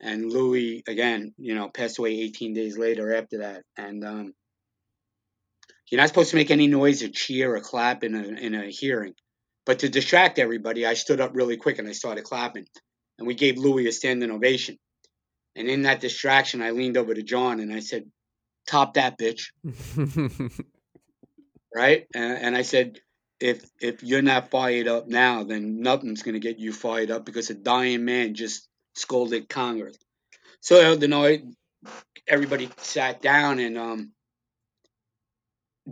And 0.00 0.32
Louis, 0.32 0.82
again, 0.86 1.34
you 1.36 1.54
know, 1.54 1.68
passed 1.68 1.98
away 1.98 2.12
18 2.20 2.54
days 2.54 2.78
later 2.78 3.14
after 3.14 3.38
that. 3.38 3.64
And 3.76 4.04
um, 4.04 4.34
you're 5.90 6.00
not 6.00 6.08
supposed 6.08 6.30
to 6.30 6.36
make 6.36 6.50
any 6.50 6.68
noise 6.68 7.02
or 7.02 7.08
cheer 7.08 7.54
or 7.54 7.60
clap 7.60 8.02
in 8.02 8.14
a, 8.14 8.22
in 8.22 8.54
a 8.54 8.70
hearing. 8.70 9.14
But 9.66 9.80
to 9.80 9.88
distract 9.88 10.38
everybody, 10.38 10.86
I 10.86 10.94
stood 10.94 11.20
up 11.20 11.32
really 11.34 11.56
quick 11.56 11.78
and 11.78 11.88
I 11.88 11.92
started 11.92 12.24
clapping 12.24 12.66
and 13.20 13.26
we 13.26 13.34
gave 13.34 13.58
Louis 13.58 13.86
a 13.86 13.92
standing 13.92 14.30
ovation. 14.30 14.78
And 15.54 15.68
in 15.68 15.82
that 15.82 16.00
distraction, 16.00 16.62
I 16.62 16.70
leaned 16.70 16.96
over 16.96 17.14
to 17.14 17.22
John 17.22 17.60
and 17.60 17.72
I 17.72 17.80
said, 17.80 18.10
"Top 18.66 18.94
that 18.94 19.18
bitch." 19.18 19.50
right? 21.74 22.06
And, 22.14 22.38
and, 22.38 22.56
I 22.56 22.62
said, 22.62 23.00
"If 23.38 23.64
if 23.80 24.02
you're 24.02 24.22
not 24.22 24.50
fired 24.50 24.88
up 24.88 25.06
now, 25.06 25.44
then 25.44 25.82
nothing's 25.82 26.22
going 26.22 26.34
to 26.34 26.40
get 26.40 26.58
you 26.58 26.72
fired 26.72 27.10
up 27.10 27.24
because 27.24 27.50
a 27.50 27.54
dying 27.54 28.04
man 28.04 28.34
just 28.34 28.66
scolded 28.94 29.48
Congress." 29.48 29.98
So 30.60 30.94
know, 31.08 31.36
everybody 32.26 32.70
sat 32.78 33.20
down 33.20 33.58
and 33.58 33.76
um, 33.76 34.12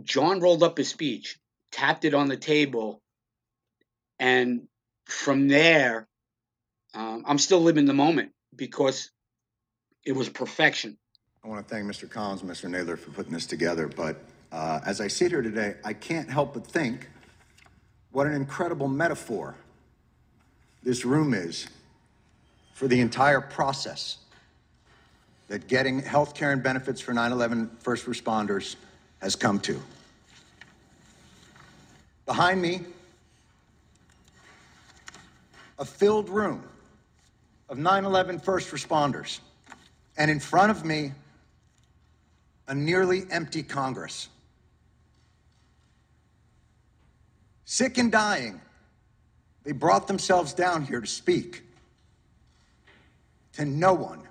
Jon 0.03 0.39
rolled 0.39 0.63
up 0.63 0.77
his 0.77 0.89
speech, 0.89 1.37
tapped 1.71 2.05
it 2.05 2.13
on 2.15 2.27
the 2.27 2.37
table, 2.37 3.01
and 4.17 4.67
from 5.05 5.47
there 5.47 6.08
um, 6.93 7.23
I'm 7.27 7.37
still 7.37 7.59
living 7.59 7.85
the 7.85 7.93
moment 7.93 8.31
because 8.55 9.11
it 10.05 10.13
was 10.13 10.29
perfection. 10.29 10.97
I 11.43 11.47
want 11.47 11.67
to 11.67 11.73
thank 11.73 11.85
Mr. 11.87 12.09
Collins 12.09 12.41
Mr. 12.41 12.69
Nadler 12.69 12.97
for 12.97 13.11
putting 13.11 13.31
this 13.31 13.45
together. 13.45 13.87
But 13.87 14.17
uh, 14.51 14.79
as 14.85 14.99
I 14.99 15.07
sit 15.07 15.31
here 15.31 15.41
today, 15.41 15.75
I 15.83 15.93
can't 15.93 16.29
help 16.29 16.53
but 16.53 16.65
think 16.65 17.09
what 18.11 18.27
an 18.27 18.33
incredible 18.33 18.87
metaphor 18.87 19.55
this 20.83 21.05
room 21.05 21.33
is 21.33 21.67
for 22.73 22.87
the 22.87 22.99
entire 22.99 23.41
process 23.41 24.17
that 25.47 25.67
getting 25.67 25.99
health 26.01 26.33
care 26.33 26.51
and 26.51 26.63
benefits 26.63 27.01
for 27.01 27.13
9 27.13 27.31
11 27.31 27.69
first 27.79 28.05
responders 28.05 28.75
has 29.21 29.35
come 29.35 29.59
to. 29.59 29.81
Behind 32.25 32.61
me, 32.61 32.81
a 35.77 35.85
filled 35.85 36.29
room 36.29 36.63
of 37.69 37.77
9 37.77 38.05
11 38.05 38.39
first 38.39 38.71
responders. 38.71 39.39
And 40.17 40.29
in 40.29 40.39
front 40.39 40.71
of 40.71 40.83
me, 40.83 41.13
a 42.67 42.75
nearly 42.75 43.23
empty 43.31 43.63
Congress. 43.63 44.27
Sick 47.65 47.97
and 47.97 48.11
dying, 48.11 48.59
they 49.63 49.71
brought 49.71 50.07
themselves 50.07 50.53
down 50.53 50.83
here 50.83 50.99
to 50.99 51.07
speak 51.07 51.63
to 53.53 53.65
no 53.65 53.93
one. 53.93 54.21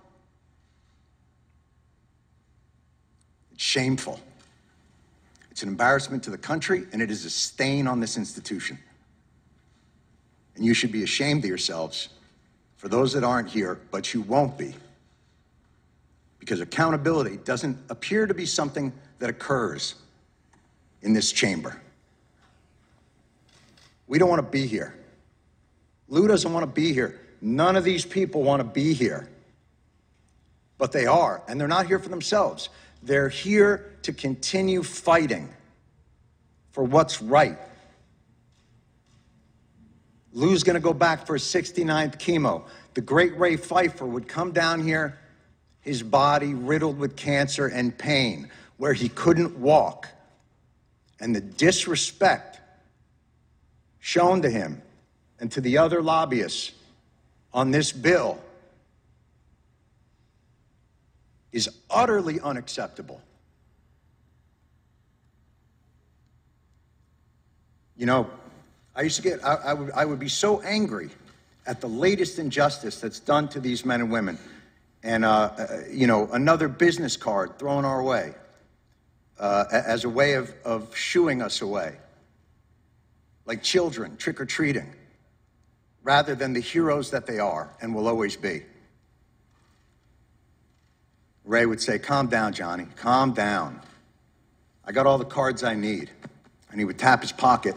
It's 3.53 3.63
shameful. 3.63 4.21
It's 5.51 5.63
an 5.63 5.69
embarrassment 5.69 6.23
to 6.25 6.31
the 6.31 6.39
country, 6.39 6.87
and 6.93 7.01
it 7.01 7.11
is 7.11 7.25
a 7.25 7.31
stain 7.31 7.87
on 7.87 8.01
this 8.01 8.17
institution. 8.17 8.79
And 10.57 10.65
you 10.65 10.75
should 10.75 10.93
be 10.93 11.03
ashamed 11.03 11.45
of 11.45 11.49
yourselves 11.49 12.09
for 12.79 12.89
those 12.89 13.13
that 13.13 13.25
aren't 13.25 13.51
here, 13.51 13.79
but 13.91 14.15
you 14.15 14.23
won't 14.23 14.57
be. 14.57 14.75
Because 16.39 16.61
accountability 16.61 17.37
doesn't 17.39 17.77
appear 17.91 18.27
to 18.27 18.33
be 18.33 18.47
something 18.47 18.93
that 19.19 19.29
occurs 19.29 19.97
in 21.03 21.13
this 21.13 21.33
chamber. 21.33 21.81
We 24.07 24.19
don't 24.19 24.31
want 24.31 24.41
to 24.41 24.51
be 24.51 24.67
here. 24.67 24.95
Lou 26.09 26.27
doesn't 26.27 26.51
want 26.51 26.63
to 26.63 26.73
be 26.73 26.95
here. 26.95 27.21
None 27.43 27.77
of 27.77 27.85
these 27.85 28.07
people 28.07 28.43
want 28.43 28.61
to 28.61 28.65
be 28.65 28.95
here. 28.95 29.29
But 30.79 30.93
they 30.93 31.07
are, 31.07 31.43
and 31.49 31.61
they're 31.61 31.69
not 31.69 31.87
here 31.87 31.99
for 31.99 32.09
themselves. 32.09 32.69
They're 33.03 33.29
here 33.29 33.93
to 34.03 34.13
continue 34.13 34.83
fighting 34.83 35.49
for 36.71 36.85
what's 36.85 37.21
right. 37.21 37.59
Lou's 40.33 40.63
going 40.63 40.75
to 40.75 40.81
go 40.81 40.93
back 40.93 41.27
for 41.27 41.35
his 41.35 41.43
69th 41.43 42.19
chemo. 42.19 42.65
The 42.95 43.01
great 43.01 43.37
Ray 43.39 43.57
Pfeiffer 43.57 44.07
would 44.07 44.29
come 44.29 44.53
down 44.53 44.83
here, 44.83 45.19
his 45.81 46.03
body 46.03 46.55
riddled 46.55 46.99
with 46.99 47.17
cancer 47.17 47.69
and 47.69 47.97
pain, 47.97 48.51
where 48.77 48.93
he 48.93 49.09
couldn't 49.09 49.57
walk. 49.59 50.09
And 51.21 51.35
the 51.35 51.41
disrespect 51.41 52.61
shown 53.99 54.43
to 54.43 54.51
him 54.51 54.83
and 55.41 55.51
to 55.53 55.61
the 55.61 55.79
other 55.79 56.03
lobbyists 56.03 56.73
on 57.53 57.71
this 57.71 57.93
bill 57.93 58.39
is 61.53 61.69
utterly 61.91 62.41
unacceptable. 62.41 63.21
You 67.97 68.07
know, 68.07 68.31
I 68.99 69.03
used 69.03 69.15
to 69.15 69.23
get, 69.23 69.45
I, 69.45 69.55
I, 69.55 69.75
would, 69.75 69.93
I 69.93 70.05
would 70.05 70.19
be 70.19 70.29
so 70.29 70.61
angry 70.63 71.11
at 71.69 71.81
the 71.81 71.87
latest 71.87 72.41
injustice 72.41 73.01
that's 73.01 73.21
done 73.21 73.47
to 73.51 73.61
these 73.61 73.85
men 73.85 74.01
and 74.01 74.11
women. 74.11 74.39
And, 75.05 75.25
uh, 75.25 75.51
uh, 75.57 75.79
you 75.89 76.09
know, 76.09 76.29
another 76.33 76.67
business 76.67 77.17
card 77.17 77.61
thrown 77.61 77.85
our 77.85 78.03
way 78.03 78.35
uh, 79.39 79.67
as 79.71 80.05
a 80.05 80.09
way 80.09 80.33
of, 80.33 80.53
of 80.65 80.97
shooing 80.97 81.41
us 81.41 81.63
away, 81.63 81.95
like 83.47 83.63
children 83.63 84.17
trick 84.17 84.41
or 84.41 84.47
treating, 84.47 84.93
rather 86.03 86.35
than 86.35 86.53
the 86.53 86.61
heroes 86.61 87.13
that 87.13 87.25
they 87.25 87.39
are 87.39 87.71
and 87.81 87.95
will 87.95 88.09
always 88.09 88.35
be. 88.35 88.65
Ray 91.45 91.67
would 91.67 91.81
say, 91.81 92.01
Calm 92.01 92.27
down, 92.27 92.53
Johnny, 92.53 92.89
calm 92.97 93.33
down. 93.33 93.81
I 94.85 94.91
got 94.91 95.07
all 95.07 95.19
the 95.19 95.25
cards 95.25 95.63
I 95.63 95.77
need. 95.77 96.11
And 96.73 96.81
he 96.81 96.85
would 96.85 96.99
tap 96.99 97.23
his 97.23 97.33
pocket. 97.33 97.77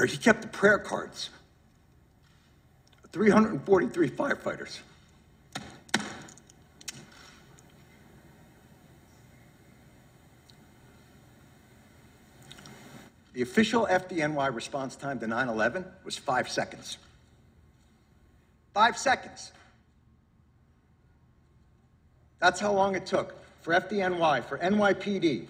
Where 0.00 0.06
he 0.06 0.16
kept 0.16 0.40
the 0.40 0.48
prayer 0.48 0.78
cards. 0.78 1.28
343 3.12 4.08
firefighters. 4.08 4.78
The 13.34 13.42
official 13.42 13.86
FDNY 13.90 14.54
response 14.54 14.96
time 14.96 15.18
to 15.18 15.26
9 15.26 15.48
11 15.50 15.84
was 16.02 16.16
five 16.16 16.48
seconds. 16.48 16.96
Five 18.72 18.96
seconds. 18.96 19.52
That's 22.38 22.58
how 22.58 22.72
long 22.72 22.94
it 22.94 23.04
took 23.04 23.34
for 23.60 23.74
FDNY, 23.74 24.46
for 24.46 24.56
NYPD, 24.56 25.44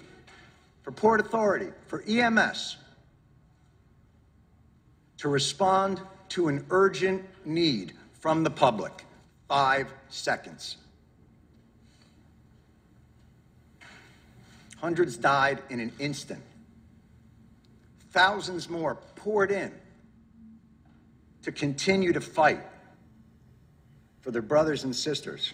for 0.82 0.90
Port 0.90 1.20
Authority, 1.20 1.68
for 1.86 2.02
EMS 2.02 2.78
to 5.20 5.28
respond 5.28 6.00
to 6.30 6.48
an 6.48 6.64
urgent 6.70 7.22
need 7.44 7.92
from 8.20 8.42
the 8.42 8.48
public. 8.48 9.04
Five 9.48 9.92
seconds. 10.08 10.78
Hundreds 14.78 15.18
died 15.18 15.62
in 15.68 15.78
an 15.78 15.92
instant. 15.98 16.40
Thousands 18.12 18.70
more 18.70 18.94
poured 19.14 19.50
in 19.50 19.70
to 21.42 21.52
continue 21.52 22.14
to 22.14 22.20
fight 22.22 22.62
for 24.22 24.30
their 24.30 24.40
brothers 24.40 24.84
and 24.84 24.96
sisters. 24.96 25.52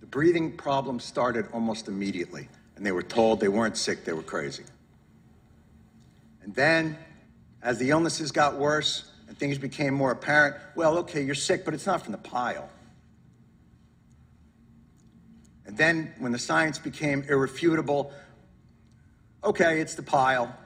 The 0.00 0.06
breathing 0.06 0.56
problem 0.56 1.00
started 1.00 1.48
almost 1.52 1.88
immediately, 1.88 2.48
and 2.78 2.86
they 2.86 2.92
were 2.92 3.02
told 3.02 3.40
they 3.40 3.48
weren't 3.48 3.76
sick, 3.76 4.04
they 4.04 4.12
were 4.12 4.22
crazy. 4.22 4.62
And 6.44 6.54
then, 6.54 6.96
as 7.60 7.78
the 7.78 7.90
illnesses 7.90 8.30
got 8.30 8.54
worse 8.54 9.10
and 9.26 9.36
things 9.36 9.58
became 9.58 9.92
more 9.92 10.12
apparent, 10.12 10.54
well, 10.76 10.98
okay, 10.98 11.22
you're 11.22 11.34
sick, 11.34 11.64
but 11.64 11.74
it's 11.74 11.86
not 11.86 12.02
from 12.02 12.12
the 12.12 12.18
pile. 12.18 12.70
And 15.66 15.76
then 15.76 16.14
when 16.18 16.30
the 16.30 16.38
science 16.38 16.78
became 16.78 17.24
irrefutable, 17.28 18.12
okay, 19.42 19.80
it's 19.80 19.96
the 19.96 20.04
pile. 20.04 20.56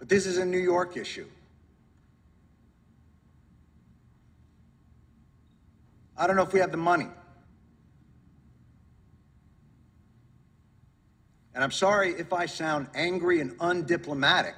But 0.00 0.08
this 0.08 0.26
is 0.26 0.38
a 0.38 0.44
New 0.44 0.58
York 0.58 0.96
issue. 0.96 1.28
I 6.16 6.26
don't 6.26 6.34
know 6.34 6.42
if 6.42 6.52
we 6.52 6.58
have 6.58 6.72
the 6.72 6.76
money. 6.76 7.06
And 11.58 11.64
I'm 11.64 11.72
sorry 11.72 12.10
if 12.10 12.32
I 12.32 12.46
sound 12.46 12.86
angry 12.94 13.40
and 13.40 13.50
undiplomatic, 13.58 14.54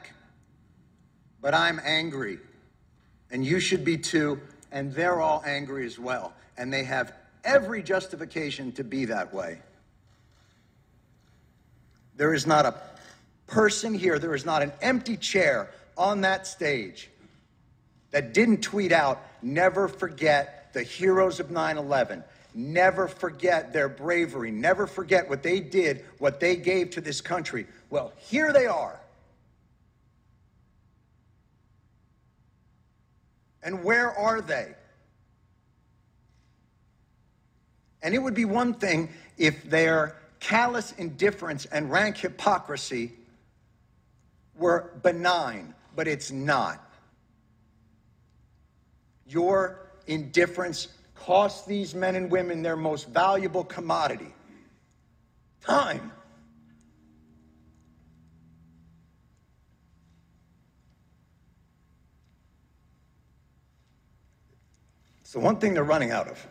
but 1.40 1.54
I'm 1.54 1.80
angry. 1.82 2.38
And 3.30 3.42
you 3.42 3.58
should 3.58 3.86
be 3.86 3.96
too. 3.96 4.38
And 4.70 4.92
they're 4.92 5.18
all 5.18 5.42
angry 5.46 5.86
as 5.86 5.98
well. 5.98 6.34
And 6.58 6.70
they 6.70 6.84
have 6.84 7.14
every 7.42 7.82
justification 7.82 8.70
to 8.72 8.84
be 8.84 9.06
that 9.06 9.32
way. 9.32 9.60
There 12.16 12.34
is 12.34 12.46
not 12.46 12.66
a 12.66 12.74
person 13.46 13.94
here, 13.94 14.18
there 14.18 14.34
is 14.34 14.44
not 14.44 14.60
an 14.60 14.70
empty 14.82 15.16
chair 15.16 15.70
on 15.96 16.20
that 16.20 16.46
stage 16.46 17.08
that 18.10 18.34
didn't 18.34 18.60
tweet 18.60 18.92
out, 18.92 19.22
never 19.40 19.88
forget 19.88 20.70
the 20.74 20.82
heroes 20.82 21.40
of 21.40 21.50
9 21.50 21.78
11. 21.78 22.22
Never 22.54 23.08
forget 23.08 23.72
their 23.72 23.88
bravery. 23.88 24.50
Never 24.50 24.86
forget 24.86 25.28
what 25.28 25.42
they 25.42 25.60
did, 25.60 26.04
what 26.18 26.40
they 26.40 26.56
gave 26.56 26.90
to 26.90 27.00
this 27.00 27.20
country. 27.20 27.66
Well, 27.90 28.12
here 28.16 28.52
they 28.52 28.66
are. 28.66 28.98
And 33.62 33.84
where 33.84 34.10
are 34.10 34.40
they? 34.40 34.74
And 38.02 38.14
it 38.14 38.18
would 38.18 38.34
be 38.34 38.46
one 38.46 38.74
thing 38.74 39.10
if 39.36 39.62
their 39.68 40.16
callous 40.40 40.92
indifference 40.92 41.66
and 41.66 41.90
rank 41.90 42.16
hypocrisy 42.16 43.12
were 44.56 44.92
benign, 45.02 45.74
but 45.94 46.08
it's 46.08 46.30
not. 46.30 46.82
Your 49.26 49.90
indifference 50.06 50.88
costs 51.20 51.66
these 51.66 51.94
men 51.94 52.16
and 52.16 52.30
women 52.30 52.62
their 52.62 52.76
most 52.76 53.08
valuable 53.08 53.62
commodity 53.62 54.32
time. 55.60 56.10
It's 65.20 65.32
the 65.32 65.40
one 65.40 65.56
thing 65.56 65.74
they're 65.74 65.84
running 65.84 66.10
out 66.10 66.26
of. 66.26 66.44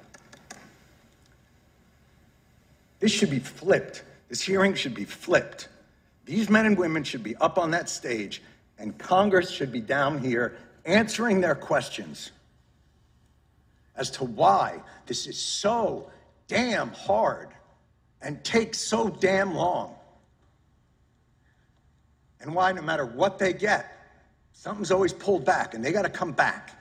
This 3.00 3.12
should 3.12 3.32
be 3.32 3.40
flipped. 3.40 4.04
This 4.30 4.42
hearing 4.42 4.76
should 4.76 4.94
be 4.94 5.04
flipped. 5.04 5.68
These 6.26 6.50
men 6.50 6.68
and 6.68 6.78
women 6.78 7.04
should 7.04 7.24
be 7.24 7.36
up 7.38 7.58
on 7.58 7.72
that 7.72 7.90
stage, 7.90 8.44
and 8.78 8.98
Congress 9.00 9.50
should 9.50 9.72
be 9.72 9.82
down 9.82 10.20
here 10.20 10.58
answering 10.86 11.42
their 11.42 11.56
questions 11.56 12.32
as 14.00 14.10
to 14.10 14.24
why 14.24 14.82
this 15.06 15.28
is 15.28 15.38
so 15.38 16.10
damn 16.48 16.90
hard 16.92 17.50
and 18.22 18.44
takes 18.44 18.80
so 18.80 19.10
damn 19.10 19.54
long. 19.54 19.94
And 22.42 22.56
why, 22.56 22.72
no 22.72 22.82
matter 22.82 23.06
what 23.06 23.38
they 23.38 23.52
get, 23.52 23.94
something's 24.54 24.92
always 24.92 25.14
pulled 25.14 25.46
back 25.46 25.74
and 25.74 25.84
they 25.84 25.92
got 25.92 26.04
to 26.04 26.10
come 26.10 26.32
back. 26.32 26.76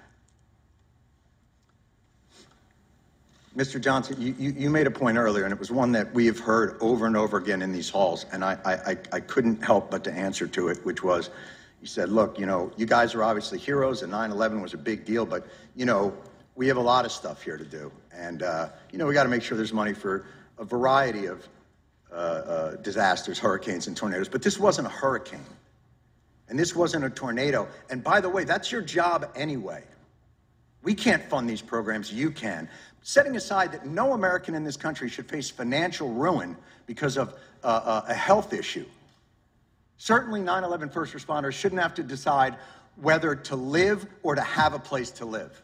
Mr. 3.56 3.80
Johnson, 3.80 4.16
you, 4.20 4.36
you, 4.38 4.52
you, 4.52 4.70
made 4.70 4.86
a 4.86 4.90
point 4.90 5.18
earlier, 5.18 5.42
and 5.42 5.52
it 5.52 5.58
was 5.58 5.72
one 5.72 5.90
that 5.90 6.14
we 6.14 6.26
have 6.26 6.38
heard 6.38 6.78
over 6.80 7.06
and 7.06 7.16
over 7.16 7.38
again 7.38 7.60
in 7.60 7.72
these 7.72 7.90
halls, 7.90 8.24
and 8.30 8.44
I, 8.44 8.56
I, 8.64 8.96
I 9.12 9.18
couldn't 9.18 9.64
help 9.64 9.90
but 9.90 10.04
to 10.04 10.12
answer 10.12 10.46
to 10.46 10.68
it, 10.68 10.78
which 10.86 11.02
was, 11.02 11.30
you 11.80 11.88
said, 11.88 12.08
look, 12.08 12.38
you 12.38 12.46
know, 12.46 12.70
you 12.76 12.86
guys 12.86 13.16
are 13.16 13.24
obviously 13.24 13.58
heroes, 13.58 14.02
and 14.02 14.12
9-11 14.12 14.62
was 14.62 14.74
a 14.74 14.78
big 14.78 15.04
deal, 15.04 15.26
but, 15.26 15.44
you 15.74 15.86
know, 15.86 16.14
we 16.58 16.66
have 16.66 16.76
a 16.76 16.80
lot 16.80 17.04
of 17.04 17.12
stuff 17.12 17.40
here 17.40 17.56
to 17.56 17.64
do. 17.64 17.92
And, 18.12 18.42
uh, 18.42 18.70
you 18.90 18.98
know, 18.98 19.06
we 19.06 19.14
got 19.14 19.22
to 19.22 19.28
make 19.28 19.42
sure 19.42 19.56
there's 19.56 19.72
money 19.72 19.94
for 19.94 20.26
a 20.58 20.64
variety 20.64 21.26
of, 21.26 21.48
uh, 22.10 22.14
uh, 22.14 22.76
disasters, 22.76 23.38
hurricanes, 23.38 23.86
and 23.86 23.96
tornadoes, 23.96 24.28
but 24.28 24.42
this 24.42 24.58
wasn't 24.58 24.88
a 24.88 24.90
hurricane. 24.90 25.46
And 26.48 26.58
this 26.58 26.74
wasn't 26.74 27.04
a 27.04 27.10
tornado. 27.10 27.68
And 27.90 28.02
by 28.02 28.20
the 28.20 28.28
way, 28.28 28.42
that's 28.42 28.72
your 28.72 28.82
job 28.82 29.30
anyway. 29.36 29.84
We 30.82 30.94
can't 30.94 31.22
fund 31.22 31.48
these 31.48 31.62
programs, 31.62 32.12
you 32.12 32.32
can. 32.32 32.68
Setting 33.02 33.36
aside 33.36 33.70
that 33.70 33.86
no 33.86 34.12
American 34.12 34.56
in 34.56 34.64
this 34.64 34.76
country 34.76 35.08
should 35.08 35.28
face 35.28 35.50
financial 35.50 36.12
ruin 36.12 36.56
because 36.86 37.16
of 37.16 37.34
uh, 37.62 37.66
uh 37.66 38.04
a 38.08 38.14
health 38.14 38.52
issue. 38.52 38.86
Certainly, 39.96 40.40
9 40.40 40.64
11 40.64 40.88
first 40.88 41.14
responders 41.14 41.52
shouldn't 41.52 41.80
have 41.80 41.94
to 41.94 42.02
decide 42.02 42.56
whether 42.96 43.36
to 43.36 43.54
live 43.54 44.06
or 44.24 44.34
to 44.34 44.42
have 44.42 44.74
a 44.74 44.78
place 44.78 45.12
to 45.12 45.24
live. 45.24 45.62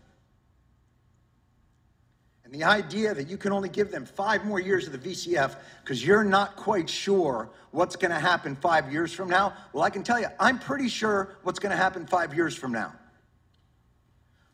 The 2.54 2.62
idea 2.62 3.12
that 3.12 3.28
you 3.28 3.36
can 3.36 3.50
only 3.50 3.68
give 3.68 3.90
them 3.90 4.06
five 4.06 4.44
more 4.44 4.60
years 4.60 4.86
of 4.86 4.92
the 4.92 5.10
VCF 5.10 5.56
because 5.82 6.06
you're 6.06 6.22
not 6.22 6.54
quite 6.54 6.88
sure 6.88 7.50
what's 7.72 7.96
going 7.96 8.12
to 8.12 8.20
happen 8.20 8.54
five 8.54 8.92
years 8.92 9.12
from 9.12 9.28
now, 9.28 9.54
well, 9.72 9.82
I 9.82 9.90
can 9.90 10.04
tell 10.04 10.20
you, 10.20 10.28
I'm 10.38 10.60
pretty 10.60 10.86
sure 10.86 11.36
what's 11.42 11.58
going 11.58 11.72
to 11.72 11.76
happen 11.76 12.06
five 12.06 12.32
years 12.32 12.54
from 12.54 12.70
now. 12.70 12.92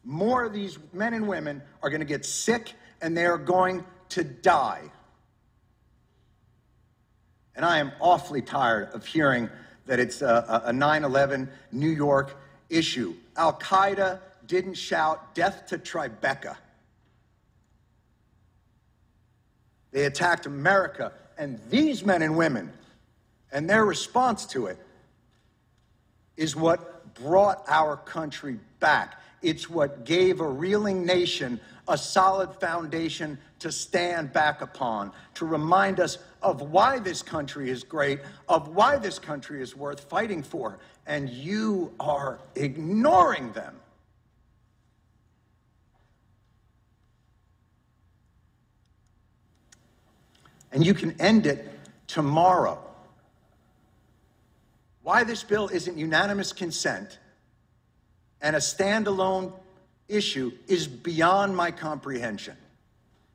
More 0.02 0.44
of 0.44 0.54
these 0.54 0.78
men 0.94 1.12
and 1.12 1.28
women 1.28 1.60
are 1.82 1.90
going 1.90 2.00
to 2.00 2.06
get 2.06 2.24
sick 2.24 2.72
and 3.02 3.14
they 3.14 3.26
are 3.26 3.36
going 3.36 3.84
to 4.08 4.24
die. 4.24 4.80
And 7.54 7.66
I 7.66 7.80
am 7.80 7.92
awfully 8.00 8.40
tired 8.40 8.94
of 8.94 9.04
hearing 9.04 9.50
that 9.84 10.00
it's 10.00 10.22
a 10.22 10.72
9 10.74 11.04
11 11.04 11.50
New 11.70 11.90
York 11.90 12.34
issue. 12.70 13.12
Al 13.36 13.58
Qaeda 13.58 14.20
didn't 14.46 14.78
shout 14.78 15.34
death 15.34 15.66
to 15.66 15.76
Tribeca. 15.76 16.56
They 19.92 20.04
attacked 20.04 20.46
America 20.46 21.12
and 21.38 21.58
these 21.70 22.04
men 22.04 22.22
and 22.22 22.36
women, 22.36 22.72
and 23.50 23.68
their 23.68 23.84
response 23.84 24.46
to 24.46 24.66
it 24.66 24.78
is 26.36 26.54
what 26.54 27.14
brought 27.14 27.64
our 27.68 27.96
country 27.96 28.58
back. 28.78 29.20
It's 29.42 29.70
what 29.70 30.04
gave 30.04 30.40
a 30.40 30.48
reeling 30.48 31.04
nation 31.04 31.60
a 31.90 31.98
solid 31.98 32.54
foundation 32.54 33.36
to 33.58 33.70
stand 33.70 34.32
back 34.32 34.62
upon, 34.62 35.12
to 35.34 35.44
remind 35.44 35.98
us 36.00 36.18
of 36.40 36.62
why 36.62 36.98
this 37.00 37.20
country 37.20 37.68
is 37.68 37.82
great, 37.82 38.20
of 38.48 38.68
why 38.68 38.96
this 38.96 39.18
country 39.18 39.60
is 39.60 39.76
worth 39.76 40.00
fighting 40.08 40.42
for. 40.42 40.78
And 41.06 41.28
you 41.28 41.92
are 41.98 42.38
ignoring 42.54 43.52
them. 43.52 43.74
And 50.72 50.84
you 50.84 50.94
can 50.94 51.20
end 51.20 51.46
it 51.46 51.66
tomorrow. 52.06 52.78
Why 55.02 55.24
this 55.24 55.42
bill 55.42 55.68
isn't 55.68 55.96
unanimous 55.96 56.52
consent 56.52 57.18
and 58.40 58.56
a 58.56 58.58
standalone 58.58 59.52
issue 60.08 60.52
is 60.66 60.86
beyond 60.86 61.56
my 61.56 61.70
comprehension. 61.70 62.56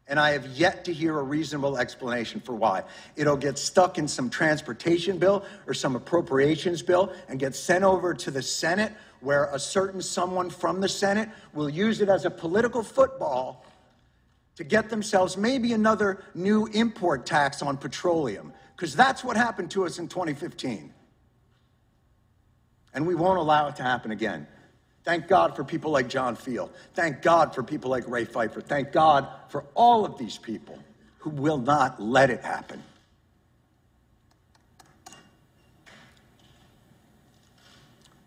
And 0.08 0.20
I 0.20 0.32
have 0.32 0.46
yet 0.48 0.86
to 0.86 0.94
hear 0.94 1.18
a 1.18 1.24
reasonable 1.24 1.78
explanation 1.78 2.40
for 2.40 2.54
why. 2.54 2.84
It'll 3.16 3.38
get 3.38 3.58
stuck 3.58 3.98
in 3.98 4.08
some 4.08 4.30
transportation 4.30 5.18
bill 5.18 5.44
or 5.66 5.74
some 5.74 5.96
appropriations 5.96 6.84
bill 6.84 7.12
and 7.28 7.40
get 7.40 7.56
sent 7.56 7.84
over 7.84 8.14
to 8.14 8.30
the 8.30 8.44
Senate, 8.44 8.92
where 9.22 9.46
a 9.46 9.58
certain 9.58 10.02
someone 10.02 10.52
from 10.52 10.80
the 10.80 10.90
Senate 10.90 11.30
will 11.54 11.70
use 11.70 12.02
it 12.02 12.10
as 12.10 12.26
a 12.26 12.30
political 12.30 12.84
football 12.84 13.66
to 14.56 14.64
get 14.64 14.90
themselves 14.90 15.38
maybe 15.38 15.74
another 15.74 16.24
new 16.34 16.66
import 16.68 17.26
tax 17.26 17.62
on 17.62 17.78
petroleum, 17.78 18.54
because 18.76 18.96
that's 18.96 19.24
what 19.24 19.36
happened 19.38 19.72
to 19.72 19.86
us 19.86 20.00
in 20.00 20.08
2015. 20.08 20.94
And 22.94 23.06
we 23.06 23.16
won't 23.16 23.38
allow 23.38 23.68
it 23.68 23.76
to 23.78 23.84
happen 23.84 24.12
again. 24.12 24.48
Thank 25.04 25.28
God 25.28 25.56
for 25.56 25.64
people 25.64 25.92
like 25.92 26.08
John 26.08 26.36
Feal. 26.36 26.72
Thank 26.94 27.22
God 27.22 27.54
for 27.54 27.62
people 27.62 27.92
like 27.92 28.08
Ray 28.08 28.26
Pfeiffer. 28.26 28.62
Thank 28.62 28.92
God 28.92 29.28
for 29.50 29.66
all 29.76 30.06
of 30.06 30.18
these 30.18 30.38
people 30.38 30.80
who 31.20 31.30
will 31.30 31.58
not 31.58 32.02
let 32.02 32.30
it 32.30 32.42
happen. 32.44 32.82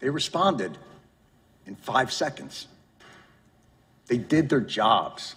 They 0.01 0.11
responded 0.11 0.79
in 1.67 1.75
five 1.75 2.13
seconds. 2.13 2.69
They 4.07 4.19
did 4.19 4.49
their 4.49 4.61
jobs 4.61 5.35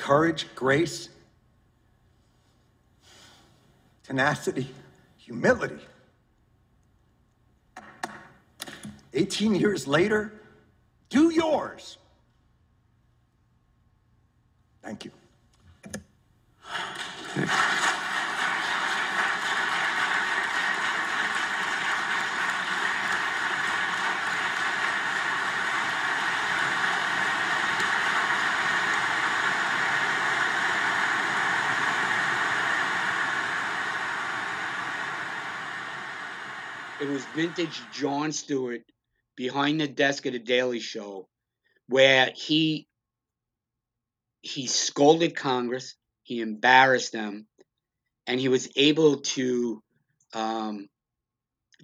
courage, 0.00 0.46
grace, 0.54 1.10
tenacity, 4.02 4.66
humility. 5.18 5.78
18 9.12 9.54
years 9.54 9.86
later, 9.86 10.32
do 11.10 11.30
yours. 11.30 11.98
Thank 14.82 15.04
you. 15.04 15.10
It 37.00 37.08
was 37.08 37.24
vintage 37.34 37.80
Jon 37.94 38.30
Stewart 38.30 38.82
behind 39.34 39.80
the 39.80 39.88
desk 39.88 40.26
at 40.26 40.34
the 40.34 40.38
Daily 40.38 40.80
Show, 40.80 41.28
where 41.88 42.30
he 42.34 42.86
he 44.42 44.66
scolded 44.66 45.34
Congress, 45.34 45.96
he 46.22 46.40
embarrassed 46.42 47.12
them, 47.12 47.46
and 48.26 48.38
he 48.38 48.48
was 48.48 48.68
able 48.76 49.20
to 49.20 49.82
um, 50.34 50.88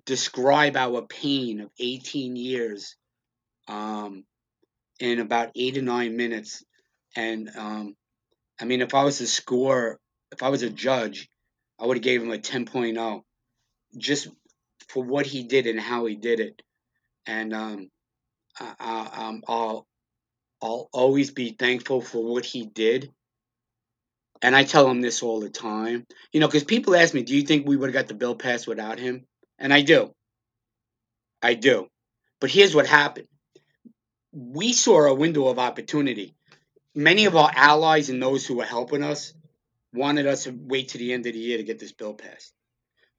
describe 0.05 0.77
our 0.77 1.07
pain 1.07 1.61
of 1.61 1.71
18 1.79 2.37
years 2.37 2.97
um, 3.69 4.25
in 5.01 5.21
about 5.21 5.51
eight 5.55 5.79
or 5.79 5.83
nine 5.83 6.17
minutes. 6.17 6.62
And 7.14 7.51
um, 7.57 7.97
I 8.61 8.67
mean, 8.67 8.83
if 8.83 8.95
I 8.95 9.05
was 9.05 9.19
to 9.19 9.27
score, 9.27 9.99
if 10.31 10.43
I 10.43 10.51
was 10.51 10.62
a 10.62 10.71
judge, 10.71 11.29
I 11.79 11.87
would 11.87 11.97
have 11.97 12.05
gave 12.05 12.23
him 12.23 12.33
a 12.33 12.39
10.0. 12.39 13.23
Just 13.97 14.29
for 14.89 15.05
what 15.05 15.26
he 15.26 15.45
did 15.45 15.66
and 15.66 15.80
how 15.80 16.07
he 16.07 16.16
did 16.16 16.41
it. 16.41 16.62
And 17.26 17.55
um, 17.55 17.91
I, 18.59 18.74
I, 18.78 19.26
um, 19.26 19.43
I'll 19.49 19.87
I'll 20.62 20.89
always 20.93 21.30
be 21.30 21.51
thankful 21.51 22.01
for 22.01 22.24
what 22.24 22.45
he 22.45 22.66
did. 22.66 23.12
And 24.43 24.55
I 24.55 24.64
tell 24.64 24.89
him 24.89 25.01
this 25.01 25.22
all 25.22 25.41
the 25.41 25.51
time, 25.51 26.07
you 26.32 26.41
know, 26.41 26.47
because 26.47 26.64
people 26.64 26.95
ask 26.95 27.14
me, 27.14 27.22
"Do 27.22 27.37
you 27.37 27.43
think 27.43 27.66
we 27.66 27.76
would 27.76 27.89
have 27.89 27.95
got 27.95 28.09
the 28.09 28.14
bill 28.14 28.34
passed 28.37 28.66
without 28.66 28.99
him?" 28.99 29.26
And 29.59 29.72
I 29.72 29.82
do. 29.82 30.14
I 31.43 31.55
do. 31.55 31.89
But 32.41 32.51
here's 32.51 32.74
what 32.74 32.87
happened. 32.87 33.28
We 34.32 34.72
saw 34.72 35.07
a 35.07 35.14
window 35.14 35.49
of 35.49 35.59
opportunity. 35.59 36.34
Many 36.95 37.26
of 37.26 37.37
our 37.37 37.51
allies 37.55 38.11
and 38.11 38.22
those 38.22 38.47
who 38.47 38.57
were 38.57 38.64
helping 38.64 39.03
us 39.03 39.32
wanted 39.93 40.26
us 40.26 40.45
to 40.45 40.53
wait 40.53 40.91
to 40.91 40.99
the 40.99 41.12
end 41.12 41.26
of 41.26 41.32
the 41.32 41.39
year 41.39 41.59
to 41.59 41.64
get 41.64 41.78
this 41.78 41.93
bill 41.93 42.14
passed. 42.14 42.53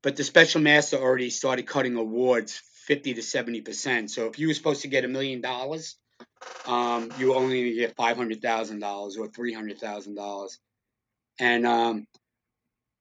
But 0.08 0.16
the 0.16 0.24
special 0.24 0.62
master 0.62 0.96
already 0.96 1.30
started 1.30 1.68
cutting 1.68 1.98
awards 1.98 2.62
50 2.86 3.16
to 3.16 3.22
70 3.22 3.60
percent. 3.60 4.10
So 4.10 4.28
if 4.28 4.40
you 4.40 4.48
were 4.48 4.54
supposed 4.54 4.84
to 4.84 4.88
get 4.88 5.04
a 5.04 5.10
million 5.10 5.42
dollars, 5.42 5.98
um, 6.66 7.12
you 7.20 7.34
only 7.36 7.60
going 7.62 7.74
to 7.74 7.80
get 7.82 7.98
five 7.98 8.16
hundred 8.16 8.42
thousand 8.42 8.80
dollars 8.80 9.18
or 9.18 9.28
three 9.28 9.52
hundred 9.52 9.80
thousand 9.80 10.16
dollars. 10.16 10.60
And 11.42 11.68
um, 11.68 12.06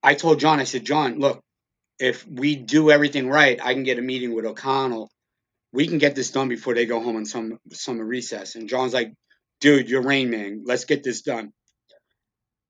I 0.03 0.15
told 0.15 0.41
John, 0.41 0.59
I 0.59 0.65
said, 0.65 0.85
John, 0.85 1.21
look, 1.21 1.41
if 2.01 2.27
we 2.27 2.57
do 2.57 2.91
everything 2.91 3.29
right, 3.29 3.65
I 3.65 3.73
can 3.73 3.85
get 3.85 4.01
a 4.01 4.03
meeting 4.03 4.35
with 4.35 4.45
McConnell. 4.45 5.07
We 5.73 5.87
can 5.87 5.99
get 5.99 6.17
this 6.17 6.33
done 6.33 6.49
before 6.49 6.75
they 6.75 6.87
go 6.87 7.01
home 7.01 7.15
on 7.15 7.25
some 7.25 7.61
summer 7.71 8.05
recess. 8.05 8.57
And 8.57 8.69
John's 8.69 8.95
like, 8.95 9.13
dude, 9.61 9.89
you're 9.89 10.03
Rain 10.03 10.29
Man. 10.29 10.65
Let's 10.67 10.87
get 10.87 11.05
this 11.05 11.23
done. 11.23 11.53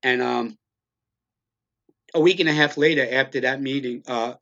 And 0.03 0.21
um, 0.21 0.57
a 2.13 2.19
week 2.19 2.39
and 2.39 2.49
a 2.49 2.53
half 2.53 2.77
later, 2.77 3.07
after 3.09 3.41
that 3.41 3.61
meeting, 3.61 4.03
uh, 4.07 4.33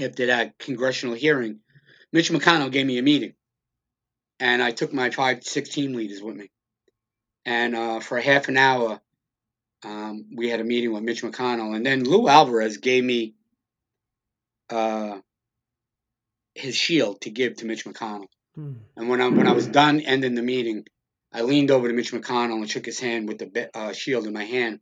after 0.00 0.26
that 0.26 0.58
congressional 0.58 1.14
hearing, 1.14 1.60
Mitch 2.12 2.30
McConnell 2.30 2.72
gave 2.72 2.86
me 2.86 2.98
a 2.98 3.02
meeting, 3.02 3.34
and 4.40 4.62
I 4.62 4.70
took 4.70 4.92
my 4.92 5.10
five, 5.10 5.44
six 5.44 5.70
team 5.70 5.94
leaders 5.94 6.22
with 6.22 6.36
me, 6.36 6.50
and 7.44 7.74
uh, 7.74 8.00
for 8.00 8.20
half 8.20 8.48
an 8.48 8.56
hour, 8.56 9.00
um, 9.84 10.26
we 10.34 10.48
had 10.48 10.60
a 10.60 10.64
meeting 10.64 10.92
with 10.92 11.02
Mitch 11.02 11.22
McConnell, 11.22 11.74
and 11.74 11.84
then 11.84 12.04
Lou 12.04 12.28
Alvarez 12.28 12.78
gave 12.78 13.04
me 13.04 13.34
uh, 14.70 15.18
his 16.54 16.74
shield 16.74 17.20
to 17.22 17.30
give 17.30 17.56
to 17.56 17.66
Mitch 17.66 17.84
McConnell. 17.84 18.26
Hmm. 18.54 18.74
And 18.96 19.08
when 19.08 19.20
I 19.20 19.28
when 19.28 19.46
I 19.46 19.52
was 19.52 19.66
done 19.66 20.00
ending 20.00 20.34
the 20.34 20.42
meeting, 20.42 20.84
I 21.32 21.42
leaned 21.42 21.70
over 21.70 21.88
to 21.88 21.94
Mitch 21.94 22.12
McConnell 22.12 22.56
and 22.56 22.70
shook 22.70 22.86
his 22.86 22.98
hand 22.98 23.28
with 23.28 23.38
the 23.38 23.70
uh, 23.74 23.92
shield 23.92 24.26
in 24.26 24.32
my 24.32 24.44
hand. 24.44 24.80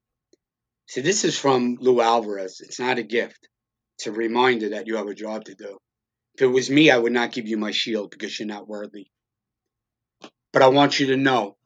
So 0.86 1.00
this 1.00 1.24
is 1.24 1.38
from 1.38 1.76
Lou 1.80 2.00
Alvarez. 2.00 2.60
It's 2.60 2.78
not 2.78 2.98
a 2.98 3.02
gift. 3.02 3.48
It's 3.98 4.06
a 4.06 4.12
reminder 4.12 4.70
that 4.70 4.86
you 4.86 4.96
have 4.96 5.08
a 5.08 5.14
job 5.14 5.44
to 5.46 5.54
do. 5.54 5.78
If 6.34 6.42
it 6.42 6.46
was 6.46 6.70
me, 6.70 6.90
I 6.90 6.98
would 6.98 7.12
not 7.12 7.32
give 7.32 7.48
you 7.48 7.56
my 7.56 7.72
shield 7.72 8.10
because 8.10 8.38
you're 8.38 8.46
not 8.46 8.68
worthy. 8.68 9.06
But 10.52 10.62
I 10.62 10.68
want 10.68 11.00
you 11.00 11.08
to 11.08 11.16
know, 11.16 11.56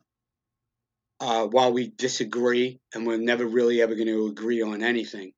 uh, 1.21 1.47
while 1.47 1.73
we 1.73 1.89
disagree 1.89 2.81
and 2.95 3.07
we're 3.07 3.19
never 3.19 3.47
really 3.47 3.83
ever 3.83 3.95
going 3.95 4.07
to 4.07 4.27
agree 4.27 4.63
on 4.63 4.83
anything, 4.83 5.33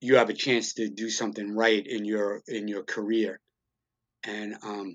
you 0.00 0.16
have 0.16 0.30
a 0.30 0.34
chance 0.34 0.74
to 0.74 0.88
do 0.88 1.10
something 1.10 1.54
right 1.54 1.86
in 1.86 2.04
your 2.04 2.42
in 2.46 2.68
your 2.68 2.82
career, 2.82 3.40
and 4.24 4.54
um, 4.62 4.94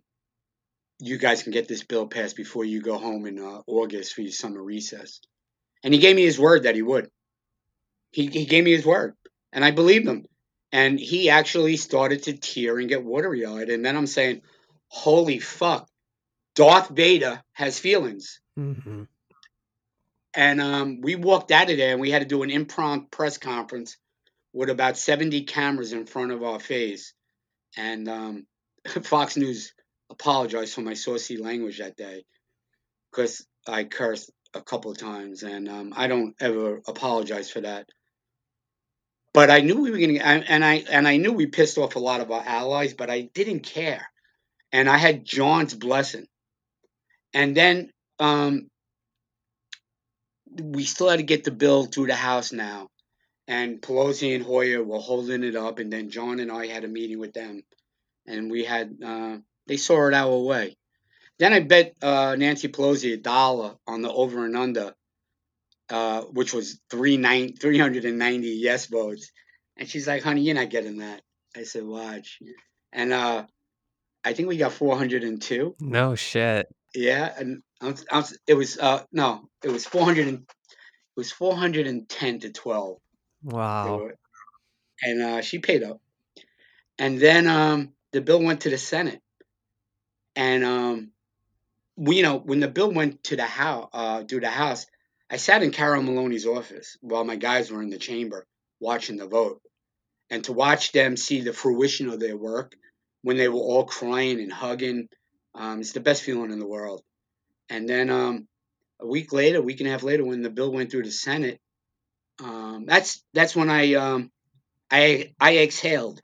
you 0.99 1.18
guys 1.18 1.43
can 1.43 1.51
get 1.51 1.68
this 1.68 1.84
bill 1.84 2.07
passed 2.07 2.36
before 2.36 2.66
you 2.66 2.82
go 2.82 2.97
home 2.97 3.26
in 3.26 3.39
uh, 3.39 3.62
August 3.68 4.14
for 4.14 4.22
your 4.22 4.32
summer 4.32 4.62
recess. 4.62 5.20
And 5.84 5.93
he 5.93 5.99
gave 5.99 6.16
me 6.16 6.24
his 6.24 6.39
word 6.39 6.64
that 6.64 6.76
he 6.76 6.82
would. 6.82 7.10
He 8.12 8.28
he 8.28 8.45
gave 8.45 8.64
me 8.64 8.72
his 8.72 8.86
word, 8.86 9.16
and 9.51 9.64
I 9.64 9.72
believed 9.72 10.07
him. 10.07 10.26
And 10.72 10.99
he 10.99 11.32
actually 11.32 11.78
started 11.78 12.24
to 12.24 12.34
tear 12.34 12.78
and 12.78 12.89
get 12.89 13.03
watery 13.03 13.45
eyed. 13.45 13.70
And 13.70 13.84
then 13.84 13.97
I'm 13.97 14.07
saying, 14.07 14.41
"Holy 14.88 15.39
fuck, 15.39 15.89
Darth 16.55 16.89
Vader 16.89 17.43
has 17.53 17.80
feelings." 17.80 18.39
Mm-hmm. 18.57 19.03
And 20.36 20.62
um, 20.62 21.01
we 21.01 21.16
walked 21.16 21.51
out 21.51 21.72
of 21.72 21.78
there, 21.78 21.91
and 21.91 22.01
we 22.01 22.12
had 22.12 22.22
to 22.22 22.28
do 22.28 22.43
an 22.43 22.51
impromptu 22.51 23.07
press 23.10 23.38
conference 23.38 23.97
with 24.53 24.70
about 24.70 24.97
70 24.97 25.43
cameras 25.43 25.93
in 25.93 26.05
front 26.05 26.32
of 26.32 26.43
our 26.43 26.60
face. 26.60 27.14
And 27.78 28.07
um, 28.07 28.47
Fox 29.03 29.38
News 29.38 29.74
apologized 30.10 30.74
for 30.74 30.82
my 30.82 30.93
saucy 30.93 31.38
language 31.38 31.80
that 31.80 31.97
day 31.97 32.26
because 33.12 33.45
I 33.68 33.84
cursed 33.84 34.32
a 34.53 34.62
couple 34.62 34.91
of 34.91 34.97
times, 34.97 35.43
and 35.43 35.70
um, 35.70 35.93
I 35.95 36.07
don't 36.07 36.36
ever 36.39 36.82
apologize 36.88 37.49
for 37.51 37.62
that. 37.62 37.88
But 39.34 39.51
I 39.51 39.59
knew 39.61 39.82
we 39.82 39.91
were 39.91 39.97
going 39.97 40.15
to, 40.15 40.25
and 40.25 40.65
I 40.65 40.84
and 40.89 41.07
I 41.07 41.17
knew 41.17 41.32
we 41.32 41.45
pissed 41.45 41.77
off 41.77 41.95
a 41.95 41.99
lot 41.99 42.21
of 42.21 42.32
our 42.32 42.43
allies, 42.43 42.93
but 42.93 43.09
I 43.09 43.21
didn't 43.21 43.61
care, 43.61 44.09
and 44.71 44.89
I 44.89 44.97
had 44.97 45.23
John's 45.25 45.75
blessing, 45.75 46.27
and 47.34 47.55
then 47.55 47.91
um, 48.17 48.69
we 50.59 50.84
still 50.84 51.09
had 51.09 51.17
to 51.17 51.23
get 51.23 51.43
the 51.43 51.51
bill 51.51 51.86
through 51.86 52.07
the 52.07 52.15
House 52.15 52.51
now, 52.51 52.88
and 53.47 53.82
Pelosi 53.82 54.36
and 54.36 54.43
Hoyer 54.43 54.84
were 54.84 54.99
holding 54.99 55.43
it 55.43 55.55
up, 55.55 55.77
and 55.77 55.93
then 55.93 56.09
John 56.09 56.39
and 56.39 56.51
I 56.51 56.65
had 56.65 56.84
a 56.84 56.88
meeting 56.88 57.19
with 57.19 57.34
them, 57.34 57.61
and 58.25 58.49
we 58.49 58.63
had 58.63 58.97
uh, 59.05 59.38
they 59.67 59.77
saw 59.77 60.07
it 60.07 60.15
our 60.15 60.39
way. 60.39 60.75
Then 61.38 61.53
I 61.53 61.59
bet 61.61 61.93
uh, 62.01 62.36
Nancy 62.36 62.67
Pelosi 62.67 63.13
a 63.13 63.17
dollar 63.17 63.75
on 63.88 64.01
the 64.01 64.11
over 64.11 64.43
and 64.45 64.57
under, 64.57 64.93
uh, 65.90 66.22
which 66.22 66.54
was 66.54 66.80
three 66.90 67.18
nine, 67.18 67.54
390 67.56 68.48
yes 68.48 68.88
votes, 68.88 69.32
and 69.78 69.90
she's 69.90 70.08
like, 70.08 70.24
"Honey, 70.24 70.42
you're 70.42 70.56
not 70.56 70.70
getting 70.70 70.98
that." 71.00 71.22
I 71.56 71.64
said, 71.64 71.84
"Watch," 71.84 72.40
and 72.92 73.14
uh, 73.14 73.46
I 74.24 74.34
think 74.34 74.48
we 74.50 74.58
got 74.58 74.74
402. 74.74 75.76
No 75.80 76.16
shit. 76.16 76.68
Yeah, 76.94 77.34
and 77.38 77.62
I 77.82 77.86
was, 77.88 78.06
I 78.12 78.18
was, 78.18 78.38
it 78.48 78.54
was 78.56 78.78
uh 78.78 79.04
no, 79.12 79.50
it 79.64 79.72
was 79.72 79.86
400 79.86 80.28
and, 80.28 80.38
it 80.40 81.16
was 81.16 81.32
410 81.32 82.40
to 82.42 82.52
12. 82.52 82.98
Wow. 83.44 84.10
and 85.02 85.22
uh, 85.22 85.42
she 85.42 85.60
paid 85.60 85.84
up. 85.84 86.02
And 86.98 87.20
then 87.20 87.48
um, 87.48 87.94
the 88.12 88.22
bill 88.22 88.42
went 88.42 88.62
to 88.62 88.70
the 88.70 88.78
Senate, 88.78 89.22
and 90.36 90.64
um, 90.66 91.12
we, 91.96 92.18
you 92.18 92.24
know, 92.24 92.38
when 92.38 92.60
the 92.60 92.68
bill 92.68 92.92
went 92.92 93.24
to 93.26 93.36
the 93.36 93.46
house, 93.46 93.90
uh, 93.94 94.24
to 94.24 94.40
the 94.40 94.50
House, 94.50 94.86
I 95.30 95.38
sat 95.38 95.63
in 95.63 95.71
Carol 95.71 96.03
Maloney's 96.03 96.45
office 96.45 96.97
while 97.01 97.23
my 97.23 97.36
guys 97.36 97.71
were 97.71 97.82
in 97.82 97.89
the 97.89 97.97
chamber 97.97 98.45
watching 98.80 99.17
the 99.17 99.27
vote, 99.27 99.61
and 100.30 100.43
to 100.45 100.53
watch 100.53 100.91
them 100.91 101.17
see 101.17 101.41
the 101.41 101.53
fruition 101.53 102.09
of 102.09 102.19
their 102.19 102.38
work 102.38 102.75
when 103.21 103.38
they 103.38 103.47
were 103.47 103.59
all 103.59 103.86
crying 103.86 104.39
and 104.39 104.51
hugging, 104.51 105.09
um, 105.55 105.82
it's 105.82 105.91
the 105.91 105.99
best 105.99 106.23
feeling 106.23 106.51
in 106.51 106.59
the 106.59 106.67
world. 106.67 107.01
And 107.69 107.88
then 107.88 108.09
um, 108.09 108.47
a 108.99 109.07
week 109.07 109.34
later, 109.34 109.59
a 109.59 109.61
week 109.61 109.80
and 109.80 109.88
a 109.88 109.91
half 109.91 110.03
later, 110.03 110.23
when 110.23 110.41
the 110.41 110.49
bill 110.49 110.71
went 110.71 110.91
through 110.91 111.03
the 111.03 111.11
Senate, 111.11 111.59
um, 112.41 112.86
that's 112.88 113.23
that's 113.34 113.55
when 113.55 113.69
I 113.69 113.95
um, 113.95 114.32
I 114.89 115.34
I 115.39 115.57
exhaled 115.57 116.21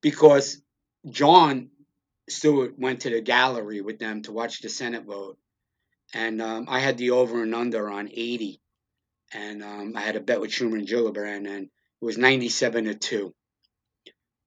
because 0.00 0.60
Jon 1.08 1.70
Stewart 2.28 2.78
went 2.78 3.00
to 3.00 3.10
the 3.10 3.20
gallery 3.20 3.80
with 3.80 3.98
them 3.98 4.22
to 4.22 4.32
watch 4.32 4.60
the 4.60 4.68
Senate 4.68 5.04
vote, 5.04 5.38
and 6.14 6.42
um, 6.42 6.66
I 6.68 6.80
had 6.80 6.98
the 6.98 7.10
over 7.10 7.42
and 7.42 7.54
under 7.54 7.88
on 7.90 8.08
80, 8.08 8.60
and 9.32 9.62
um, 9.62 9.92
I 9.96 10.00
had 10.00 10.16
a 10.16 10.20
bet 10.20 10.40
with 10.40 10.50
Schumer 10.50 10.78
and 10.78 10.88
Gillibrand, 10.88 11.48
and 11.48 11.64
it 11.66 12.04
was 12.04 12.18
97 12.18 12.84
to 12.84 12.94
two, 12.94 13.34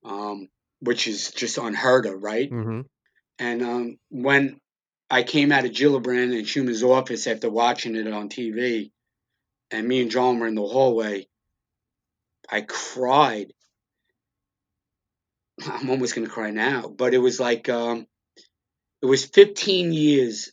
um, 0.03 0.49
which 0.81 1.07
is 1.07 1.31
just 1.31 1.57
unheard 1.57 2.05
of, 2.05 2.21
right? 2.21 2.49
Mm-hmm. 2.49 2.81
And 3.39 3.61
um, 3.61 3.97
when 4.09 4.59
I 5.09 5.23
came 5.23 5.51
out 5.51 5.65
of 5.65 5.71
Gillibrand 5.71 6.37
and 6.37 6.45
Schumer's 6.45 6.83
office 6.83 7.27
after 7.27 7.49
watching 7.49 7.95
it 7.95 8.11
on 8.11 8.29
TV, 8.29 8.91
and 9.71 9.87
me 9.87 10.01
and 10.01 10.11
John 10.11 10.39
were 10.39 10.47
in 10.47 10.55
the 10.55 10.61
hallway, 10.61 11.27
I 12.49 12.61
cried. 12.61 13.53
I'm 15.65 15.89
almost 15.89 16.15
gonna 16.15 16.27
cry 16.27 16.51
now, 16.51 16.87
but 16.87 17.13
it 17.13 17.19
was 17.19 17.39
like 17.39 17.69
um, 17.69 18.07
it 19.01 19.05
was 19.05 19.25
15 19.25 19.93
years 19.93 20.52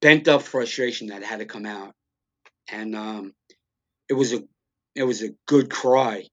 pent 0.00 0.28
up 0.28 0.42
frustration 0.42 1.08
that 1.08 1.22
had 1.22 1.40
to 1.40 1.46
come 1.46 1.66
out, 1.66 1.92
and 2.68 2.94
um, 2.94 3.32
it 4.08 4.14
was 4.14 4.32
a 4.32 4.42
it 4.94 5.04
was 5.04 5.22
a 5.22 5.34
good 5.46 5.70
cry, 5.70 6.24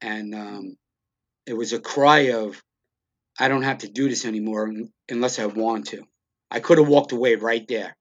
and 0.00 0.34
um, 0.34 0.76
it 1.46 1.54
was 1.54 1.72
a 1.72 1.80
cry 1.80 2.32
of 2.32 2.62
I 3.38 3.48
don't 3.48 3.62
have 3.62 3.78
to 3.78 3.88
do 3.88 4.08
this 4.08 4.24
anymore 4.24 4.72
unless 5.08 5.38
I 5.38 5.46
want 5.46 5.88
to. 5.88 6.02
I 6.50 6.60
could 6.60 6.78
have 6.78 6.88
walked 6.88 7.12
away 7.12 7.34
right 7.34 7.66
there. 7.68 7.96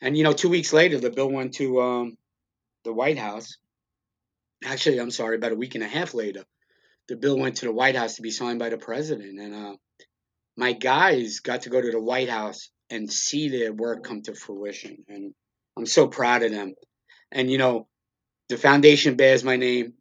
And 0.00 0.16
you 0.16 0.24
know, 0.24 0.32
two 0.32 0.48
weeks 0.48 0.72
later, 0.72 0.98
the 0.98 1.10
bill 1.10 1.30
went 1.30 1.54
to 1.54 1.80
um, 1.80 2.16
the 2.84 2.92
White 2.92 3.18
House. 3.18 3.56
Actually, 4.64 4.98
I'm 4.98 5.10
sorry, 5.10 5.36
about 5.36 5.52
a 5.52 5.56
week 5.56 5.74
and 5.74 5.84
a 5.84 5.88
half 5.88 6.14
later, 6.14 6.44
the 7.08 7.16
bill 7.16 7.38
went 7.38 7.56
to 7.56 7.66
the 7.66 7.72
White 7.72 7.96
House 7.96 8.16
to 8.16 8.22
be 8.22 8.30
signed 8.30 8.58
by 8.58 8.70
the 8.70 8.78
president. 8.78 9.38
And 9.38 9.54
uh, 9.54 9.76
my 10.56 10.72
guys 10.72 11.40
got 11.40 11.62
to 11.62 11.70
go 11.70 11.80
to 11.80 11.90
the 11.90 12.00
White 12.00 12.28
House 12.28 12.70
and 12.90 13.12
see 13.12 13.48
their 13.48 13.72
work 13.72 14.04
come 14.04 14.22
to 14.22 14.34
fruition. 14.34 15.04
And 15.08 15.34
I'm 15.76 15.86
so 15.86 16.08
proud 16.08 16.42
of 16.42 16.52
them. 16.52 16.74
And 17.30 17.50
you 17.50 17.58
know, 17.58 17.86
the 18.48 18.56
foundation 18.56 19.16
bears 19.16 19.44
my 19.44 19.56
name. 19.56 19.94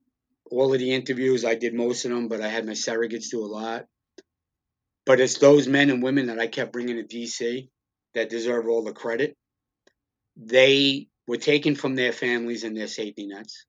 All 0.50 0.74
of 0.74 0.80
the 0.80 0.94
interviews, 0.94 1.44
I 1.44 1.56
did 1.56 1.74
most 1.74 2.06
of 2.06 2.12
them, 2.12 2.30
but 2.30 2.40
I 2.40 2.48
had 2.48 2.66
my 2.66 2.72
surrogates 2.72 3.30
do 3.30 3.44
a 3.44 3.48
lot. 3.48 3.86
But 5.06 5.20
it's 5.20 5.38
those 5.38 5.68
men 5.68 5.90
and 5.90 6.02
women 6.02 6.28
that 6.28 6.40
I 6.40 6.48
kept 6.48 6.72
bringing 6.72 6.96
to 6.96 7.04
DC 7.04 7.68
that 8.14 8.30
deserve 8.30 8.68
all 8.68 8.84
the 8.84 8.94
credit. 8.94 9.36
They 10.38 11.08
were 11.28 11.38
taken 11.38 11.76
from 11.76 11.96
their 11.96 12.14
families 12.14 12.64
and 12.64 12.78
their 12.78 12.88
safety 12.88 13.28
nets. 13.28 13.66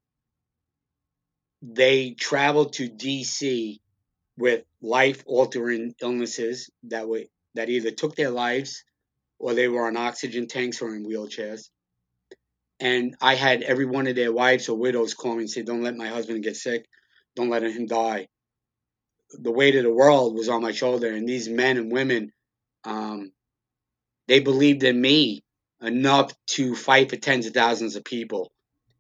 They 1.62 2.12
traveled 2.12 2.74
to 2.74 2.88
DC 2.88 3.80
with 4.36 4.62
life 4.80 5.24
altering 5.26 5.94
illnesses 6.00 6.70
that 6.84 7.08
were 7.08 7.24
that 7.54 7.68
either 7.68 7.90
took 7.90 8.14
their 8.14 8.30
lives 8.30 8.84
or 9.38 9.54
they 9.54 9.68
were 9.68 9.86
on 9.86 9.96
oxygen 9.96 10.46
tanks 10.46 10.82
or 10.82 10.94
in 10.94 11.06
wheelchairs. 11.06 11.68
And 12.80 13.16
I 13.20 13.34
had 13.34 13.62
every 13.62 13.86
one 13.86 14.06
of 14.06 14.16
their 14.16 14.32
wives 14.32 14.68
or 14.68 14.78
widows 14.78 15.14
call 15.14 15.34
me 15.34 15.42
and 15.42 15.50
say, 15.50 15.62
Don't 15.62 15.82
let 15.82 15.96
my 15.96 16.08
husband 16.08 16.44
get 16.44 16.56
sick. 16.56 16.86
Don't 17.34 17.50
let 17.50 17.62
him 17.62 17.86
die. 17.86 18.28
The 19.32 19.52
weight 19.52 19.76
of 19.76 19.82
the 19.82 19.92
world 19.92 20.34
was 20.34 20.48
on 20.48 20.62
my 20.62 20.72
shoulder. 20.72 21.12
And 21.12 21.28
these 21.28 21.48
men 21.48 21.76
and 21.76 21.92
women, 21.92 22.32
um, 22.84 23.32
they 24.26 24.40
believed 24.40 24.84
in 24.84 25.00
me 25.00 25.42
enough 25.82 26.32
to 26.48 26.74
fight 26.74 27.10
for 27.10 27.16
tens 27.16 27.46
of 27.46 27.54
thousands 27.54 27.96
of 27.96 28.04
people. 28.04 28.50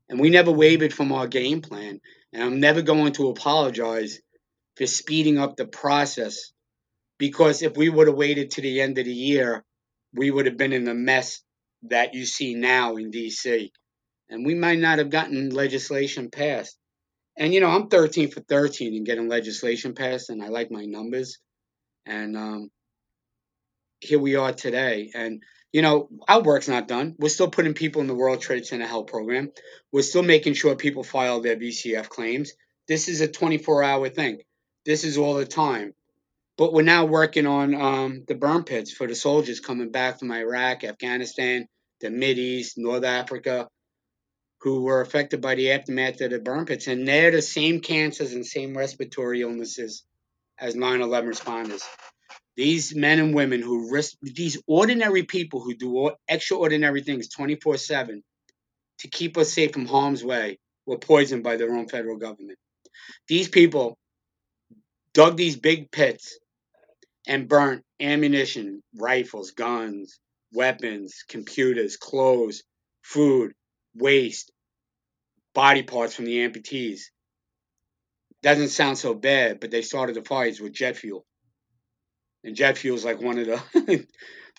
And 0.08 0.20
we 0.20 0.30
never 0.30 0.50
wavered 0.50 0.92
from 0.92 1.12
our 1.12 1.26
game 1.26 1.62
plan. 1.62 2.00
And 2.32 2.42
I'm 2.42 2.60
never 2.60 2.82
going 2.82 3.12
to 3.14 3.28
apologize 3.28 4.20
for 4.76 4.86
speeding 4.86 5.38
up 5.38 5.56
the 5.56 5.66
process 5.66 6.52
because 7.18 7.62
if 7.62 7.76
we 7.76 7.88
would 7.88 8.06
have 8.06 8.16
waited 8.16 8.52
to 8.52 8.60
the 8.60 8.80
end 8.80 8.98
of 8.98 9.04
the 9.04 9.12
year, 9.12 9.64
we 10.14 10.30
would 10.30 10.46
have 10.46 10.56
been 10.56 10.72
in 10.72 10.84
the 10.84 10.94
mess 10.94 11.42
that 11.82 12.14
you 12.14 12.24
see 12.24 12.54
now 12.54 12.96
in 12.96 13.10
DC. 13.10 13.70
And 14.30 14.44
we 14.44 14.54
might 14.54 14.78
not 14.78 14.98
have 14.98 15.10
gotten 15.10 15.50
legislation 15.50 16.30
passed. 16.30 16.76
And, 17.36 17.54
you 17.54 17.60
know, 17.60 17.68
I'm 17.68 17.88
13 17.88 18.30
for 18.30 18.40
13 18.40 18.94
in 18.94 19.04
getting 19.04 19.28
legislation 19.28 19.94
passed, 19.94 20.28
and 20.28 20.42
I 20.42 20.48
like 20.48 20.70
my 20.70 20.84
numbers. 20.84 21.38
And 22.04 22.36
um, 22.36 22.70
here 24.00 24.18
we 24.18 24.34
are 24.34 24.52
today. 24.52 25.10
And, 25.14 25.42
you 25.72 25.82
know, 25.82 26.08
our 26.26 26.42
work's 26.42 26.68
not 26.68 26.88
done. 26.88 27.14
We're 27.18 27.28
still 27.28 27.50
putting 27.50 27.74
people 27.74 28.00
in 28.00 28.08
the 28.08 28.14
World 28.14 28.40
Trade 28.40 28.66
Center 28.66 28.86
Health 28.86 29.06
Program. 29.06 29.52
We're 29.92 30.02
still 30.02 30.22
making 30.22 30.54
sure 30.54 30.74
people 30.74 31.04
file 31.04 31.40
their 31.40 31.56
VCF 31.56 32.08
claims. 32.08 32.52
This 32.88 33.08
is 33.08 33.20
a 33.20 33.28
24 33.28 33.84
hour 33.84 34.08
thing. 34.08 34.38
This 34.84 35.04
is 35.04 35.18
all 35.18 35.34
the 35.34 35.46
time. 35.46 35.94
But 36.58 36.74
we're 36.74 36.82
now 36.82 37.06
working 37.06 37.46
on 37.46 37.74
um, 37.74 38.24
the 38.28 38.36
burn 38.36 38.64
pits 38.64 38.92
for 38.92 39.08
the 39.08 39.16
soldiers 39.16 39.60
coming 39.60 39.92
back 39.92 40.20
from 40.20 40.32
Iraq, 40.32 40.84
Afghanistan, 40.84 41.68
the 42.02 42.10
Mid 42.10 42.38
East, 42.38 42.78
North 42.78 43.04
Africa. 43.04 43.60
who 44.62 44.82
were 44.82 45.02
affected 45.02 45.40
by 45.42 45.54
the 45.56 45.72
aftermath 45.72 46.20
of 46.22 46.30
the 46.32 46.40
burn 46.40 46.66
pits, 46.66 46.88
and 46.88 47.06
they're 47.08 47.30
the 47.32 47.42
same 47.42 47.80
cancers 47.80 48.32
and 48.34 48.46
same 48.46 48.76
respiratory 48.76 49.42
illnesses 49.42 50.04
as 50.58 50.76
9/11 50.76 51.28
responders. 51.28 51.82
These 52.56 52.94
men 52.94 53.20
and 53.20 53.34
women 53.34 53.62
who 53.62 53.92
risk 53.92 54.16
these 54.22 54.62
ordinary 54.66 55.24
people 55.24 55.60
who 55.60 55.74
do 55.74 56.12
extraordinary 56.28 57.02
things 57.02 57.28
24/7 57.28 58.22
to 59.00 59.08
keep 59.08 59.38
us 59.38 59.52
safe 59.52 59.72
from 59.72 59.86
harm's 59.86 60.24
way 60.24 60.58
were 60.86 60.98
poisoned 60.98 61.44
by 61.44 61.56
their 61.56 61.74
own 61.74 61.88
federal 61.88 62.18
government. 62.18 62.58
These 63.28 63.48
people 63.48 63.98
dug 65.14 65.36
these 65.36 65.56
big 65.56 65.90
pits 65.90 66.38
and 67.28 67.46
burnt 67.46 67.84
ammunition, 68.00 68.82
rifles, 68.96 69.52
guns, 69.52 70.18
weapons, 70.52 71.24
computers, 71.28 71.96
clothes, 71.96 72.62
food, 73.02 73.52
waste, 73.94 74.50
body 75.54 75.82
parts 75.82 76.14
from 76.14 76.24
the 76.24 76.38
amputees. 76.38 77.02
Doesn't 78.42 78.68
sound 78.68 78.96
so 78.98 79.14
bad, 79.14 79.60
but 79.60 79.70
they 79.70 79.82
started 79.82 80.16
the 80.16 80.24
fires 80.24 80.60
with 80.60 80.72
jet 80.72 80.96
fuel. 80.96 81.26
And 82.44 82.56
jet 82.56 82.78
fuel 82.78 82.96
is 82.96 83.04
like 83.04 83.20
one 83.20 83.38
of 83.38 83.46
the 83.46 84.06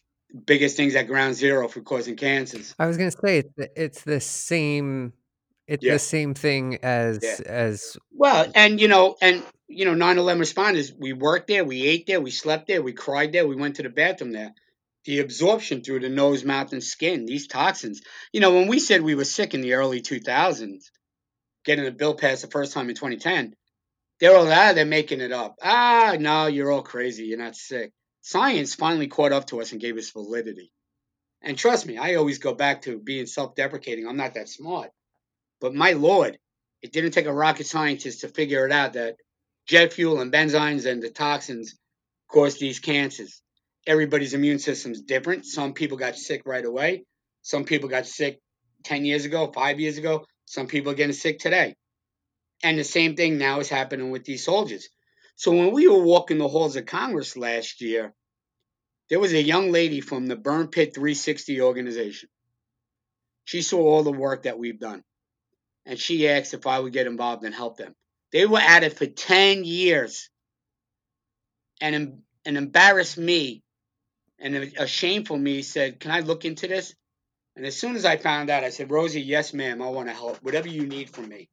biggest 0.45 0.77
things 0.77 0.95
at 0.95 1.07
ground 1.07 1.35
zero 1.35 1.67
for 1.67 1.81
causing 1.81 2.17
cancers. 2.17 2.75
I 2.77 2.85
was 2.85 2.97
gonna 2.97 3.11
say 3.11 3.39
it's 3.39 3.53
the, 3.55 3.69
it's 3.75 4.03
the 4.03 4.19
same 4.19 5.13
it's 5.69 5.85
Yeah. 5.85 5.93
the 5.93 5.99
same 5.99 6.35
thing 6.35 6.77
as 6.83 7.19
Yeah. 7.21 7.37
as 7.47 7.97
Well, 8.11 8.51
and 8.55 8.81
you 8.81 8.87
know, 8.89 9.17
and 9.21 9.43
you 9.67 9.85
know, 9.85 9.93
9/11 9.95 10.39
responders, 10.41 10.93
we 10.97 11.13
worked 11.13 11.47
there, 11.47 11.65
we 11.65 11.83
ate 11.87 12.07
there, 12.07 12.21
we 12.21 12.31
slept 12.31 12.67
there, 12.67 12.81
we 12.81 12.93
cried 12.93 13.33
there, 13.33 13.47
we 13.47 13.55
went 13.55 13.77
to 13.77 13.83
the 13.83 13.89
bathroom 13.89 14.31
there. 14.33 14.53
The 15.05 15.19
absorption 15.19 15.83
through 15.83 16.01
the 16.01 16.09
nose, 16.09 16.43
mouth, 16.45 16.73
and 16.73 16.83
skin, 16.83 17.25
these 17.25 17.47
toxins. 17.47 18.01
You 18.33 18.41
know, 18.41 18.53
when 18.55 18.67
we 18.67 18.79
said 18.79 19.01
we 19.01 19.15
were 19.15 19.25
sick 19.25 19.53
in 19.53 19.61
the 19.61 19.73
early 19.75 20.01
2000s, 20.01 20.91
getting 21.65 21.85
the 21.85 21.91
bill 21.91 22.15
passed 22.15 22.43
the 22.43 22.49
first 22.49 22.73
time 22.73 22.89
in 22.89 22.95
2010, 22.95 23.55
they 24.19 24.29
were 24.29 24.35
all, 24.37 24.51
ah, 24.51 24.73
they're 24.73 24.85
making 24.85 25.21
it 25.21 25.31
up. 25.31 25.55
Ah, 25.63 26.15
no, 26.19 26.47
you're 26.47 26.71
all 26.71 26.83
crazy. 26.83 27.25
You're 27.25 27.39
not 27.39 27.55
sick. 27.55 27.91
Science 28.21 28.75
finally 28.75 29.07
caught 29.07 29.33
up 29.33 29.47
to 29.47 29.61
us 29.61 29.71
and 29.73 29.81
gave 29.81 29.97
us 29.97 30.11
validity. 30.11 30.71
And 31.43 31.57
trust 31.57 31.85
me, 31.87 31.97
I 31.97 32.15
always 32.15 32.39
go 32.39 32.53
back 32.53 32.83
to 32.83 32.99
being 32.99 33.27
self 33.27 33.55
deprecating. 33.55 34.07
I'm 34.07 34.17
not 34.17 34.35
that 34.35 34.49
smart. 34.49 34.91
But 35.59 35.75
my 35.75 35.91
lord, 35.93 36.37
it 36.81 36.91
didn't 36.93 37.11
take 37.11 37.25
a 37.25 37.33
rocket 37.33 37.67
scientist 37.67 38.21
to 38.21 38.29
figure 38.29 38.65
it 38.65 38.71
out 38.71 38.93
that 38.93 39.17
jet 39.67 39.93
fuel 39.93 40.21
and 40.21 40.31
benzenes 40.31 40.85
and 40.85 41.01
the 41.01 41.09
toxins 41.09 41.75
cause 42.29 42.57
these 42.57 42.79
cancers. 42.79 43.41
Everybody's 43.85 44.33
immune 44.33 44.59
system's 44.59 45.01
different. 45.01 45.45
Some 45.45 45.73
people 45.73 45.97
got 45.97 46.15
sick 46.15 46.43
right 46.45 46.63
away. 46.63 47.03
Some 47.41 47.65
people 47.65 47.89
got 47.89 48.05
sick 48.05 48.39
10 48.83 49.05
years 49.05 49.25
ago, 49.25 49.51
five 49.53 49.79
years 49.79 49.97
ago. 49.97 50.25
Some 50.45 50.67
people 50.67 50.91
are 50.91 50.95
getting 50.95 51.13
sick 51.13 51.39
today. 51.39 51.75
And 52.63 52.77
the 52.77 52.83
same 52.83 53.15
thing 53.15 53.37
now 53.37 53.59
is 53.59 53.69
happening 53.69 54.11
with 54.11 54.25
these 54.25 54.43
soldiers. 54.43 54.89
So 55.35 55.51
when 55.51 55.71
we 55.71 55.87
were 55.87 56.03
walking 56.03 56.37
the 56.37 56.47
halls 56.47 56.75
of 56.75 56.85
Congress 56.85 57.37
last 57.37 57.81
year, 57.81 58.13
there 59.09 59.19
was 59.19 59.33
a 59.33 59.41
young 59.41 59.71
lady 59.71 60.01
from 60.01 60.27
the 60.27 60.35
Burn 60.35 60.67
Pit 60.67 60.93
360 60.93 61.61
organization. 61.61 62.29
She 63.45 63.61
saw 63.61 63.79
all 63.79 64.03
the 64.03 64.11
work 64.11 64.43
that 64.43 64.59
we've 64.59 64.79
done. 64.79 65.03
And 65.85 65.99
she 65.99 66.27
asked 66.29 66.53
if 66.53 66.67
I 66.67 66.79
would 66.79 66.93
get 66.93 67.07
involved 67.07 67.43
and 67.43 67.55
help 67.55 67.77
them. 67.77 67.95
They 68.31 68.45
were 68.45 68.59
at 68.59 68.83
it 68.83 68.97
for 68.97 69.07
10 69.07 69.63
years 69.63 70.29
and, 71.81 72.21
and 72.45 72.57
embarrassed 72.57 73.17
me 73.17 73.63
and 74.41 74.55
a 74.77 74.87
shameful 74.87 75.37
me 75.37 75.61
said, 75.61 75.99
Can 75.99 76.11
I 76.11 76.21
look 76.21 76.45
into 76.45 76.67
this? 76.67 76.95
And 77.55 77.65
as 77.65 77.75
soon 77.75 77.95
as 77.95 78.05
I 78.05 78.17
found 78.17 78.49
out, 78.49 78.63
I 78.63 78.69
said, 78.69 78.91
Rosie, 78.91 79.21
yes, 79.21 79.53
ma'am, 79.53 79.81
I 79.81 79.89
want 79.89 80.07
to 80.07 80.13
help. 80.13 80.37
Whatever 80.37 80.69
you 80.69 80.87
need 80.87 81.09
from 81.09 81.27
me. 81.27 81.49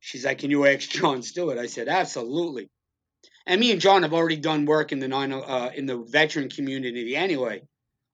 She's 0.00 0.24
like, 0.24 0.38
Can 0.38 0.50
you 0.50 0.66
ask 0.66 0.88
Jon 0.90 1.22
Stewart? 1.22 1.58
I 1.58 1.66
said, 1.66 1.88
Absolutely. 1.88 2.68
And 3.46 3.60
me 3.60 3.72
and 3.72 3.80
John 3.80 4.02
have 4.02 4.12
already 4.12 4.36
done 4.36 4.66
work 4.66 4.92
in 4.92 4.98
the 4.98 5.08
nine, 5.08 5.32
uh, 5.32 5.70
in 5.74 5.86
the 5.86 5.96
veteran 5.96 6.50
community 6.50 7.16
anyway. 7.16 7.62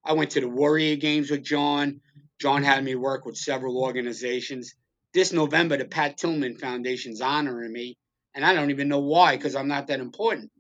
I 0.05 0.13
went 0.13 0.33
to 0.33 0.41
the 0.41 0.49
Warrior 0.49 0.97
Games 0.97 1.31
with 1.31 1.43
John. 1.43 2.01
John 2.39 2.63
had 2.63 2.85
me 2.85 2.95
work 2.95 3.25
with 3.25 3.37
several 3.37 3.79
organizations. 3.79 4.75
This 5.15 5.33
November, 5.33 5.77
the 5.77 5.85
Pat 5.85 6.19
Tillman 6.19 6.59
Foundation's 6.59 7.21
honoring 7.21 7.73
me, 7.73 7.97
and 8.35 8.45
I 8.45 8.53
don't 8.53 8.71
even 8.71 8.89
know 8.89 8.99
why 8.99 9.37
because 9.37 9.55
I'm 9.55 9.69
not 9.69 9.87
that 9.87 10.01
important. 10.01 10.51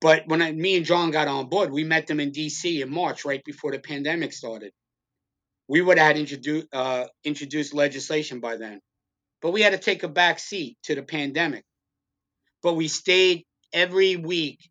But 0.00 0.28
when 0.28 0.40
I, 0.40 0.52
me 0.52 0.76
and 0.76 0.86
John 0.86 1.10
got 1.10 1.26
on 1.26 1.48
board, 1.48 1.72
we 1.72 1.82
met 1.82 2.06
them 2.06 2.20
in 2.20 2.30
D.C. 2.30 2.80
in 2.80 2.88
March, 2.88 3.24
right 3.24 3.42
before 3.44 3.72
the 3.72 3.80
pandemic 3.80 4.32
started. 4.32 4.72
We 5.66 5.82
would 5.82 5.98
have 5.98 6.16
introduced 6.16 6.68
uh, 6.72 7.06
introduced 7.24 7.74
legislation 7.74 8.40
by 8.40 8.56
then, 8.56 8.80
but 9.42 9.50
we 9.50 9.60
had 9.60 9.72
to 9.72 9.78
take 9.78 10.04
a 10.04 10.08
back 10.08 10.38
seat 10.38 10.78
to 10.84 10.94
the 10.94 11.02
pandemic. 11.02 11.64
But 12.62 12.74
we 12.74 12.86
stayed 12.88 13.44
every 13.72 14.16
week 14.16 14.70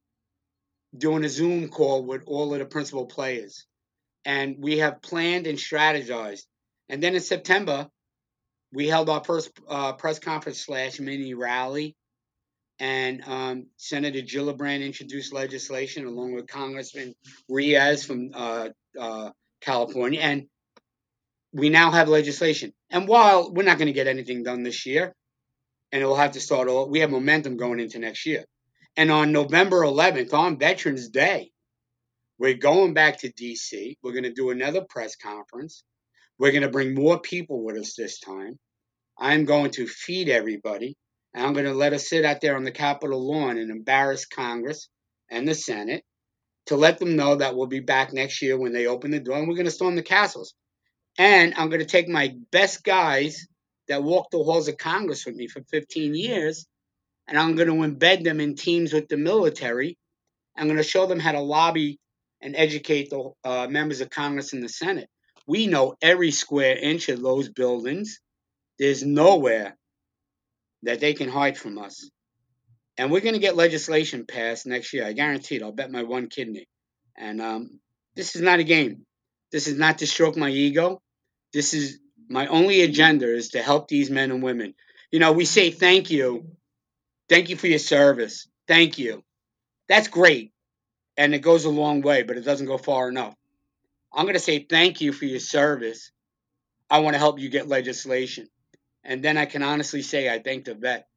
doing 0.97 1.25
a 1.25 1.29
Zoom 1.29 1.67
call 1.67 2.03
with 2.03 2.23
all 2.25 2.53
of 2.53 2.59
the 2.59 2.65
principal 2.65 3.05
players, 3.05 3.65
and 4.23 4.55
we 4.59 4.77
have 4.77 5.01
planned 5.01 5.45
and 5.45 5.57
strategized. 5.57 6.45
And 6.89 7.03
then 7.03 7.15
in 7.15 7.21
September, 7.21 7.89
we 8.73 8.87
held 8.87 9.09
our 9.09 9.23
first 9.23 9.51
uh, 9.67 9.93
press 9.93 10.19
conference 10.19 10.65
slash 10.65 10.99
mini 10.99 11.33
rally 11.33 11.95
and 12.79 13.23
um, 13.25 13.67
Senator 13.77 14.19
Gillibrand 14.19 14.85
introduced 14.85 15.33
legislation 15.33 16.05
along 16.05 16.33
with 16.33 16.47
Congressman 16.47 17.15
Ruiz 17.49 18.05
from 18.05 18.31
uh, 18.33 18.69
uh, 18.99 19.31
California, 19.61 20.19
and 20.19 20.47
we 21.53 21.69
now 21.69 21.91
have 21.91 22.07
legislation. 22.07 22.73
And 22.89 23.07
while 23.07 23.51
we're 23.51 23.63
not 23.63 23.77
going 23.77 23.87
to 23.87 23.93
get 23.93 24.07
anything 24.07 24.43
done 24.43 24.63
this 24.63 24.85
year, 24.85 25.13
and 25.91 26.03
it 26.03 26.05
will 26.05 26.15
have 26.15 26.33
to 26.33 26.39
start 26.39 26.67
all, 26.67 26.89
we 26.89 26.99
have 26.99 27.09
momentum 27.09 27.57
going 27.57 27.79
into 27.79 27.99
next 27.99 28.25
year. 28.25 28.45
And 28.95 29.11
on 29.11 29.31
November 29.31 29.81
11th, 29.81 30.33
on 30.33 30.59
Veterans 30.59 31.09
Day, 31.09 31.51
we're 32.37 32.55
going 32.55 32.93
back 32.93 33.19
to 33.19 33.31
DC. 33.31 33.97
We're 34.03 34.11
going 34.11 34.23
to 34.23 34.33
do 34.33 34.51
another 34.51 34.81
press 34.87 35.15
conference. 35.15 35.83
We're 36.39 36.51
going 36.51 36.63
to 36.63 36.69
bring 36.69 36.93
more 36.93 37.19
people 37.19 37.63
with 37.63 37.77
us 37.77 37.95
this 37.95 38.19
time. 38.19 38.57
I'm 39.17 39.45
going 39.45 39.71
to 39.71 39.87
feed 39.87 40.29
everybody. 40.29 40.95
And 41.33 41.45
I'm 41.45 41.53
going 41.53 41.65
to 41.65 41.73
let 41.73 41.93
us 41.93 42.09
sit 42.09 42.25
out 42.25 42.41
there 42.41 42.55
on 42.55 42.63
the 42.63 42.71
Capitol 42.71 43.27
lawn 43.27 43.57
and 43.57 43.71
embarrass 43.71 44.25
Congress 44.25 44.87
and 45.29 45.47
the 45.47 45.55
Senate 45.55 46.03
to 46.67 46.75
let 46.75 46.99
them 46.99 47.15
know 47.15 47.35
that 47.35 47.55
we'll 47.55 47.67
be 47.67 47.79
back 47.79 48.13
next 48.13 48.41
year 48.41 48.57
when 48.57 48.73
they 48.73 48.87
open 48.87 49.11
the 49.11 49.19
door 49.19 49.37
and 49.37 49.47
we're 49.47 49.55
going 49.55 49.65
to 49.65 49.71
storm 49.71 49.95
the 49.95 50.03
castles. 50.03 50.53
And 51.17 51.53
I'm 51.55 51.69
going 51.69 51.79
to 51.79 51.85
take 51.85 52.07
my 52.07 52.35
best 52.51 52.83
guys 52.83 53.47
that 53.87 54.03
walked 54.03 54.31
the 54.31 54.43
halls 54.43 54.67
of 54.67 54.77
Congress 54.77 55.25
with 55.25 55.35
me 55.35 55.47
for 55.47 55.61
15 55.71 56.13
years 56.13 56.67
and 57.27 57.37
I'm 57.37 57.55
going 57.55 57.67
to 57.67 57.73
embed 57.73 58.23
them 58.23 58.39
in 58.39 58.55
teams 58.55 58.93
with 58.93 59.07
the 59.07 59.17
military. 59.17 59.97
I'm 60.57 60.67
going 60.67 60.77
to 60.77 60.83
show 60.83 61.05
them 61.05 61.19
how 61.19 61.33
to 61.33 61.41
lobby 61.41 61.99
and 62.41 62.55
educate 62.55 63.09
the 63.09 63.31
uh, 63.43 63.67
members 63.69 64.01
of 64.01 64.09
Congress 64.09 64.53
and 64.53 64.63
the 64.63 64.69
Senate. 64.69 65.09
We 65.47 65.67
know 65.67 65.95
every 66.01 66.31
square 66.31 66.77
inch 66.77 67.09
of 67.09 67.21
those 67.21 67.49
buildings. 67.49 68.19
There's 68.77 69.03
nowhere 69.03 69.75
that 70.83 70.99
they 70.99 71.13
can 71.13 71.29
hide 71.29 71.57
from 71.57 71.77
us. 71.79 72.09
And 72.97 73.11
we're 73.11 73.21
going 73.21 73.33
to 73.33 73.39
get 73.39 73.55
legislation 73.55 74.25
passed 74.25 74.65
next 74.65 74.93
year. 74.93 75.05
I 75.05 75.13
guarantee 75.13 75.55
it. 75.55 75.63
I'll 75.63 75.71
bet 75.71 75.91
my 75.91 76.03
one 76.03 76.27
kidney. 76.27 76.67
And 77.17 77.41
um, 77.41 77.79
this 78.15 78.35
is 78.35 78.41
not 78.41 78.59
a 78.59 78.63
game. 78.63 79.05
This 79.51 79.67
is 79.67 79.77
not 79.77 79.99
to 79.99 80.07
stroke 80.07 80.35
my 80.35 80.49
ego. 80.49 81.01
This 81.53 81.73
is 81.73 81.99
my 82.29 82.47
only 82.47 82.81
agenda 82.81 83.33
is 83.33 83.49
to 83.49 83.61
help 83.61 83.87
these 83.87 84.09
men 84.09 84.31
and 84.31 84.43
women. 84.43 84.73
You 85.11 85.19
know, 85.19 85.31
we 85.31 85.45
say 85.45 85.71
thank 85.71 86.11
you. 86.11 86.51
Thank 87.29 87.49
you 87.49 87.55
for 87.55 87.67
your 87.67 87.79
service. 87.79 88.47
Thank 88.67 88.97
you. 88.97 89.23
That's 89.87 90.09
great. 90.09 90.51
And 91.15 91.33
it 91.33 91.39
goes 91.39 91.65
a 91.65 91.69
long 91.69 92.01
way, 92.01 92.23
but 92.23 92.37
it 92.37 92.45
doesn't 92.45 92.67
go 92.67 92.77
far 92.77 93.07
enough. 93.07 93.33
I'm 94.13 94.25
going 94.25 94.35
to 94.35 94.39
say 94.39 94.59
thank 94.59 95.01
you 95.01 95.11
for 95.11 95.25
your 95.25 95.39
service. 95.39 96.11
I 96.89 96.99
want 96.99 97.15
to 97.15 97.19
help 97.19 97.39
you 97.39 97.49
get 97.49 97.67
legislation. 97.67 98.47
And 99.03 99.23
then 99.23 99.37
I 99.37 99.45
can 99.45 99.63
honestly 99.63 100.01
say 100.01 100.29
I 100.29 100.39
thank 100.39 100.65
the 100.65 100.73
vet. 100.73 101.07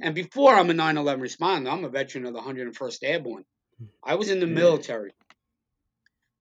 And 0.00 0.14
before 0.14 0.54
I'm 0.54 0.70
a 0.70 0.74
9 0.74 0.96
11 0.96 1.22
responder, 1.24 1.70
I'm 1.70 1.84
a 1.84 1.88
veteran 1.88 2.26
of 2.26 2.34
the 2.34 2.40
101st 2.40 2.98
Airborne. 3.02 3.44
I 4.02 4.14
was 4.14 4.30
in 4.30 4.40
the 4.40 4.46
military. 4.46 5.12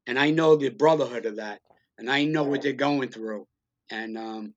And 0.08 0.18
I 0.18 0.32
know 0.32 0.56
the 0.56 0.70
brotherhood 0.70 1.26
of 1.26 1.38
that. 1.38 1.60
And 1.98 2.10
I 2.10 2.26
know 2.26 2.44
what 2.44 2.62
they're 2.62 2.74
going 2.74 3.10
through. 3.10 3.48
And 3.92 4.18
um, 4.18 4.54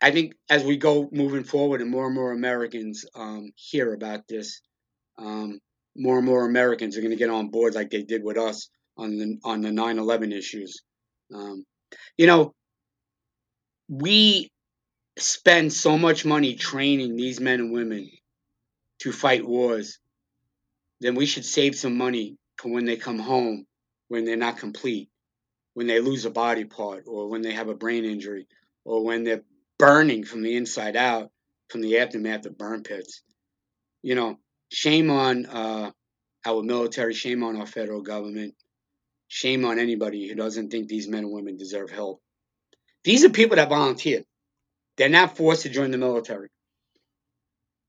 I 0.00 0.10
think 0.10 0.34
as 0.50 0.62
we 0.64 0.76
go 0.76 1.08
moving 1.10 1.44
forward 1.44 1.80
and 1.80 1.90
more 1.90 2.06
and 2.06 2.14
more 2.14 2.32
Americans 2.32 3.04
um, 3.14 3.52
hear 3.56 3.92
about 3.92 4.28
this, 4.28 4.60
um, 5.18 5.60
more 5.96 6.18
and 6.18 6.26
more 6.26 6.44
Americans 6.44 6.96
are 6.96 7.00
going 7.00 7.10
to 7.10 7.16
get 7.16 7.30
on 7.30 7.48
board 7.48 7.74
like 7.74 7.90
they 7.90 8.02
did 8.02 8.22
with 8.22 8.36
us 8.36 8.68
on 8.96 9.16
the 9.18 9.38
on 9.44 9.60
the 9.60 9.70
9/11 9.70 10.32
issues. 10.32 10.82
Um, 11.32 11.64
you 12.16 12.26
know, 12.26 12.54
we 13.88 14.50
spend 15.18 15.72
so 15.72 15.96
much 15.96 16.24
money 16.24 16.54
training 16.54 17.16
these 17.16 17.40
men 17.40 17.60
and 17.60 17.72
women 17.72 18.10
to 19.00 19.12
fight 19.12 19.46
wars, 19.46 19.98
then 21.00 21.14
we 21.14 21.26
should 21.26 21.44
save 21.44 21.76
some 21.76 21.96
money 21.96 22.36
for 22.56 22.72
when 22.72 22.84
they 22.84 22.96
come 22.96 23.18
home, 23.18 23.66
when 24.08 24.24
they're 24.24 24.36
not 24.36 24.58
complete, 24.58 25.10
when 25.74 25.86
they 25.86 26.00
lose 26.00 26.24
a 26.24 26.30
body 26.30 26.64
part, 26.64 27.04
or 27.06 27.28
when 27.28 27.42
they 27.42 27.52
have 27.52 27.68
a 27.68 27.74
brain 27.74 28.04
injury, 28.04 28.46
or 28.84 29.04
when 29.04 29.24
they're 29.24 29.42
burning 29.78 30.24
from 30.24 30.42
the 30.42 30.56
inside 30.56 30.96
out 30.96 31.30
from 31.68 31.82
the 31.82 31.98
aftermath 31.98 32.46
of 32.46 32.56
burn 32.56 32.82
pits. 32.82 33.22
You 34.02 34.14
know, 34.14 34.38
shame 34.72 35.10
on 35.10 35.46
uh, 35.46 35.90
our 36.46 36.62
military, 36.62 37.14
shame 37.14 37.42
on 37.42 37.56
our 37.56 37.66
federal 37.66 38.02
government, 38.02 38.54
shame 39.34 39.64
on 39.64 39.80
anybody 39.80 40.28
who 40.28 40.36
doesn't 40.36 40.70
think 40.70 40.86
these 40.86 41.08
men 41.08 41.24
and 41.24 41.32
women 41.32 41.56
deserve 41.56 41.90
help. 41.90 42.22
These 43.02 43.24
are 43.24 43.30
people 43.30 43.56
that 43.56 43.68
volunteered. 43.68 44.24
They're 44.96 45.08
not 45.08 45.36
forced 45.36 45.62
to 45.62 45.68
join 45.70 45.90
the 45.90 45.98
military. 45.98 46.50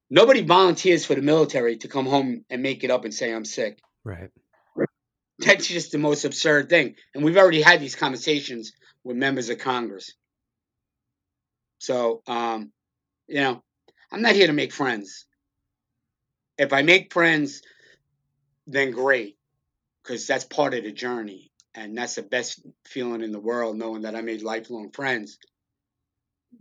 Nobody 0.10 0.42
volunteers 0.42 1.06
for 1.06 1.14
the 1.14 1.22
military 1.22 1.78
to 1.78 1.88
come 1.88 2.08
home 2.08 2.46
and 2.50 2.64
make 2.64 2.84
it 2.84 2.90
up 2.90 3.06
and 3.06 3.14
say, 3.14 3.32
I'm 3.32 3.46
sick. 3.46 3.78
Right. 4.04 4.32
That's 5.38 5.68
just 5.68 5.92
the 5.92 6.00
most 6.00 6.26
absurd 6.26 6.68
thing. 6.68 6.96
And 7.14 7.24
we've 7.24 7.38
already 7.38 7.62
had 7.62 7.80
these 7.80 7.96
conversations 7.96 8.74
with 9.04 9.16
members 9.16 9.50
of 9.50 9.60
Congress. 9.60 10.14
So, 11.78 12.24
um, 12.26 12.72
you 13.28 13.42
know, 13.42 13.62
I'm 14.12 14.24
not 14.24 14.34
here 14.34 14.48
to 14.48 14.54
make 14.54 14.74
friends. 14.74 15.28
If 16.58 16.74
I 16.74 16.82
make 16.82 17.14
friends, 17.14 17.62
then 18.66 18.90
great, 18.90 19.38
because 20.06 20.28
that's 20.28 20.46
part 20.46 20.74
of 20.74 20.84
the 20.84 20.92
journey. 20.92 21.52
And 21.74 21.98
that's 21.98 22.16
the 22.16 22.24
best 22.24 22.62
feeling 22.86 23.22
in 23.22 23.32
the 23.32 23.40
world, 23.40 23.78
knowing 23.78 24.04
that 24.04 24.16
I 24.16 24.22
made 24.22 24.42
lifelong 24.42 24.92
friends. 24.92 25.38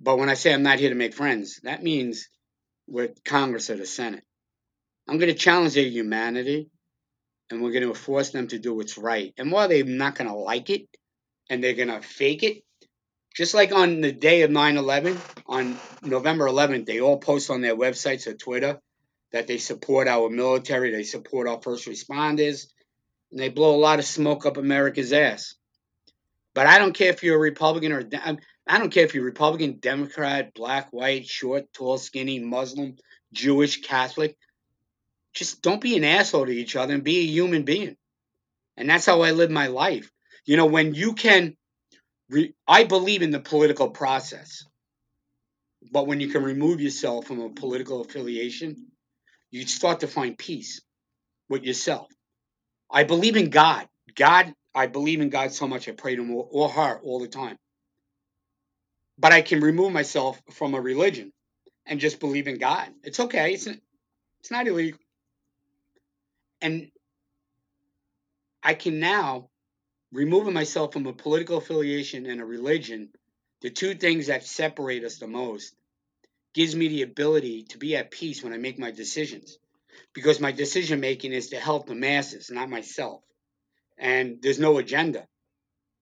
But 0.00 0.18
when 0.18 0.28
I 0.28 0.34
say 0.34 0.52
I'm 0.52 0.64
not 0.64 0.80
here 0.80 0.88
to 0.88 0.96
make 0.96 1.14
friends, 1.14 1.60
that 1.62 1.82
means 1.82 2.28
with 2.88 3.22
Congress 3.24 3.70
or 3.70 3.76
the 3.76 3.86
Senate. 3.86 4.24
I'm 5.08 5.18
going 5.18 5.32
to 5.32 5.38
challenge 5.38 5.74
their 5.74 5.84
humanity 5.84 6.70
and 7.50 7.62
we're 7.62 7.72
going 7.72 7.86
to 7.86 7.94
force 7.94 8.30
them 8.30 8.48
to 8.48 8.58
do 8.58 8.74
what's 8.74 8.98
right. 8.98 9.32
And 9.38 9.52
while 9.52 9.68
they're 9.68 9.84
not 9.84 10.16
going 10.16 10.28
to 10.28 10.36
like 10.36 10.70
it 10.70 10.88
and 11.48 11.62
they're 11.62 11.74
going 11.74 11.88
to 11.88 12.00
fake 12.00 12.42
it, 12.42 12.64
just 13.36 13.54
like 13.54 13.72
on 13.72 14.00
the 14.00 14.12
day 14.12 14.42
of 14.42 14.50
9 14.50 14.76
11, 14.76 15.18
on 15.46 15.78
November 16.02 16.46
11th, 16.46 16.86
they 16.86 17.00
all 17.00 17.18
post 17.18 17.50
on 17.50 17.60
their 17.60 17.76
websites 17.76 18.26
or 18.26 18.34
Twitter 18.34 18.80
that 19.32 19.46
they 19.46 19.58
support 19.58 20.08
our 20.08 20.30
military, 20.30 20.90
they 20.90 21.02
support 21.02 21.48
our 21.48 21.60
first 21.60 21.86
responders, 21.86 22.66
and 23.30 23.40
they 23.40 23.48
blow 23.48 23.74
a 23.74 23.78
lot 23.78 23.98
of 23.98 24.04
smoke 24.04 24.46
up 24.46 24.56
America's 24.56 25.12
ass. 25.12 25.54
But 26.54 26.66
I 26.66 26.78
don't 26.78 26.94
care 26.94 27.10
if 27.10 27.22
you're 27.22 27.36
a 27.36 27.40
Republican 27.40 27.92
or 27.92 28.08
um, 28.24 28.38
I 28.66 28.78
don't 28.78 28.92
care 28.92 29.04
if 29.04 29.14
you're 29.14 29.24
Republican, 29.24 29.78
Democrat, 29.80 30.54
black, 30.54 30.92
white, 30.92 31.26
short, 31.26 31.72
tall, 31.72 31.98
skinny, 31.98 32.38
Muslim, 32.38 32.96
Jewish, 33.32 33.82
Catholic. 33.82 34.36
Just 35.34 35.62
don't 35.62 35.80
be 35.80 35.96
an 35.96 36.04
asshole 36.04 36.46
to 36.46 36.52
each 36.52 36.76
other 36.76 36.94
and 36.94 37.04
be 37.04 37.18
a 37.18 37.26
human 37.26 37.64
being. 37.64 37.96
And 38.76 38.88
that's 38.88 39.06
how 39.06 39.22
I 39.22 39.32
live 39.32 39.50
my 39.50 39.66
life. 39.66 40.10
You 40.46 40.56
know, 40.56 40.66
when 40.66 40.94
you 40.94 41.14
can, 41.14 41.56
re- 42.30 42.54
I 42.66 42.84
believe 42.84 43.22
in 43.22 43.30
the 43.30 43.40
political 43.40 43.90
process. 43.90 44.64
But 45.92 46.06
when 46.06 46.20
you 46.20 46.28
can 46.28 46.42
remove 46.42 46.80
yourself 46.80 47.26
from 47.26 47.40
a 47.40 47.50
political 47.50 48.00
affiliation, 48.00 48.86
you 49.50 49.66
start 49.66 50.00
to 50.00 50.08
find 50.08 50.38
peace 50.38 50.80
with 51.48 51.64
yourself. 51.64 52.13
I 52.90 53.04
believe 53.04 53.36
in 53.36 53.50
God. 53.50 53.88
God, 54.14 54.54
I 54.74 54.86
believe 54.86 55.20
in 55.20 55.30
God 55.30 55.52
so 55.52 55.66
much 55.66 55.88
I 55.88 55.92
pray 55.92 56.16
to 56.16 56.22
him 56.22 56.30
or, 56.30 56.48
or 56.50 56.68
her 56.68 57.00
all 57.02 57.20
the 57.20 57.28
time. 57.28 57.56
But 59.18 59.32
I 59.32 59.42
can 59.42 59.60
remove 59.60 59.92
myself 59.92 60.40
from 60.52 60.74
a 60.74 60.80
religion 60.80 61.32
and 61.86 62.00
just 62.00 62.20
believe 62.20 62.48
in 62.48 62.58
God. 62.58 62.88
It's 63.02 63.20
okay. 63.20 63.54
It's 63.54 63.66
it's 63.66 64.50
not 64.50 64.66
illegal. 64.66 64.98
And 66.60 66.90
I 68.62 68.74
can 68.74 69.00
now 69.00 69.48
removing 70.12 70.54
myself 70.54 70.92
from 70.92 71.06
a 71.06 71.12
political 71.12 71.58
affiliation 71.58 72.26
and 72.26 72.40
a 72.40 72.44
religion, 72.44 73.10
the 73.60 73.70
two 73.70 73.94
things 73.94 74.28
that 74.28 74.44
separate 74.44 75.04
us 75.04 75.18
the 75.18 75.26
most, 75.26 75.74
gives 76.54 76.74
me 76.74 76.88
the 76.88 77.02
ability 77.02 77.64
to 77.64 77.78
be 77.78 77.96
at 77.96 78.10
peace 78.12 78.42
when 78.42 78.52
I 78.52 78.58
make 78.58 78.78
my 78.78 78.92
decisions. 78.92 79.58
Because 80.12 80.40
my 80.40 80.52
decision 80.52 81.00
making 81.00 81.32
is 81.32 81.48
to 81.48 81.56
help 81.56 81.86
the 81.86 81.94
masses, 81.94 82.50
not 82.50 82.70
myself. 82.70 83.22
And 83.98 84.38
there's 84.42 84.58
no 84.58 84.78
agenda. 84.78 85.26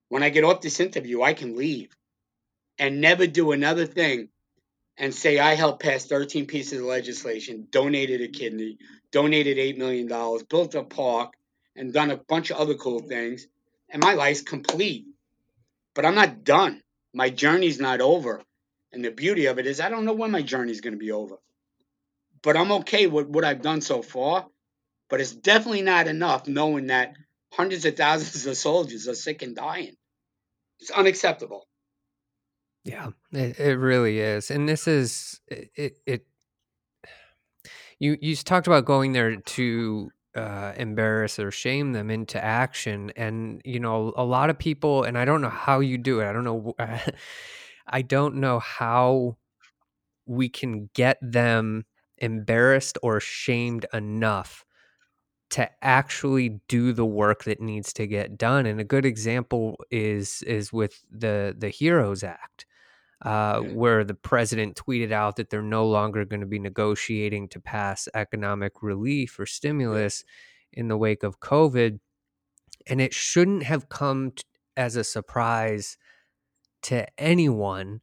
When 0.09 0.23
I 0.23 0.29
get 0.29 0.43
off 0.43 0.61
this 0.61 0.79
interview, 0.79 1.21
I 1.21 1.33
can 1.33 1.55
leave 1.55 1.89
and 2.77 3.01
never 3.01 3.27
do 3.27 3.51
another 3.51 3.85
thing 3.85 4.29
and 4.97 5.13
say 5.13 5.39
I 5.39 5.55
helped 5.55 5.81
pass 5.81 6.05
13 6.05 6.45
pieces 6.45 6.79
of 6.79 6.85
legislation, 6.85 7.67
donated 7.69 8.21
a 8.21 8.27
kidney, 8.27 8.77
donated 9.11 9.57
$8 9.57 9.77
million, 9.77 10.07
built 10.49 10.75
a 10.75 10.83
park, 10.83 11.33
and 11.75 11.93
done 11.93 12.11
a 12.11 12.17
bunch 12.17 12.51
of 12.51 12.57
other 12.57 12.75
cool 12.75 12.99
things, 12.99 13.47
and 13.89 14.03
my 14.03 14.13
life's 14.13 14.41
complete. 14.41 15.05
But 15.95 16.05
I'm 16.05 16.15
not 16.15 16.43
done. 16.43 16.81
My 17.13 17.29
journey's 17.29 17.79
not 17.79 18.01
over. 18.01 18.41
And 18.91 19.03
the 19.03 19.11
beauty 19.11 19.47
of 19.47 19.57
it 19.57 19.65
is 19.65 19.79
I 19.79 19.89
don't 19.89 20.05
know 20.05 20.13
when 20.13 20.31
my 20.31 20.43
journey's 20.43 20.81
going 20.81 20.93
to 20.93 20.99
be 20.99 21.11
over. 21.11 21.37
But 22.43 22.57
I'm 22.57 22.71
okay 22.73 23.07
with 23.07 23.27
what 23.27 23.43
I've 23.43 23.61
done 23.61 23.81
so 23.81 24.01
far. 24.01 24.47
But 25.09 25.21
it's 25.21 25.33
definitely 25.33 25.81
not 25.81 26.07
enough 26.07 26.47
knowing 26.47 26.87
that 26.87 27.13
hundreds 27.51 27.85
of 27.85 27.95
thousands 27.95 28.45
of 28.45 28.57
soldiers 28.57 29.07
are 29.07 29.15
sick 29.15 29.41
and 29.41 29.55
dying. 29.55 29.95
It's 30.79 30.91
unacceptable. 30.91 31.67
Yeah, 32.83 33.11
it, 33.31 33.59
it 33.59 33.77
really 33.77 34.19
is. 34.19 34.51
And 34.51 34.67
this 34.67 34.87
is 34.87 35.39
it, 35.47 35.99
it, 36.05 36.25
you 37.99 38.17
you 38.21 38.35
talked 38.35 38.67
about 38.67 38.85
going 38.85 39.13
there 39.13 39.37
to 39.37 40.11
uh, 40.35 40.73
embarrass 40.75 41.39
or 41.39 41.51
shame 41.51 41.93
them 41.93 42.09
into 42.09 42.43
action 42.43 43.11
and 43.15 43.61
you 43.63 43.79
know 43.79 44.13
a 44.17 44.25
lot 44.25 44.49
of 44.49 44.57
people 44.57 45.03
and 45.03 45.15
i 45.15 45.25
don't 45.25 45.41
know 45.41 45.49
how 45.49 45.79
you 45.79 45.97
do 45.97 46.19
it 46.19 46.25
i 46.25 46.33
don't 46.33 46.43
know 46.43 46.73
i 47.87 48.01
don't 48.01 48.35
know 48.35 48.57
how 48.57 49.37
we 50.25 50.49
can 50.49 50.89
get 50.95 51.19
them 51.21 51.85
embarrassed 52.23 52.97
or 53.03 53.19
shamed 53.19 53.85
enough 53.93 54.65
to 55.51 55.69
actually 55.83 56.61
do 56.67 56.93
the 56.93 57.05
work 57.05 57.43
that 57.43 57.61
needs 57.61 57.93
to 57.93 58.07
get 58.07 58.37
done 58.37 58.65
and 58.65 58.79
a 58.79 58.83
good 58.83 59.05
example 59.05 59.75
is 59.91 60.41
is 60.43 60.73
with 60.73 61.03
the 61.11 61.55
the 61.57 61.69
heroes 61.69 62.23
act 62.23 62.65
uh, 63.23 63.61
where 63.61 64.03
the 64.03 64.13
president 64.13 64.75
tweeted 64.75 65.11
out 65.11 65.37
that 65.37 65.49
they're 65.49 65.61
no 65.61 65.85
longer 65.87 66.25
going 66.25 66.41
to 66.41 66.45
be 66.45 66.59
negotiating 66.59 67.47
to 67.47 67.59
pass 67.59 68.09
economic 68.13 68.83
relief 68.83 69.39
or 69.39 69.45
stimulus 69.45 70.25
in 70.73 70.89
the 70.89 70.97
wake 70.97 71.23
of 71.23 71.39
COVID. 71.39 71.99
And 72.85 72.99
it 72.99 73.13
shouldn't 73.13 73.63
have 73.63 73.87
come 73.87 74.31
t- 74.31 74.43
as 74.75 74.97
a 74.97 75.05
surprise 75.05 75.97
to 76.83 77.07
anyone 77.17 78.01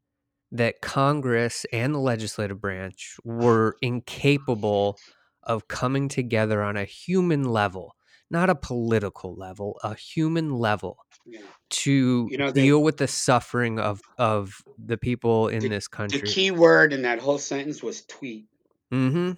that 0.52 0.80
Congress 0.80 1.64
and 1.72 1.94
the 1.94 1.98
legislative 1.98 2.60
branch 2.60 3.16
were 3.24 3.76
incapable 3.82 4.98
of 5.42 5.68
coming 5.68 6.08
together 6.08 6.62
on 6.62 6.76
a 6.76 6.84
human 6.84 7.44
level, 7.44 7.94
not 8.30 8.50
a 8.50 8.54
political 8.54 9.34
level, 9.34 9.78
a 9.82 9.94
human 9.94 10.50
level 10.52 10.98
Yeah. 11.26 11.40
to 11.70 12.28
You 12.30 12.38
know, 12.38 12.50
deal 12.52 12.82
with 12.82 12.98
the 12.98 13.08
suffering 13.08 13.78
of 13.78 14.00
of 14.18 14.62
the 14.78 14.98
people 14.98 15.48
in 15.48 15.68
this 15.68 15.88
country. 15.88 16.20
The 16.20 16.26
key 16.26 16.50
word 16.50 16.92
in 16.92 17.02
that 17.02 17.20
whole 17.20 17.38
sentence 17.38 17.82
was 17.82 18.02
tweet. 18.04 18.46
mm-hmm. 18.92 19.32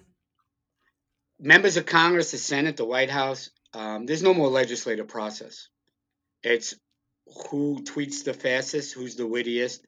Members 1.39 1.77
of 1.77 1.85
Congress, 1.85 2.31
the 2.31 2.37
Senate, 2.37 2.77
the 2.77 2.85
White 2.85 3.09
House, 3.09 3.49
um, 3.73 4.05
there's 4.05 4.23
no 4.23 4.33
more 4.33 4.47
legislative 4.49 5.07
process. 5.07 5.67
It's 6.41 6.75
who 7.49 7.83
tweets 7.83 8.23
the 8.23 8.33
fastest, 8.33 8.93
who's 8.93 9.15
the 9.15 9.27
wittiest, 9.27 9.85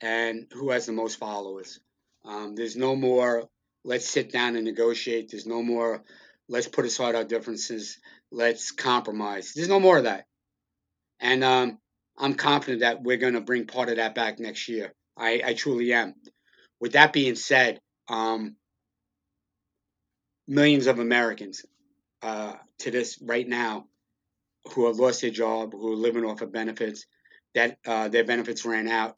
and 0.00 0.46
who 0.52 0.70
has 0.70 0.86
the 0.86 0.92
most 0.92 1.18
followers. 1.18 1.80
Um, 2.24 2.54
there's 2.54 2.76
no 2.76 2.96
more 2.96 3.48
let's 3.84 4.08
sit 4.08 4.32
down 4.32 4.56
and 4.56 4.64
negotiate. 4.64 5.30
There's 5.30 5.46
no 5.46 5.62
more 5.62 6.02
let's 6.48 6.68
put 6.68 6.84
aside 6.84 7.14
our 7.14 7.24
differences. 7.24 7.98
Let's 8.30 8.72
compromise. 8.72 9.52
There's 9.54 9.68
no 9.68 9.80
more 9.80 9.98
of 9.98 10.04
that. 10.04 10.26
And 11.20 11.42
um, 11.44 11.78
I'm 12.18 12.34
confident 12.34 12.80
that 12.80 13.02
we're 13.02 13.16
going 13.16 13.34
to 13.34 13.40
bring 13.40 13.66
part 13.66 13.88
of 13.88 13.96
that 13.96 14.14
back 14.14 14.38
next 14.38 14.68
year. 14.68 14.92
I, 15.16 15.40
I 15.44 15.54
truly 15.54 15.92
am. 15.92 16.14
With 16.80 16.92
that 16.92 17.12
being 17.12 17.36
said, 17.36 17.80
um, 18.08 18.56
millions 20.46 20.86
of 20.86 20.98
Americans 20.98 21.64
uh, 22.22 22.54
to 22.80 22.90
this 22.90 23.18
right 23.22 23.48
now 23.48 23.86
who 24.72 24.86
have 24.86 24.96
lost 24.96 25.22
their 25.22 25.30
job, 25.30 25.72
who 25.72 25.92
are 25.92 25.96
living 25.96 26.24
off 26.24 26.42
of 26.42 26.52
benefits, 26.52 27.06
that 27.54 27.78
uh, 27.86 28.08
their 28.08 28.24
benefits 28.24 28.64
ran 28.64 28.88
out, 28.88 29.16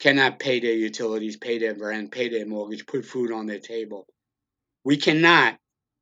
cannot 0.00 0.38
pay 0.38 0.60
their 0.60 0.74
utilities, 0.74 1.36
pay 1.36 1.58
their 1.58 1.74
rent, 1.74 2.10
pay 2.10 2.28
their 2.28 2.46
mortgage, 2.46 2.86
put 2.86 3.04
food 3.04 3.32
on 3.32 3.46
their 3.46 3.60
table. 3.60 4.06
We 4.84 4.96
cannot 4.96 5.58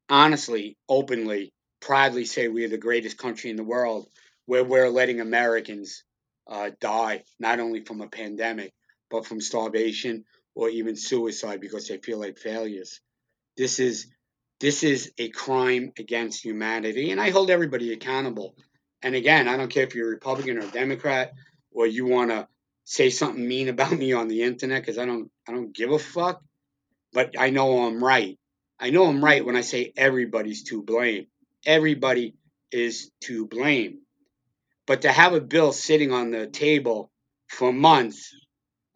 honestly, 0.08 0.76
openly, 0.88 1.52
proudly 1.80 2.24
say 2.24 2.48
we 2.48 2.64
are 2.64 2.68
the 2.68 2.78
greatest 2.78 3.18
country 3.18 3.50
in 3.50 3.56
the 3.56 3.64
world 3.64 4.08
where 4.46 4.64
we're 4.64 4.88
letting 4.88 5.20
Americans 5.20 6.04
uh, 6.48 6.70
die, 6.80 7.24
not 7.38 7.60
only 7.60 7.84
from 7.84 8.00
a 8.00 8.08
pandemic, 8.08 8.72
but 9.10 9.26
from 9.26 9.40
starvation 9.40 10.24
or 10.54 10.68
even 10.68 10.96
suicide 10.96 11.60
because 11.60 11.88
they 11.88 11.98
feel 11.98 12.18
like 12.18 12.38
failures. 12.38 13.00
This 13.56 13.78
is 13.78 14.06
this 14.60 14.84
is 14.84 15.10
a 15.18 15.28
crime 15.30 15.92
against 15.98 16.44
humanity, 16.44 17.10
and 17.10 17.20
I 17.20 17.30
hold 17.30 17.50
everybody 17.50 17.92
accountable. 17.92 18.54
And 19.02 19.16
again, 19.16 19.48
I 19.48 19.56
don't 19.56 19.70
care 19.70 19.82
if 19.82 19.94
you're 19.94 20.06
a 20.06 20.10
Republican 20.10 20.58
or 20.58 20.60
a 20.60 20.70
Democrat, 20.70 21.32
or 21.72 21.86
you 21.86 22.06
want 22.06 22.30
to 22.30 22.46
say 22.84 23.10
something 23.10 23.46
mean 23.46 23.68
about 23.68 23.92
me 23.92 24.12
on 24.12 24.28
the 24.28 24.42
internet 24.42 24.82
because 24.82 24.98
I 24.98 25.06
don't 25.06 25.30
I 25.48 25.52
don't 25.52 25.74
give 25.74 25.90
a 25.90 25.98
fuck. 25.98 26.42
But 27.12 27.34
I 27.38 27.50
know 27.50 27.86
I'm 27.86 28.02
right. 28.02 28.38
I 28.80 28.90
know 28.90 29.06
I'm 29.06 29.22
right 29.22 29.44
when 29.44 29.56
I 29.56 29.60
say 29.60 29.92
everybody's 29.96 30.64
to 30.64 30.82
blame. 30.82 31.26
Everybody 31.64 32.34
is 32.70 33.10
to 33.24 33.46
blame. 33.46 33.98
But 34.86 35.02
to 35.02 35.12
have 35.12 35.34
a 35.34 35.40
bill 35.40 35.72
sitting 35.72 36.12
on 36.12 36.30
the 36.30 36.46
table 36.46 37.12
for 37.48 37.72
months 37.72 38.34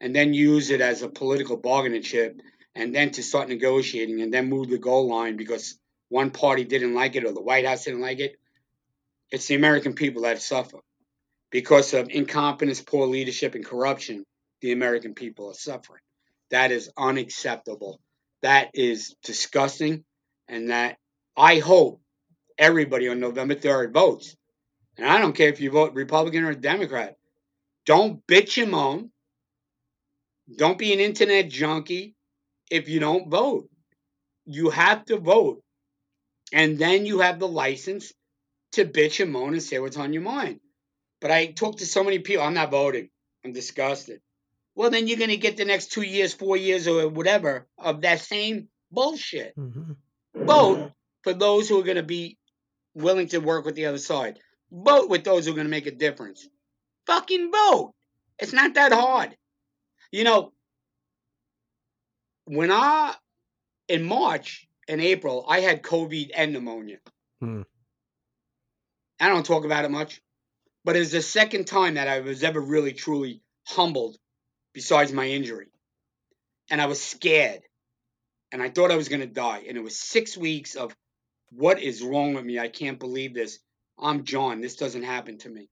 and 0.00 0.14
then 0.14 0.34
use 0.34 0.70
it 0.70 0.80
as 0.80 1.02
a 1.02 1.08
political 1.08 1.56
bargaining 1.56 2.02
chip 2.02 2.40
and 2.74 2.94
then 2.94 3.10
to 3.12 3.22
start 3.22 3.48
negotiating 3.48 4.20
and 4.20 4.32
then 4.32 4.48
move 4.48 4.68
the 4.68 4.78
goal 4.78 5.08
line 5.08 5.36
because 5.36 5.78
one 6.08 6.30
party 6.30 6.64
didn't 6.64 6.94
like 6.94 7.16
it 7.16 7.24
or 7.24 7.32
the 7.32 7.42
White 7.42 7.66
House 7.66 7.84
didn't 7.84 8.00
like 8.00 8.20
it, 8.20 8.36
it's 9.30 9.46
the 9.46 9.54
American 9.54 9.94
people 9.94 10.22
that 10.22 10.40
suffer. 10.40 10.78
Because 11.50 11.94
of 11.94 12.08
incompetence, 12.10 12.80
poor 12.80 13.06
leadership, 13.06 13.54
and 13.54 13.64
corruption, 13.64 14.24
the 14.60 14.72
American 14.72 15.14
people 15.14 15.50
are 15.50 15.54
suffering. 15.54 16.02
That 16.50 16.72
is 16.72 16.90
unacceptable. 16.96 18.00
That 18.42 18.70
is 18.74 19.14
disgusting. 19.22 20.04
And 20.48 20.70
that 20.70 20.96
I 21.36 21.58
hope 21.58 22.00
everybody 22.58 23.08
on 23.08 23.20
November 23.20 23.54
3rd 23.54 23.92
votes. 23.92 24.36
And 24.96 25.06
I 25.06 25.18
don't 25.18 25.34
care 25.34 25.48
if 25.48 25.60
you 25.60 25.70
vote 25.70 25.94
Republican 25.94 26.44
or 26.44 26.54
Democrat. 26.54 27.16
Don't 27.84 28.26
bitch 28.26 28.62
and 28.62 28.72
moan. 28.72 29.10
Don't 30.56 30.78
be 30.78 30.92
an 30.92 31.00
internet 31.00 31.48
junkie 31.48 32.14
if 32.70 32.88
you 32.88 33.00
don't 33.00 33.30
vote. 33.30 33.68
You 34.46 34.70
have 34.70 35.04
to 35.06 35.18
vote. 35.18 35.62
And 36.52 36.78
then 36.78 37.06
you 37.06 37.20
have 37.20 37.38
the 37.38 37.48
license 37.48 38.12
to 38.72 38.84
bitch 38.84 39.20
and 39.20 39.32
moan 39.32 39.54
and 39.54 39.62
say 39.62 39.78
what's 39.78 39.96
on 39.96 40.12
your 40.12 40.22
mind. 40.22 40.60
But 41.20 41.30
I 41.30 41.46
talk 41.46 41.78
to 41.78 41.86
so 41.86 42.04
many 42.04 42.18
people, 42.18 42.44
I'm 42.44 42.54
not 42.54 42.70
voting. 42.70 43.08
I'm 43.44 43.52
disgusted. 43.52 44.20
Well, 44.74 44.90
then 44.90 45.08
you're 45.08 45.18
going 45.18 45.30
to 45.30 45.36
get 45.36 45.56
the 45.56 45.64
next 45.64 45.92
two 45.92 46.02
years, 46.02 46.34
four 46.34 46.56
years, 46.56 46.86
or 46.86 47.08
whatever 47.08 47.66
of 47.78 48.02
that 48.02 48.20
same 48.20 48.68
bullshit. 48.90 49.56
Mm-hmm. 49.56 49.92
Vote 50.44 50.92
for 51.22 51.32
those 51.32 51.68
who 51.68 51.80
are 51.80 51.84
going 51.84 51.96
to 51.96 52.02
be 52.02 52.36
willing 52.94 53.28
to 53.28 53.38
work 53.38 53.64
with 53.64 53.74
the 53.74 53.86
other 53.86 53.98
side. 53.98 54.38
Vote 54.70 55.08
with 55.08 55.24
those 55.24 55.46
who 55.46 55.52
are 55.52 55.54
going 55.54 55.66
to 55.66 55.70
make 55.70 55.86
a 55.86 55.92
difference. 55.92 56.46
Fucking 57.06 57.50
vote. 57.50 57.94
It's 58.38 58.52
not 58.52 58.74
that 58.74 58.92
hard. 58.92 59.36
You 60.12 60.24
know, 60.24 60.52
when 62.44 62.70
I, 62.70 63.14
in 63.88 64.04
March 64.04 64.68
and 64.88 65.00
April, 65.00 65.44
I 65.48 65.60
had 65.60 65.82
COVID 65.82 66.30
and 66.34 66.52
pneumonia. 66.52 66.98
Hmm. 67.40 67.62
I 69.18 69.28
don't 69.28 69.46
talk 69.46 69.64
about 69.64 69.84
it 69.84 69.90
much, 69.90 70.20
but 70.86 70.94
it 70.94 71.00
was 71.00 71.10
the 71.10 71.20
second 71.20 71.66
time 71.66 71.94
that 71.94 72.06
I 72.06 72.20
was 72.20 72.44
ever 72.44 72.60
really, 72.60 72.92
truly 72.92 73.42
humbled 73.64 74.16
besides 74.72 75.12
my 75.12 75.26
injury. 75.26 75.66
And 76.70 76.80
I 76.80 76.86
was 76.86 77.02
scared. 77.02 77.62
And 78.52 78.62
I 78.62 78.70
thought 78.70 78.92
I 78.92 78.96
was 78.96 79.08
going 79.08 79.20
to 79.20 79.26
die. 79.26 79.64
And 79.68 79.76
it 79.76 79.82
was 79.82 79.98
six 79.98 80.36
weeks 80.36 80.76
of 80.76 80.94
what 81.50 81.82
is 81.82 82.04
wrong 82.04 82.34
with 82.34 82.44
me? 82.44 82.60
I 82.60 82.68
can't 82.68 83.00
believe 83.00 83.34
this. 83.34 83.58
I'm 83.98 84.22
John. 84.22 84.60
This 84.60 84.76
doesn't 84.76 85.02
happen 85.02 85.38
to 85.38 85.48
me. 85.48 85.68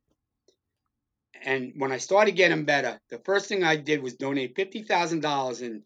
And 1.45 1.75
when 1.77 1.93
I 1.93 1.99
started 1.99 2.33
getting 2.33 2.65
better, 2.65 2.99
the 3.09 3.19
first 3.19 3.47
thing 3.47 3.63
I 3.63 3.77
did 3.77 4.03
was 4.03 4.15
donate 4.15 4.57
fifty 4.57 4.83
thousand 4.83 5.21
dollars 5.21 5.61
in 5.63 5.83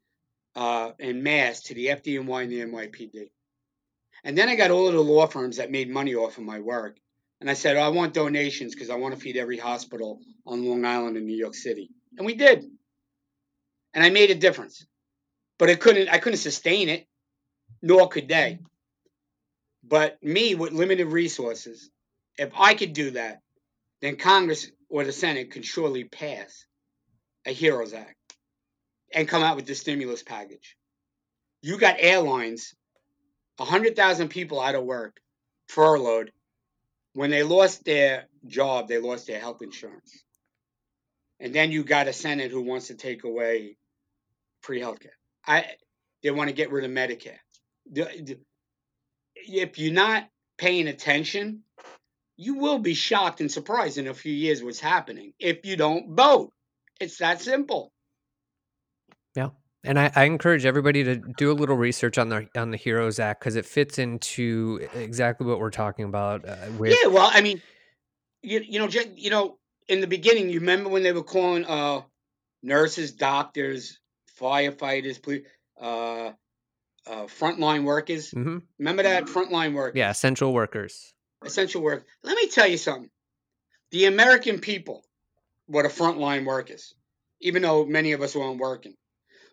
uh, 0.57 0.93
in 0.99 1.23
mass 1.23 1.65
to 1.65 1.75
the 1.75 1.87
FDNY 1.87 2.43
and 2.45 2.53
the 2.53 2.61
NYPD. 2.61 3.31
And 4.25 4.39
then 4.39 4.49
I 4.49 4.55
got 4.55 4.71
all 4.71 4.87
of 4.89 4.95
the 4.95 5.03
law 5.03 5.27
firms 5.27 5.57
that 5.59 5.71
made 5.71 5.91
money 5.91 6.15
off 6.15 6.39
of 6.39 6.45
my 6.45 6.61
work. 6.61 6.99
And 7.41 7.49
I 7.49 7.55
said, 7.55 7.77
oh, 7.77 7.83
I 7.83 7.89
want 7.89 8.15
donations 8.15 8.75
because 8.75 8.91
I 8.91 8.97
want 8.97 9.15
to 9.15 9.21
feed 9.21 9.37
every 9.37 9.59
hospital 9.59 10.21
on 10.47 10.65
Long 10.65 10.85
Island 10.85 11.17
in 11.17 11.27
New 11.27 11.37
York 11.37 11.55
City. 11.55 11.91
And 12.17 12.27
we 12.27 12.35
did. 12.35 12.65
And 13.95 14.05
I 14.05 14.11
made 14.11 14.31
a 14.31 14.35
difference. 14.35 14.85
But 15.59 15.71
it 15.71 15.81
couldn't 15.81 16.09
I 16.09 16.19
couldn't 16.19 16.39
sustain 16.39 16.89
it, 16.89 17.07
nor 17.83 18.09
could 18.09 18.29
they. 18.29 18.59
But 19.85 20.23
me 20.23 20.55
with 20.55 20.73
limited 20.73 21.07
resources, 21.07 21.91
if 22.37 22.51
I 22.57 22.75
could 22.75 22.93
do 22.93 23.13
that, 23.13 23.41
then 24.01 24.17
Congress 24.17 24.71
or 24.89 25.05
the 25.05 25.13
Senate 25.13 25.51
could 25.51 25.65
surely 25.65 26.05
pass 26.05 26.65
a 27.47 27.53
HEROES 27.53 27.95
Act 27.95 28.15
and 29.13 29.29
come 29.29 29.43
out 29.43 29.57
with 29.57 29.67
the 29.67 29.75
stimulus 29.75 30.23
package. 30.23 30.77
You 31.63 31.79
got 31.79 31.97
airlines, 31.99 32.75
100,000 33.57 34.29
people 34.29 34.61
out 34.61 34.75
of 34.75 34.85
work, 34.85 35.19
furloughed. 35.69 36.31
When 37.19 37.31
they 37.31 37.43
lost 37.43 37.85
their 37.85 38.29
job, 38.47 38.87
they 38.87 38.99
lost 38.99 39.27
their 39.27 39.41
health 39.41 39.61
insurance. 39.61 40.23
And 41.41 41.53
then 41.53 41.73
you 41.73 41.83
got 41.83 42.07
a 42.07 42.13
Senate 42.13 42.53
who 42.53 42.61
wants 42.61 42.87
to 42.87 42.95
take 42.95 43.25
away 43.25 43.77
free 44.61 44.81
healthcare. 44.81 45.17
I 45.45 45.65
they 46.23 46.31
want 46.31 46.49
to 46.49 46.55
get 46.55 46.71
rid 46.71 46.85
of 46.85 46.93
Medicare. 46.93 47.41
The, 47.91 48.05
the, 48.23 48.39
if 49.35 49.81
you're 49.81 49.93
not 49.93 50.29
paying 50.59 50.87
attention, 50.87 51.65
you 52.37 52.55
will 52.55 52.79
be 52.79 52.95
shocked 52.95 53.41
and 53.41 53.51
surprised 53.51 53.99
in 53.99 54.07
a 54.07 54.15
few 54.15 54.33
years 54.33 54.63
what's 54.63 54.79
happening 54.79 55.33
if 55.41 55.67
you 55.67 55.77
don't 55.77 56.15
vote. 56.15 56.53
It's 57.01 57.19
that 57.19 57.43
simple. 57.43 57.91
And 59.85 59.99
I, 59.99 60.11
I, 60.15 60.25
encourage 60.25 60.67
everybody 60.67 61.05
to 61.05 61.17
do 61.37 61.53
a 61.53 61.55
little 61.55 61.77
research 61.77 62.19
on 62.19 62.29
the 62.29 62.49
on 62.57 62.73
the 62.73 62.77
HEROES 62.77 63.21
Act 63.21 63.41
because 63.41 63.55
it 63.55 63.65
fits 63.65 63.99
into 63.99 64.87
exactly 64.93 65.47
what 65.47 65.61
we're 65.61 65.71
talking 65.71 66.05
about. 66.05 66.47
Uh, 66.49 66.57
with... 66.77 66.97
Yeah, 67.01 67.09
well, 67.11 67.31
I 67.33 67.41
mean, 67.41 67.63
you, 68.43 68.61
you 68.67 68.81
know, 68.81 68.89
you 69.15 69.31
know, 69.31 69.59
in 69.89 70.01
the 70.01 70.09
beginning, 70.09 70.51
you 70.51 70.61
remember 70.61 70.91
when 70.91 71.05
they 71.05 71.13
were 71.13 71.23
calling 71.23 71.65
uh, 71.65 72.03
nurses, 72.63 73.13
doctors, 73.13 74.01
firefighters, 74.41 75.23
police, 75.23 75.47
uh, 75.81 76.33
uh, 77.07 77.27
frontline 77.27 77.85
workers. 77.85 78.33
Mm-hmm. 78.33 78.59
Remember 78.79 79.03
that 79.05 79.25
frontline 79.25 79.75
work? 79.75 79.95
Yeah, 79.95 80.11
essential 80.11 80.53
workers. 80.53 81.15
Essential 81.45 81.83
work. 81.83 82.05
Let 82.23 82.37
me 82.37 82.49
tell 82.49 82.67
you 82.67 82.79
something. 82.79 83.11
The 83.91 84.07
American 84.07 84.59
people 84.59 85.05
were 85.69 85.83
the 85.85 85.89
frontline 85.89 86.45
workers, 86.45 86.95
even 87.41 87.63
though 87.63 87.87
many 87.87 88.13
of 88.13 88.23
us 88.23 88.35
weren't 88.35 88.59
working. 88.59 88.95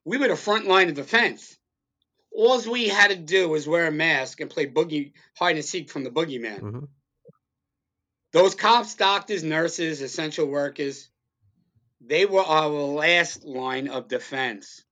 We 0.05 0.17
were 0.17 0.27
the 0.27 0.35
front 0.35 0.67
line 0.67 0.89
of 0.89 0.95
defense. 0.95 1.57
All 2.31 2.61
we 2.69 2.87
had 2.87 3.09
to 3.09 3.15
do 3.15 3.49
was 3.49 3.67
wear 3.67 3.87
a 3.87 3.91
mask 3.91 4.41
and 4.41 4.49
play 4.49 4.67
boogie 4.67 5.13
hide 5.37 5.55
and 5.55 5.65
seek 5.65 5.89
from 5.89 6.03
the 6.03 6.11
boogeyman. 6.11 6.59
Mm-hmm. 6.59 6.85
Those 8.33 8.55
cops, 8.55 8.95
doctors, 8.95 9.43
nurses, 9.43 10.01
essential 10.01 10.45
workers, 10.45 11.09
they 12.01 12.25
were 12.25 12.43
our 12.43 12.67
last 12.69 13.45
line 13.45 13.87
of 13.87 14.09
defense 14.09 14.85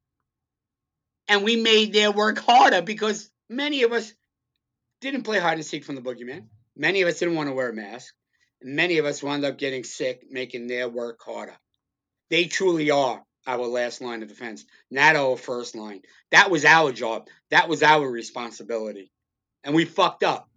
and 1.28 1.43
we 1.43 1.55
made 1.55 1.93
their 1.93 2.11
work 2.11 2.39
harder 2.39 2.82
because 2.82 3.30
many 3.49 3.84
of 3.84 3.91
us 3.91 4.14
didn't 5.01 5.24
play 5.24 5.39
hide 5.39 5.55
and 5.55 5.66
seek 5.66 5.84
from 5.84 5.95
the 5.95 6.01
boogeyman. 6.01 6.47
Many 6.76 7.01
of 7.01 7.09
us 7.09 7.20
didn't 7.20 7.36
want 7.36 7.49
to 7.49 7.55
wear 7.55 7.70
a 7.70 7.74
mask. 7.74 8.14
And 8.61 8.76
many 8.76 8.97
of 8.97 9.05
us 9.05 9.22
wound 9.22 9.45
up 9.45 9.57
getting 9.57 9.84
sick, 9.84 10.24
making 10.30 10.68
their 10.68 10.89
work 10.89 11.22
harder. 11.24 11.55
They 12.30 12.45
truly 12.45 12.91
are 12.91 13.24
our 13.45 13.65
last 13.65 14.01
line 14.01 14.23
of 14.23 14.29
defense, 14.29 14.65
not 14.89 15.15
our 15.15 15.37
first 15.37 15.75
line. 15.75 16.01
That 16.31 16.49
was 16.49 16.65
our 16.65 16.91
job. 16.91 17.27
That 17.49 17.69
was 17.69 17.83
our 17.83 18.09
responsibility. 18.09 19.11
And 19.63 19.75
we 19.75 19.85
fucked 19.85 20.23
up. 20.23 20.49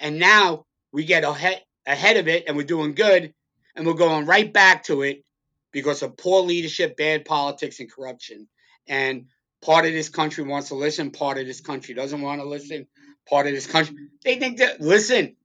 And 0.00 0.18
now 0.18 0.64
we 0.92 1.04
get 1.04 1.24
ahead, 1.24 1.62
ahead 1.86 2.16
of 2.16 2.28
it 2.28 2.44
and 2.46 2.56
we're 2.56 2.64
doing 2.64 2.94
good 2.94 3.34
and 3.74 3.86
we're 3.86 3.94
going 3.94 4.26
right 4.26 4.52
back 4.52 4.84
to 4.84 5.02
it 5.02 5.24
because 5.72 6.02
of 6.02 6.16
poor 6.16 6.42
leadership, 6.42 6.96
bad 6.96 7.24
politics, 7.24 7.80
and 7.80 7.90
corruption. 7.90 8.48
And 8.86 9.26
Part 9.60 9.86
of 9.86 9.92
this 9.92 10.08
country 10.08 10.44
wants 10.44 10.68
to 10.68 10.76
listen, 10.76 11.10
part 11.10 11.38
of 11.38 11.46
this 11.46 11.60
country 11.60 11.94
doesn't 11.94 12.20
want 12.20 12.40
to 12.40 12.46
listen. 12.46 12.86
Part 13.28 13.46
of 13.46 13.52
this 13.52 13.66
country, 13.66 13.96
they 14.24 14.36
think 14.36 14.58
that, 14.58 14.80
listen, 14.80 15.36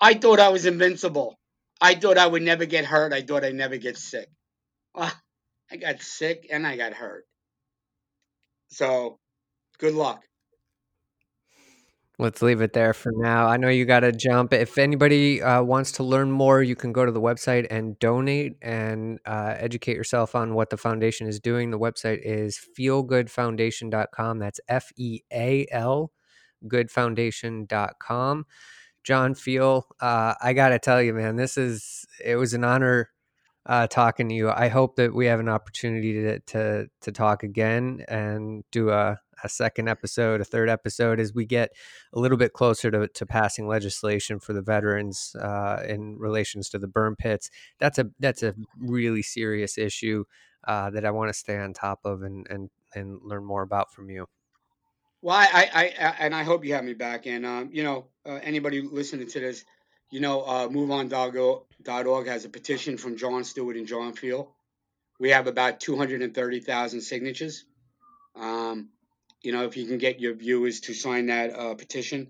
I 0.00 0.14
thought 0.14 0.40
I 0.40 0.48
was 0.48 0.64
invincible. 0.64 1.38
I 1.80 1.94
thought 1.94 2.18
I 2.18 2.26
would 2.26 2.42
never 2.42 2.64
get 2.64 2.84
hurt. 2.84 3.12
I 3.12 3.20
thought 3.20 3.44
I'd 3.44 3.54
never 3.54 3.76
get 3.76 3.98
sick. 3.98 4.28
Well, 4.94 5.12
I 5.70 5.76
got 5.76 6.02
sick 6.02 6.46
and 6.50 6.66
I 6.66 6.76
got 6.76 6.92
hurt. 6.92 7.26
So, 8.68 9.18
good 9.78 9.94
luck 9.94 10.22
let's 12.20 12.42
leave 12.42 12.60
it 12.60 12.74
there 12.74 12.92
for 12.92 13.12
now. 13.16 13.46
I 13.46 13.56
know 13.56 13.68
you 13.68 13.86
got 13.86 14.00
to 14.00 14.12
jump. 14.12 14.52
If 14.52 14.76
anybody 14.76 15.42
uh, 15.42 15.62
wants 15.62 15.90
to 15.92 16.02
learn 16.02 16.30
more, 16.30 16.62
you 16.62 16.76
can 16.76 16.92
go 16.92 17.06
to 17.06 17.10
the 17.10 17.20
website 17.20 17.66
and 17.70 17.98
donate 17.98 18.56
and 18.60 19.18
uh, 19.24 19.54
educate 19.56 19.96
yourself 19.96 20.34
on 20.34 20.54
what 20.54 20.68
the 20.68 20.76
foundation 20.76 21.26
is 21.26 21.40
doing. 21.40 21.70
The 21.70 21.78
website 21.78 22.20
is 22.22 22.60
fealgoodfoundation.com. 22.78 24.38
That's 24.38 24.60
F 24.68 24.92
E 24.96 25.20
A 25.32 25.66
L 25.72 26.12
goodfoundation.com. 26.66 28.44
John 29.02 29.34
Feal, 29.34 29.86
uh, 30.00 30.34
I 30.42 30.52
got 30.52 30.68
to 30.68 30.78
tell 30.78 31.00
you, 31.00 31.14
man, 31.14 31.36
this 31.36 31.56
is, 31.56 32.04
it 32.22 32.36
was 32.36 32.52
an 32.52 32.64
honor 32.64 33.08
uh, 33.70 33.86
talking 33.86 34.28
to 34.28 34.34
you. 34.34 34.50
I 34.50 34.66
hope 34.66 34.96
that 34.96 35.14
we 35.14 35.26
have 35.26 35.38
an 35.38 35.48
opportunity 35.48 36.12
to, 36.14 36.40
to, 36.40 36.90
to 37.02 37.12
talk 37.12 37.44
again 37.44 38.04
and 38.08 38.64
do 38.72 38.90
a, 38.90 39.20
a 39.44 39.48
second 39.48 39.88
episode, 39.88 40.40
a 40.40 40.44
third 40.44 40.68
episode, 40.68 41.20
as 41.20 41.32
we 41.32 41.46
get 41.46 41.70
a 42.12 42.18
little 42.18 42.36
bit 42.36 42.52
closer 42.52 42.90
to, 42.90 43.06
to 43.06 43.26
passing 43.26 43.68
legislation 43.68 44.40
for 44.40 44.54
the 44.54 44.60
veterans 44.60 45.36
uh, 45.40 45.84
in 45.88 46.18
relations 46.18 46.68
to 46.70 46.80
the 46.80 46.88
burn 46.88 47.14
pits. 47.14 47.48
That's 47.78 48.00
a 48.00 48.06
that's 48.18 48.42
a 48.42 48.56
really 48.76 49.22
serious 49.22 49.78
issue 49.78 50.24
uh, 50.66 50.90
that 50.90 51.04
I 51.04 51.12
want 51.12 51.28
to 51.28 51.38
stay 51.38 51.56
on 51.56 51.72
top 51.72 52.00
of 52.04 52.22
and 52.22 52.48
and 52.50 52.70
and 52.92 53.20
learn 53.22 53.44
more 53.44 53.62
about 53.62 53.92
from 53.92 54.10
you. 54.10 54.26
Well, 55.22 55.36
I, 55.36 55.46
I, 55.72 55.82
I 55.84 56.14
and 56.18 56.34
I 56.34 56.42
hope 56.42 56.64
you 56.64 56.74
have 56.74 56.84
me 56.84 56.94
back. 56.94 57.26
And 57.28 57.46
um, 57.46 57.70
you 57.72 57.84
know, 57.84 58.06
uh, 58.26 58.40
anybody 58.42 58.80
listening 58.80 59.28
to 59.28 59.38
this, 59.38 59.64
you 60.10 60.20
know, 60.20 60.42
uh, 60.42 60.68
MoveOn.org 60.68 62.26
has 62.26 62.44
a 62.44 62.48
petition 62.48 62.96
from 62.96 63.16
Jon 63.16 63.44
Stewart 63.44 63.76
and 63.76 63.86
John 63.86 64.12
Feal. 64.12 64.52
We 65.18 65.30
have 65.30 65.46
about 65.46 65.80
230,000 65.80 67.00
signatures. 67.00 67.64
Um, 68.34 68.88
you 69.42 69.52
know, 69.52 69.64
if 69.64 69.76
you 69.76 69.86
can 69.86 69.98
get 69.98 70.20
your 70.20 70.34
viewers 70.34 70.80
to 70.80 70.94
sign 70.94 71.26
that 71.26 71.54
uh, 71.54 71.74
petition 71.74 72.28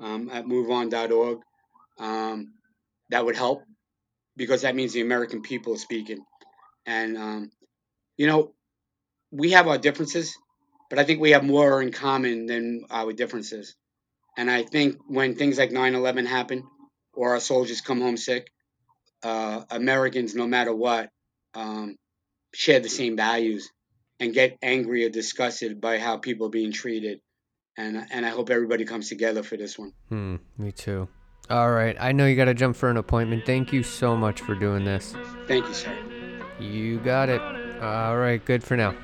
um, 0.00 0.30
at 0.32 0.44
MoveOn.org, 0.44 1.40
um, 1.98 2.54
that 3.10 3.24
would 3.24 3.36
help 3.36 3.62
because 4.36 4.62
that 4.62 4.74
means 4.74 4.92
the 4.92 5.02
American 5.02 5.42
people 5.42 5.74
are 5.74 5.78
speaking. 5.78 6.24
And 6.86 7.16
um, 7.16 7.50
you 8.16 8.26
know, 8.26 8.52
we 9.30 9.52
have 9.52 9.68
our 9.68 9.78
differences, 9.78 10.36
but 10.90 10.98
I 10.98 11.04
think 11.04 11.20
we 11.20 11.30
have 11.30 11.44
more 11.44 11.80
in 11.80 11.92
common 11.92 12.46
than 12.46 12.84
our 12.90 13.12
differences. 13.12 13.74
And 14.36 14.50
I 14.50 14.62
think 14.62 14.98
when 15.06 15.34
things 15.34 15.58
like 15.58 15.70
9 15.70 15.94
11 15.94 16.26
happen, 16.26 16.64
or 17.14 17.30
our 17.30 17.40
soldiers 17.40 17.80
come 17.80 18.00
home 18.00 18.16
sick, 18.16 18.50
uh, 19.22 19.62
Americans, 19.70 20.34
no 20.34 20.46
matter 20.46 20.74
what, 20.74 21.10
um, 21.54 21.96
share 22.54 22.80
the 22.80 22.88
same 22.88 23.16
values 23.16 23.70
and 24.20 24.32
get 24.32 24.56
angry 24.62 25.04
or 25.04 25.10
disgusted 25.10 25.80
by 25.80 25.98
how 25.98 26.16
people 26.16 26.46
are 26.46 26.50
being 26.50 26.72
treated. 26.72 27.20
And 27.76 28.06
and 28.10 28.26
I 28.26 28.28
hope 28.28 28.50
everybody 28.50 28.84
comes 28.84 29.08
together 29.08 29.42
for 29.42 29.56
this 29.56 29.78
one. 29.78 29.92
Hmm, 30.08 30.36
me 30.58 30.72
too. 30.72 31.08
All 31.48 31.70
right, 31.70 31.96
I 31.98 32.12
know 32.12 32.26
you 32.26 32.36
got 32.36 32.44
to 32.44 32.54
jump 32.54 32.76
for 32.76 32.88
an 32.88 32.96
appointment. 32.96 33.44
Thank 33.46 33.72
you 33.72 33.82
so 33.82 34.16
much 34.16 34.40
for 34.40 34.54
doing 34.54 34.84
this. 34.84 35.14
Thank 35.46 35.66
you, 35.66 35.74
sir. 35.74 35.96
You 36.60 36.98
got 37.00 37.28
it. 37.28 37.40
All 37.82 38.16
right, 38.16 38.42
good 38.44 38.62
for 38.62 38.76
now. 38.76 38.94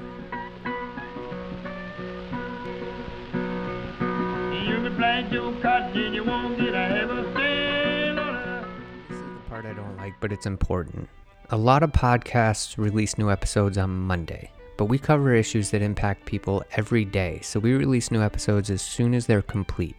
Part 9.62 9.76
I 9.76 9.76
don't 9.76 9.96
like, 9.96 10.14
but 10.20 10.32
it's 10.32 10.46
important. 10.46 11.08
A 11.50 11.56
lot 11.56 11.82
of 11.82 11.90
podcasts 11.90 12.78
release 12.78 13.18
new 13.18 13.30
episodes 13.30 13.76
on 13.78 13.90
Monday, 13.90 14.52
but 14.76 14.84
we 14.84 14.98
cover 14.98 15.34
issues 15.34 15.70
that 15.70 15.82
impact 15.82 16.26
people 16.26 16.62
every 16.72 17.04
day, 17.04 17.40
so 17.42 17.58
we 17.58 17.72
release 17.72 18.10
new 18.10 18.22
episodes 18.22 18.70
as 18.70 18.82
soon 18.82 19.14
as 19.14 19.26
they're 19.26 19.42
complete. 19.42 19.96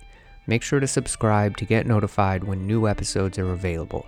Make 0.48 0.64
sure 0.64 0.80
to 0.80 0.88
subscribe 0.88 1.58
to 1.58 1.66
get 1.66 1.88
notified 1.88 2.44
when 2.44 2.66
new 2.66 2.88
episodes 2.88 3.38
are 3.38 3.52
available. 3.52 4.06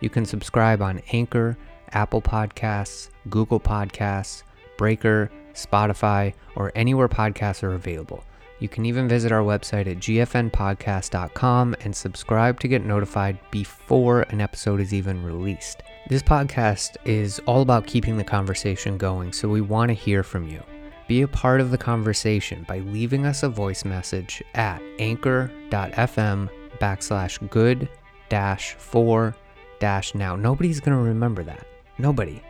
You 0.00 0.10
can 0.10 0.24
subscribe 0.24 0.80
on 0.80 1.02
Anchor, 1.12 1.56
Apple 1.90 2.22
Podcasts, 2.22 3.10
Google 3.30 3.60
Podcasts, 3.60 4.44
Breaker, 4.78 5.30
Spotify, 5.54 6.34
or 6.56 6.70
anywhere 6.74 7.08
podcasts 7.08 7.62
are 7.62 7.74
available. 7.74 8.24
You 8.60 8.68
can 8.68 8.86
even 8.86 9.08
visit 9.08 9.32
our 9.32 9.42
website 9.42 9.86
at 9.86 9.98
gfnpodcast.com 9.98 11.76
and 11.80 11.94
subscribe 11.94 12.60
to 12.60 12.68
get 12.68 12.84
notified 12.84 13.38
before 13.50 14.22
an 14.22 14.40
episode 14.40 14.80
is 14.80 14.94
even 14.94 15.22
released. 15.24 15.82
This 16.08 16.22
podcast 16.22 16.96
is 17.04 17.40
all 17.46 17.62
about 17.62 17.86
keeping 17.86 18.16
the 18.16 18.24
conversation 18.24 18.96
going, 18.96 19.32
so 19.32 19.48
we 19.48 19.60
want 19.60 19.88
to 19.88 19.94
hear 19.94 20.22
from 20.22 20.48
you. 20.48 20.62
Be 21.08 21.22
a 21.22 21.28
part 21.28 21.60
of 21.60 21.70
the 21.70 21.78
conversation 21.78 22.64
by 22.68 22.78
leaving 22.78 23.26
us 23.26 23.42
a 23.42 23.48
voice 23.48 23.84
message 23.84 24.42
at 24.54 24.80
anchor.fm 24.98 26.48
backslash 26.80 27.50
good 27.50 27.88
dash 28.28 28.74
four 28.74 29.34
dash 29.80 30.14
now. 30.14 30.36
Nobody's 30.36 30.80
going 30.80 30.96
to 30.96 31.02
remember 31.02 31.42
that. 31.42 31.66
Nobody. 31.98 32.42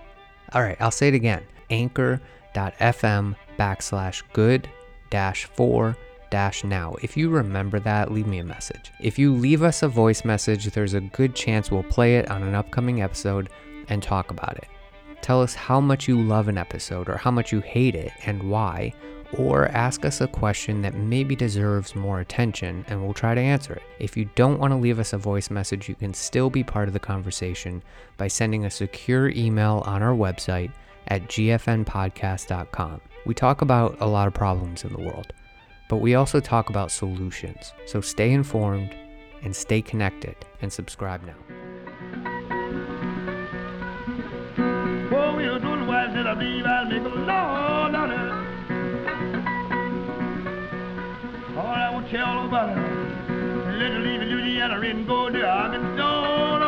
All 0.52 0.62
right, 0.62 0.76
I'll 0.80 0.90
say 0.90 1.09
it 1.09 1.14
again 1.14 1.42
anchor.fm 1.70 3.34
backslash 3.59 4.22
good 4.32 4.68
dash 5.14 5.44
four 5.44 5.96
dash 6.28 6.64
now. 6.64 6.96
If 7.00 7.16
you 7.16 7.30
remember 7.30 7.78
that, 7.78 8.10
leave 8.10 8.26
me 8.26 8.40
a 8.40 8.44
message. 8.44 8.90
If 8.98 9.16
you 9.16 9.32
leave 9.32 9.62
us 9.62 9.84
a 9.84 9.88
voice 9.88 10.24
message, 10.24 10.64
there's 10.66 10.94
a 10.94 11.00
good 11.00 11.36
chance 11.36 11.70
we'll 11.70 11.84
play 11.84 12.16
it 12.16 12.28
on 12.32 12.42
an 12.42 12.56
upcoming 12.56 13.00
episode 13.00 13.48
and 13.86 14.02
talk 14.02 14.32
about 14.32 14.56
it. 14.56 14.66
Tell 15.22 15.40
us 15.40 15.54
how 15.54 15.80
much 15.80 16.08
you 16.08 16.20
love 16.20 16.48
an 16.48 16.58
episode 16.58 17.08
or 17.08 17.16
how 17.16 17.30
much 17.30 17.52
you 17.52 17.60
hate 17.60 17.94
it 17.94 18.10
and 18.26 18.50
why, 18.50 18.92
or 19.38 19.68
ask 19.68 20.04
us 20.04 20.20
a 20.20 20.26
question 20.26 20.82
that 20.82 20.96
maybe 20.96 21.36
deserves 21.36 21.94
more 21.94 22.18
attention 22.18 22.84
and 22.88 23.00
we'll 23.00 23.14
try 23.14 23.36
to 23.36 23.40
answer 23.40 23.74
it. 23.74 23.84
If 24.00 24.16
you 24.16 24.28
don't 24.34 24.58
want 24.58 24.72
to 24.72 24.76
leave 24.76 24.98
us 24.98 25.12
a 25.12 25.18
voice 25.18 25.48
message, 25.48 25.88
you 25.88 25.94
can 25.94 26.12
still 26.12 26.50
be 26.50 26.64
part 26.64 26.88
of 26.88 26.92
the 26.92 26.98
conversation 26.98 27.84
by 28.16 28.26
sending 28.26 28.64
a 28.64 28.70
secure 28.70 29.28
email 29.28 29.84
on 29.86 30.02
our 30.02 30.16
website 30.16 30.72
at 31.06 31.28
gfnpodcast.com. 31.28 33.00
We 33.26 33.34
talk 33.34 33.62
about 33.62 33.96
a 34.00 34.06
lot 34.06 34.28
of 34.28 34.34
problems 34.34 34.84
in 34.84 34.92
the 34.92 35.00
world, 35.00 35.32
but 35.88 35.96
we 35.96 36.14
also 36.14 36.40
talk 36.40 36.68
about 36.68 36.90
solutions. 36.90 37.72
So 37.86 38.02
stay 38.02 38.30
informed 38.30 38.94
and 39.42 39.56
stay 39.56 39.80
connected 39.80 40.36
and 40.60 40.72
subscribe 40.72 41.22
now. 41.24 41.34
You 52.12 52.20
all 52.20 52.46
about 52.46 52.78
it. 52.78 53.78
Little 53.78 54.02
leave 54.02 54.20
Louisiana, 54.20 55.04
go 55.04 55.26
Arkansas. 55.26 56.22
Well, 56.22 56.63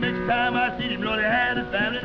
Next 0.00 0.26
time 0.26 0.56
I 0.56 0.78
see 0.78 0.88
him, 0.88 1.02
Lord, 1.02 1.18
he 1.18 1.24
had 1.26 1.58
a 1.58 1.70
family 1.70 2.00